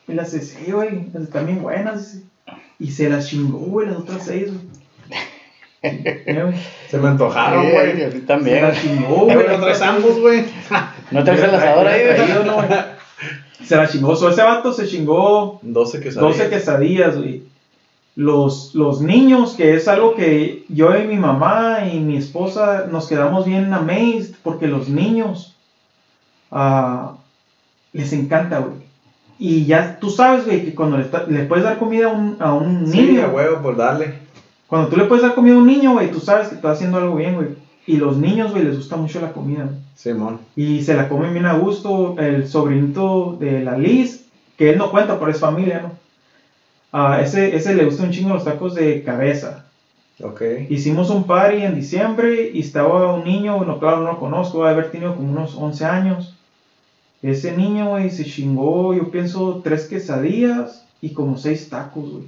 Y 0.08 0.14
le 0.14 0.22
hace, 0.22 0.40
sí, 0.40 0.72
güey, 0.72 1.10
están 1.16 1.48
bien 1.48 1.64
buenas, 1.64 2.14
dice. 2.14 2.26
Y 2.80 2.92
se 2.92 3.10
las 3.10 3.28
chingó, 3.28 3.60
güey, 3.60 3.88
las 3.88 3.98
otras 3.98 4.26
seis, 4.26 4.50
güey. 4.52 4.74
Se 6.90 6.98
me 6.98 7.10
antojaron, 7.10 7.66
Sí, 7.66 7.72
güey. 7.72 7.92
a 7.92 8.08
mí 8.08 8.12
Se 8.14 8.20
también. 8.22 8.62
las 8.62 8.82
chingó, 8.82 9.16
güey. 9.26 9.36
no 9.48 9.60
traes 9.60 9.82
ambos, 9.82 10.20
güey. 10.20 10.46
¿No 11.12 11.24
traes 11.24 11.44
el 11.44 11.56
asador 11.56 11.88
ahí, 11.88 12.02
güey? 12.06 12.18
Se 13.66 13.76
la 13.76 13.88
chingó, 13.88 14.16
so, 14.16 14.30
ese 14.30 14.44
vato 14.44 14.74
se 14.74 14.88
chingó 14.88 15.60
12 15.62 16.00
que 16.02 16.12
12 16.12 16.50
quesadillas, 16.50 17.18
güey. 17.18 17.44
Los, 18.16 18.76
los 18.76 19.02
niños, 19.02 19.56
que 19.56 19.74
es 19.76 19.88
algo 19.88 20.14
que 20.16 20.66
yo 20.70 20.96
y 20.98 21.08
mi 21.08 21.18
mamá 21.18 21.88
y 21.92 22.00
mi 22.00 22.18
esposa 22.18 22.88
nos 22.92 23.08
quedamos 23.08 23.46
bien 23.46 23.74
amazed, 23.74 24.36
porque 24.44 24.68
los 24.68 24.88
niños 24.88 25.56
ah, 26.52 27.16
les 27.92 28.14
encanta, 28.14 28.60
güey. 28.60 28.83
Y 29.46 29.66
ya 29.66 29.98
tú 30.00 30.10
sabes, 30.10 30.46
güey, 30.46 30.64
que 30.64 30.74
cuando 30.74 30.98
le, 30.98 31.04
está- 31.04 31.26
le 31.28 31.44
puedes 31.44 31.66
dar 31.66 31.78
comida 31.78 32.06
a 32.06 32.14
un, 32.14 32.38
a 32.40 32.54
un 32.54 32.88
Sí, 32.88 33.02
niño, 33.02 33.26
a 33.26 33.28
huevo, 33.28 33.60
pues 33.62 33.76
dale. 33.76 34.14
cuando 34.68 34.88
tú 34.88 34.96
le 34.96 35.04
puedes 35.04 35.22
dar 35.22 35.36
comida 35.36 35.56
a 35.56 35.58
un 35.58 35.66
niño, 35.68 35.92
güey, 35.92 36.10
tú 36.12 36.22
sabes 36.22 36.48
que 36.48 36.56
estás 36.56 36.78
haciendo 36.78 36.98
algo 36.98 37.16
bien, 37.18 37.36
güey. 37.36 37.48
Y 37.86 37.98
los 37.98 38.16
niños, 38.18 38.52
güey, 38.52 38.64
les 38.64 38.78
gusta 38.78 38.96
mucho 38.96 39.20
la 39.20 39.34
comida. 39.34 39.68
Simón. 39.96 40.40
Y 40.56 40.82
se 40.84 40.96
la 40.96 41.10
comen 41.10 41.34
bien 41.34 41.46
a 41.46 41.56
gusto. 41.58 42.16
El 42.18 42.48
sobrinito 42.48 43.36
de 43.38 43.62
la 43.64 43.76
Liz, 43.78 44.28
que 44.58 44.70
él 44.70 44.78
no 44.78 44.90
cuenta, 44.90 45.20
pero 45.20 45.30
es 45.32 45.40
familia, 45.42 45.82
¿no? 45.82 45.92
Ah, 46.94 47.20
ese, 47.22 47.54
ese 47.56 47.74
le 47.76 47.84
gusta 47.84 48.04
un 48.04 48.12
chingo 48.12 48.34
los 48.34 48.46
tacos 48.46 48.76
de 48.76 49.04
cabeza. 49.04 49.66
Ok. 50.24 50.42
Hicimos 50.70 51.10
un 51.10 51.26
party 51.26 51.64
en 51.64 51.76
diciembre 51.76 52.50
y 52.54 52.62
estaba 52.62 53.14
un 53.14 53.26
niño, 53.26 53.58
bueno, 53.58 53.78
claro, 53.80 54.00
no 54.04 54.14
lo 54.14 54.20
conozco, 54.20 54.60
va 54.60 54.70
a 54.70 54.72
haber 54.72 54.90
tenido 54.92 55.16
como 55.16 55.32
unos 55.32 55.56
11 55.56 55.84
años. 55.86 56.33
Ese 57.24 57.54
niño, 57.56 57.90
güey, 57.92 58.12
se 58.12 58.26
chingó, 58.26 58.94
yo 58.94 59.10
pienso, 59.10 59.62
tres 59.64 59.86
quesadillas 59.86 60.84
y 61.02 61.14
como 61.14 61.38
seis 61.38 61.70
tacos, 61.70 62.12
güey. 62.12 62.24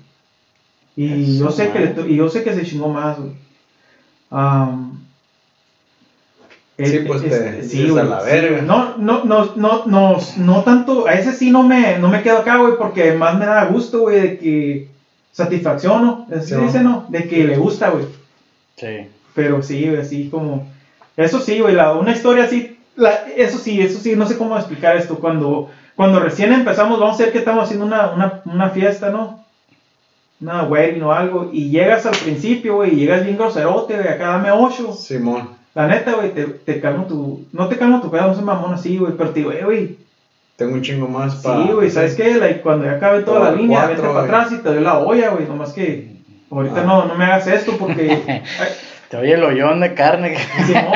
Y 0.96 1.38
yo 1.38 1.52
sé 1.52 1.72
que 1.72 1.80
le 1.82 2.10
y 2.10 2.16
yo 2.16 2.30
sé 2.30 2.44
que 2.44 2.54
se 2.54 2.64
chingó 2.64 2.90
más, 2.90 3.20
güey. 3.20 3.32
Am, 4.32 4.98
Sí, 6.78 6.84
eh, 6.84 7.04
pues, 7.08 7.22
te 7.22 7.28
este, 7.30 7.52
dices 7.54 7.72
sí, 7.72 7.88
a 7.88 7.92
güey, 7.92 8.10
la 8.10 8.22
verga. 8.22 8.50
güey. 8.58 8.62
No, 8.68 8.98
no, 8.98 9.24
no, 9.24 9.54
no, 9.56 9.86
no, 9.86 10.20
no 10.38 10.64
tanto, 10.64 11.08
a 11.08 11.14
ese 11.14 11.32
sí 11.34 11.50
no 11.50 11.64
me, 11.64 11.98
no 12.00 12.10
me 12.10 12.22
quedo 12.22 12.40
acá, 12.40 12.58
güey, 12.58 12.74
porque 12.78 13.14
más 13.14 13.38
me 13.38 13.46
da 13.46 13.64
gusto, 13.66 14.00
güey, 14.02 14.20
de 14.20 14.38
que 14.38 14.88
satisfacción, 15.32 16.02
¿no? 16.02 16.28
Así 16.36 16.54
Sí, 16.54 16.56
dice, 16.62 16.82
¿no? 16.84 17.06
De 17.08 17.28
que 17.30 17.46
le 17.46 17.58
gusta, 17.58 17.90
güey. 17.92 18.06
Sí. 18.76 19.08
Pero 19.34 19.64
sí, 19.64 19.88
güey, 19.88 20.02
así 20.02 20.28
como. 20.30 20.68
Eso 21.16 21.40
sí, 21.40 21.60
güey, 21.62 21.76
la- 21.76 21.94
una 21.94 22.12
historia 22.12 22.44
así, 22.44 22.75
la- 22.96 23.26
eso 23.36 23.58
sí, 23.58 23.82
eso 23.82 24.00
sí, 24.00 24.16
no 24.16 24.26
sé 24.28 24.38
cómo 24.38 24.58
explicar 24.58 24.96
esto. 24.98 25.16
Cuando, 25.20 25.70
cuando 25.96 26.20
recién 26.20 26.54
empezamos, 26.54 27.00
vamos 27.00 27.20
a 27.20 27.24
ver 27.24 27.32
que 27.32 27.40
estamos 27.40 27.64
haciendo 27.64 27.86
una, 27.86 28.12
una, 28.12 28.42
una 28.46 28.70
fiesta, 28.70 29.10
¿no? 29.10 29.44
Una 30.42 30.64
wedding 30.64 31.02
o 31.04 31.12
algo, 31.14 31.50
y 31.52 31.70
llegas 31.70 32.06
al 32.06 32.16
principio, 32.16 32.76
güey, 32.76 32.94
y 32.94 32.98
llegas 32.98 33.24
bien 33.24 33.38
groserote, 33.38 33.96
güey, 33.96 34.08
acá 34.08 34.28
dame 34.32 34.52
ocho. 34.52 34.92
Simón. 34.94 35.50
La 35.74 35.88
neta, 35.88 36.14
güey, 36.14 36.34
te, 36.34 36.44
te 36.46 36.80
calmo 36.82 37.06
tu, 37.06 37.46
no 37.54 37.68
te 37.68 37.78
calmo 37.78 38.02
tu 38.02 38.10
pedo, 38.12 38.28
no 38.28 38.34
soy 38.34 38.44
mamón 38.44 38.74
así, 38.74 38.98
güey, 38.98 39.14
pero 39.18 39.30
te 39.32 39.40
digo, 39.40 39.52
eh, 39.52 39.64
güey, 39.64 39.98
Tengo 40.58 40.74
un 40.74 40.82
chingo 40.82 41.08
más 41.08 41.36
para. 41.36 41.64
sí, 41.64 41.70
güey, 41.72 41.90
¿sabes 41.90 42.16
qué? 42.16 42.36
Like, 42.36 42.62
cuando 42.62 42.86
ya 42.86 42.94
acabe 42.94 43.22
toda 43.24 43.52
la 43.52 43.52
línea, 43.52 43.80
cuatro, 43.80 43.96
vete 43.96 44.08
para 44.14 44.24
atrás 44.26 44.52
y 44.54 44.58
te 44.58 44.70
doy 44.74 44.84
la 44.84 44.98
olla, 45.00 45.30
güey, 45.32 45.46
nomás 45.48 45.74
que 45.74 46.16
ahorita 46.52 46.82
Ah. 46.82 46.86
no, 46.86 47.06
no 47.06 47.16
me 47.16 47.26
hagas 47.26 47.48
esto 47.48 47.74
porque... 47.78 48.42
Te 49.10 49.18
oye 49.18 49.34
el 49.34 49.44
hoyón 49.44 49.80
de 49.80 49.94
carne. 49.94 50.36
Simón. 50.66 50.94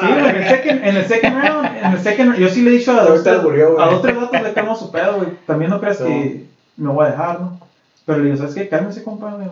Sí, 0.00 0.06
güey, 0.06 0.28
en 0.28 0.36
el 0.36 0.48
second, 0.48 0.84
en 0.84 0.96
el 0.96 1.04
second 1.06 1.42
round, 1.44 1.66
en 1.84 1.92
el 1.92 1.98
second 1.98 2.28
round, 2.30 2.40
yo 2.42 2.48
sí 2.48 2.62
le 2.62 2.70
he 2.70 2.74
dicho 2.78 2.92
a 2.98 3.04
dos, 3.04 3.22
tres, 3.22 3.42
murió, 3.42 3.74
güey. 3.74 3.82
a 3.86 3.90
dos, 3.90 4.02
tres 4.02 4.16
vatos 4.16 4.42
le 4.42 4.52
calmo 4.52 4.74
su 4.76 4.90
pedo, 4.90 5.16
güey. 5.16 5.28
También 5.46 5.70
no 5.70 5.80
creas 5.80 5.98
Sí. 5.98 6.04
que 6.04 6.44
me 6.76 6.90
voy 6.90 7.06
a 7.06 7.10
dejar, 7.10 7.40
¿no? 7.40 7.60
Pero 8.06 8.18
le 8.18 8.24
digo, 8.24 8.36
¿sabes 8.36 8.54
qué? 8.54 8.68
Cálmese, 8.68 9.04
compa, 9.04 9.30
güey. 9.34 9.48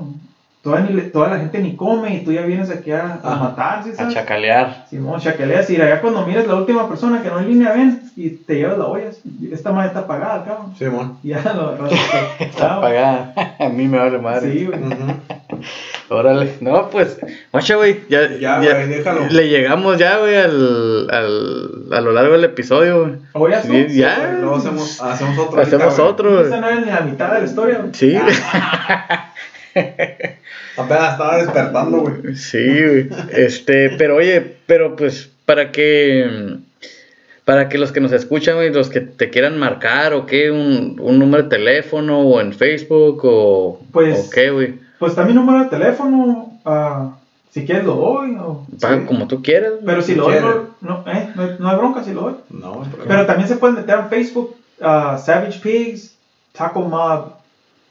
Toda, 0.63 0.81
ni 0.81 1.01
toda 1.05 1.31
la 1.31 1.39
gente 1.39 1.59
ni 1.61 1.75
come 1.75 2.15
y 2.17 2.21
tú 2.23 2.33
ya 2.33 2.43
vienes 2.43 2.69
aquí 2.71 2.93
a, 2.93 3.19
a 3.23 3.33
Ajá. 3.33 3.45
matar, 3.45 3.83
¿sí 3.83 3.91
A 3.93 3.95
sabes? 3.95 4.13
chacalear. 4.15 4.85
Simón, 4.91 5.19
chacaleas 5.19 5.71
y 5.71 5.81
allá 5.81 6.03
cuando 6.03 6.27
mires 6.27 6.47
la 6.47 6.55
última 6.57 6.87
persona 6.87 7.23
que 7.23 7.31
no 7.31 7.39
en 7.41 7.49
línea, 7.49 7.73
ven 7.73 8.03
y 8.15 8.29
te 8.29 8.57
llevas 8.57 8.77
la 8.77 8.85
olla. 8.85 9.09
Esta 9.51 9.73
madre 9.73 9.89
está 9.89 10.01
apagada, 10.01 10.45
cabrón. 10.45 10.75
Simón. 10.77 11.17
Y 11.23 11.29
Ya 11.29 11.41
lo 11.55 11.79
Está 12.39 12.75
apagada. 12.75 13.33
A 13.59 13.69
mí 13.71 13.89
me 13.89 13.97
vale 13.99 14.19
madre. 14.19 14.53
Sí, 14.53 14.67
güey. 14.67 14.79
Ujú. 14.83 14.97
Órale. 16.11 16.55
No, 16.61 16.91
pues, 16.91 17.19
macho, 17.53 17.77
güey. 17.79 18.01
Ya, 18.09 18.29
Ya, 18.37 18.59
güey, 18.59 18.89
déjalo. 18.89 19.27
Le 19.31 19.49
llegamos 19.49 19.97
ya, 19.97 20.19
güey, 20.19 20.37
al, 20.37 21.09
al, 21.09 21.85
a 21.93 22.01
lo 22.01 22.13
largo 22.13 22.33
del 22.33 22.45
episodio, 22.45 23.03
güey. 23.03 23.13
¿Ahora 23.33 23.63
ya 23.63 23.87
Sí, 23.87 23.97
ya. 23.97 24.37
Luego 24.41 24.57
hacemos, 24.57 25.01
hacemos 25.01 25.39
otro. 25.39 25.61
Hacemos 25.61 25.99
ahorita, 25.99 26.23
güey. 26.23 26.35
otro. 26.35 26.45
Esta 26.45 26.61
no 26.61 26.69
era 26.69 26.81
ni 26.81 26.87
la 26.87 27.01
mitad 27.03 27.33
de 27.33 27.39
la 27.41 27.45
historia, 27.47 27.79
güey. 27.79 27.95
Sí, 27.95 28.17
Apenas 30.77 31.13
estaba 31.13 31.37
despertando, 31.39 31.99
güey. 31.99 32.35
sí, 32.37 32.59
güey. 32.83 33.09
Este, 33.33 33.91
pero 33.91 34.17
oye, 34.17 34.57
pero 34.67 34.97
pues, 34.97 35.31
para 35.45 35.71
que. 35.71 36.57
Para 37.45 37.69
que 37.69 37.79
los 37.79 37.91
que 37.91 38.01
nos 38.01 38.13
escuchan, 38.13 38.57
güey, 38.57 38.73
los 38.73 38.91
que 38.91 39.01
te 39.01 39.29
quieran 39.31 39.59
marcar 39.59 40.13
o 40.13 40.25
qué, 40.27 40.51
un, 40.53 40.97
un 41.01 41.19
número 41.19 41.45
de 41.45 41.49
teléfono 41.49 42.21
o 42.21 42.41
en 42.41 42.53
Facebook 42.53 43.21
o, 43.25 43.81
Pues- 43.93 44.27
o 44.27 44.31
qué, 44.31 44.51
güey. 44.51 44.75
Pues 45.01 45.13
está 45.13 45.25
mi 45.25 45.33
número 45.35 45.61
de 45.65 45.71
teléfono. 45.71 46.53
ah, 46.67 47.13
si 47.51 47.65
quieres 47.65 47.85
lo 47.85 47.95
doy. 47.95 48.37
o- 48.37 48.65
Paga 48.81 48.99
Sí. 49.01 49.07
como 49.07 49.27
tú 49.27 49.43
quieras. 49.43 49.73
Pero 49.85 50.03
si 50.03 50.13
Si 50.13 50.15
lo 50.15 50.25
doy, 50.25 50.35
no, 50.41 50.67
no, 50.83 51.11
eh, 51.11 51.33
no, 51.35 51.43
hay- 51.43 51.57
no 51.59 51.69
hay 51.71 51.77
bronca 51.79 52.05
si 52.05 52.13
lo 52.13 52.21
doy. 52.21 52.35
No, 52.51 52.83
pero- 52.93 53.05
Pero 53.09 53.27
también 53.27 53.49
se 53.49 53.57
pueden 53.57 53.77
meter 53.77 53.99
en 53.99 54.09
Facebook, 54.11 54.55
ah, 54.83 55.19
Savage 55.19 55.59
Pigs, 55.61 56.15
Taco 56.53 56.83
Mob. 56.83 57.33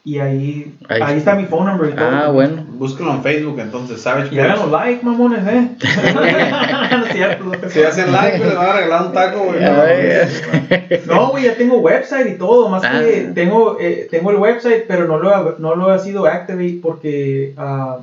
Y 0.10 0.18
ahí, 0.18 0.74
Ahí 0.88 1.01
ahí, 1.03 1.18
está. 1.20 1.36
mi 1.36 1.45
phone 1.45 1.68
number 1.68 1.89
y 1.91 1.93
todo. 1.93 2.07
Ah, 2.10 2.30
bueno. 2.32 2.64
Búsquelo 2.68 3.12
en 3.14 3.22
Facebook, 3.22 3.60
entonces, 3.60 4.01
Savage 4.01 4.34
Y 4.34 4.39
háganos 4.39 4.72
like, 4.72 5.05
mamones, 5.05 5.45
eh. 5.47 5.70
Si 7.70 7.82
hacen 7.84 8.12
like, 8.12 8.38
güey, 8.38 8.49
les 8.49 8.57
van 8.57 8.70
a 8.70 8.74
regalar 8.74 9.05
un 9.07 9.14
taco, 9.14 9.39
güey. 9.45 9.60
No, 9.62 9.76
güey. 9.76 10.99
No, 11.05 11.30
güey, 11.30 11.43
ya 11.45 11.55
tengo 11.55 11.78
website 11.80 12.28
y 12.28 12.38
todo, 12.38 12.70
más 12.70 12.84
Ah. 12.84 13.01
que 13.01 13.32
tengo, 13.36 13.78
eh, 13.80 14.07
tengo 14.10 14.32
el 14.32 14.38
website, 14.38 14.86
pero 14.88 15.05
no 15.07 15.20
lo, 15.20 15.30
ha- 15.36 15.55
no 15.60 15.76
lo 15.76 15.91
ha 15.91 15.99
sido 15.99 16.26
activate 16.26 16.80
porque, 16.82 17.53
ah, 17.57 17.99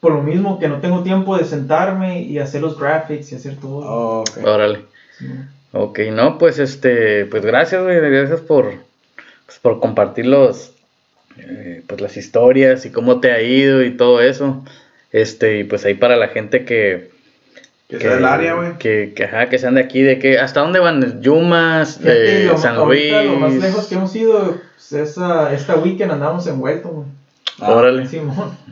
por 0.00 0.12
lo 0.12 0.22
mismo 0.22 0.58
que 0.58 0.68
no 0.68 0.78
tengo 0.80 1.02
tiempo 1.02 1.36
de 1.36 1.44
sentarme 1.44 2.22
y 2.22 2.38
hacer 2.38 2.62
los 2.62 2.78
graphics 2.78 3.32
y 3.32 3.36
hacer 3.36 3.56
todo. 3.56 3.78
Oh, 3.86 4.20
ok. 4.20 4.38
Órale. 4.46 4.80
Sí. 5.18 5.26
Ok, 5.72 5.98
no, 6.12 6.38
pues 6.38 6.58
este, 6.58 7.26
pues 7.26 7.44
gracias, 7.44 7.82
güey, 7.82 7.98
gracias 8.00 8.40
por, 8.40 8.72
pues, 9.46 9.58
por 9.60 9.80
compartir 9.80 10.26
los, 10.26 10.73
eh, 11.38 11.82
pues 11.86 12.00
las 12.00 12.16
historias 12.16 12.84
y 12.86 12.90
cómo 12.90 13.20
te 13.20 13.32
ha 13.32 13.42
ido 13.42 13.82
y 13.82 13.96
todo 13.96 14.20
eso. 14.20 14.64
Este, 15.12 15.58
y 15.60 15.64
pues 15.64 15.84
ahí 15.84 15.94
para 15.94 16.16
la 16.16 16.28
gente 16.28 16.64
que, 16.64 17.10
Que 17.88 18.00
sea 18.00 18.14
del 18.16 18.24
área, 18.24 18.54
güey. 18.54 18.78
que, 18.78 19.12
que, 19.14 19.24
ajá, 19.24 19.48
que 19.48 19.58
sean 19.58 19.74
de 19.74 19.82
aquí, 19.82 20.02
de 20.02 20.18
que, 20.18 20.38
¿hasta 20.38 20.60
dónde 20.60 20.80
van? 20.80 21.22
Yumas, 21.22 22.00
eh, 22.04 22.50
San 22.56 22.76
Luis. 22.84 23.12
lo 23.12 23.36
más 23.36 23.54
lejos 23.54 23.86
que 23.86 23.94
hemos 23.94 24.14
ido, 24.16 24.60
pues, 24.74 24.92
esa, 24.92 25.52
esta 25.52 25.76
weekend 25.76 26.12
andamos 26.12 26.46
en 26.46 26.60
Welton, 26.60 26.92
güey. 26.92 27.06
Ah, 27.60 27.72
Órale. 27.72 28.08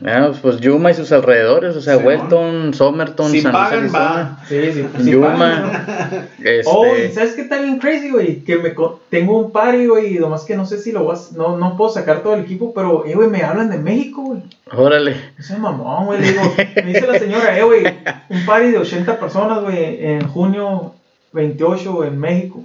Ah, 0.05 0.31
pues 0.41 0.59
Yuma 0.59 0.91
y 0.91 0.93
sus 0.93 1.11
alrededores, 1.13 1.73
o 1.77 1.81
sea, 1.81 1.97
Simón. 1.97 2.07
Welton, 2.07 2.73
Somerton, 2.73 3.31
Si 3.31 3.39
San 3.39 3.53
Luis, 3.53 3.63
pagan, 3.63 3.91
va. 3.95 4.39
Sí, 4.45 4.73
sí. 4.73 4.85
sí, 5.01 5.11
Yuma. 5.11 5.37
pagan, 5.37 6.27
este, 6.43 6.63
Oh, 6.65 6.85
y 6.85 7.09
¿sabes 7.13 7.33
qué 7.33 7.43
está 7.43 7.61
bien 7.61 7.79
crazy, 7.79 8.09
güey? 8.09 8.41
Que 8.43 8.57
me 8.57 8.73
tengo 9.09 9.39
un 9.39 9.51
party, 9.51 9.87
güey, 9.87 10.17
y 10.17 10.19
nomás 10.19 10.43
que 10.43 10.57
no 10.57 10.65
sé 10.65 10.79
si 10.79 10.91
lo 10.91 11.05
vas, 11.05 11.31
no, 11.31 11.57
no 11.57 11.77
puedo 11.77 11.91
sacar 11.91 12.23
todo 12.23 12.33
el 12.33 12.41
equipo, 12.41 12.73
pero, 12.73 13.05
eh, 13.05 13.15
güey, 13.15 13.29
me 13.29 13.43
hablan 13.43 13.69
de 13.69 13.77
México, 13.77 14.21
güey. 14.21 14.41
órale, 14.75 15.15
soy 15.39 15.59
mamón, 15.59 16.05
güey, 16.07 16.21
digo, 16.21 16.41
me 16.75 16.93
dice 16.93 17.07
la 17.07 17.17
señora, 17.19 17.57
eh, 17.57 17.63
güey, 17.63 17.85
un 18.29 18.45
party 18.45 18.71
de 18.71 18.79
80 18.79 19.17
personas, 19.17 19.61
güey, 19.61 20.05
en 20.05 20.27
junio 20.27 20.93
28 21.31 22.03
en 22.03 22.19
México, 22.19 22.61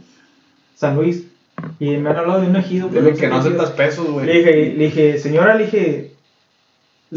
San 0.75 0.97
Luis. 0.97 1.28
Y 1.81 1.97
me 1.97 2.11
han 2.11 2.17
hablado 2.17 2.41
de 2.41 2.49
un 2.49 2.57
ejido. 2.57 2.89
Dile 2.89 3.15
que 3.15 3.29
no 3.29 3.37
aceptas 3.37 3.71
pesos, 3.71 4.07
Le 4.07 4.13
güey. 4.13 4.27
dije, 4.27 4.53
le 4.77 4.85
dije, 4.85 5.19
señora, 5.19 5.55
le 5.55 5.65
dije, 5.65 6.11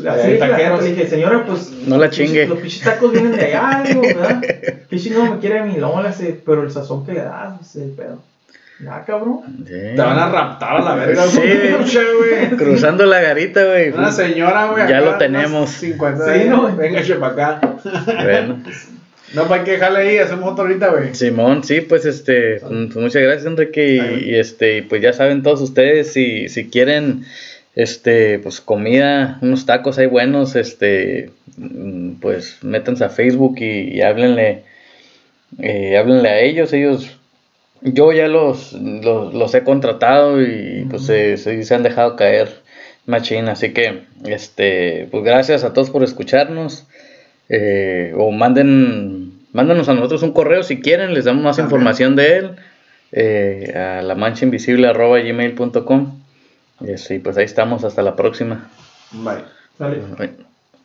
así 0.07 0.27
le 0.27 0.89
dije, 0.89 1.03
le 1.03 1.07
señora, 1.09 1.45
pues. 1.45 1.71
No 1.87 1.97
la 1.97 2.09
chingue. 2.09 2.47
Los 2.47 2.59
pinches 2.59 2.81
tacos 2.83 3.11
vienen 3.11 3.33
de 3.33 3.45
allá, 3.45 3.83
digo, 3.87 4.01
¿verdad? 4.01 4.41
¿Qué 4.89 4.97
chingado 4.99 5.25
me 5.35 5.39
quiere 5.39 5.63
mi 5.63 5.77
lola 5.77 6.09
ese? 6.09 6.39
Pero 6.45 6.63
el 6.63 6.71
sazón 6.71 7.05
que 7.05 7.13
le 7.13 7.21
das, 7.23 7.53
pues, 7.57 7.75
el 7.77 7.91
pedo. 7.91 8.21
Ya, 8.83 9.03
cabrón. 9.05 9.41
sí. 9.67 9.73
Te 9.95 10.01
van 10.01 10.17
a 10.17 10.29
raptar 10.29 10.77
a 10.77 10.81
la 10.81 10.95
verga, 10.95 11.23
Sí. 11.27 11.37
güey. 11.37 11.75
güey. 12.17 12.57
cruzando 12.57 13.05
la 13.05 13.21
garita, 13.21 13.63
güey. 13.63 13.89
Una 13.91 14.11
señora, 14.11 14.67
güey. 14.67 14.87
Ya 14.89 14.97
acá, 14.97 15.05
lo 15.05 15.17
tenemos. 15.19 15.51
unas 15.69 15.69
50 15.71 16.33
Sí, 16.33 16.49
¿no? 16.49 16.67
no. 16.69 16.75
Venga, 16.75 17.03
che, 17.03 17.15
para 17.15 17.33
acá. 17.33 17.75
Bueno. 18.23 18.57
No, 19.33 19.47
para 19.47 19.63
que 19.63 19.77
jale 19.77 19.99
ahí, 19.99 20.17
hacemos 20.17 20.51
otro 20.51 20.65
ahorita, 20.65 20.89
güey. 20.89 21.15
Simón, 21.15 21.63
sí, 21.63 21.81
pues 21.81 22.05
este, 22.05 22.59
pues, 22.59 22.95
muchas 22.95 23.21
gracias 23.21 23.45
Enrique 23.45 23.95
y, 23.95 24.31
y, 24.31 24.35
este, 24.35 24.83
pues 24.83 25.01
ya 25.01 25.13
saben 25.13 25.41
todos 25.41 25.61
ustedes 25.61 26.11
si, 26.11 26.49
si 26.49 26.69
quieren, 26.69 27.23
este, 27.75 28.39
pues 28.39 28.59
comida, 28.59 29.39
unos 29.41 29.65
tacos 29.65 29.97
ahí 29.97 30.07
buenos, 30.07 30.55
este, 30.55 31.31
pues 32.19 32.57
métanse 32.61 33.05
a 33.05 33.09
Facebook 33.09 33.55
y, 33.59 33.95
y 33.95 34.01
háblenle, 34.01 34.63
eh, 35.59 35.97
háblenle 35.97 36.29
a 36.29 36.39
ellos, 36.41 36.73
ellos, 36.73 37.17
yo 37.81 38.11
ya 38.11 38.27
los, 38.27 38.73
los, 38.73 39.33
los 39.33 39.55
he 39.55 39.63
contratado 39.63 40.41
y 40.41 40.85
pues 40.89 41.05
se, 41.05 41.37
se, 41.37 41.63
se 41.63 41.75
han 41.75 41.83
dejado 41.83 42.17
caer 42.17 42.49
machín, 43.05 43.47
así 43.47 43.71
que, 43.71 44.01
este, 44.25 45.07
pues 45.09 45.23
gracias 45.23 45.63
a 45.63 45.71
todos 45.73 45.89
por 45.89 46.03
escucharnos. 46.03 46.85
Eh, 47.53 48.13
o 48.15 48.31
manden, 48.31 49.20
mándanos 49.53 49.89
a 49.89 49.93
nosotros 49.93 50.23
un 50.23 50.33
correo 50.33 50.63
si 50.63 50.79
quieren, 50.79 51.13
les 51.13 51.25
damos 51.25 51.43
más 51.43 51.57
También. 51.57 51.75
información 51.75 52.15
de 52.15 52.37
él 52.37 52.51
eh, 53.11 53.73
a 53.75 54.01
la 54.01 54.15
mancha 54.15 54.45
invisible 54.45 54.91
gmail.com 54.91 56.21
y 56.81 56.93
así, 56.93 57.19
pues 57.19 57.37
ahí 57.37 57.45
estamos, 57.45 57.83
hasta 57.83 58.01
la 58.01 58.15
próxima. 58.15 58.69
Bye. 59.11 59.41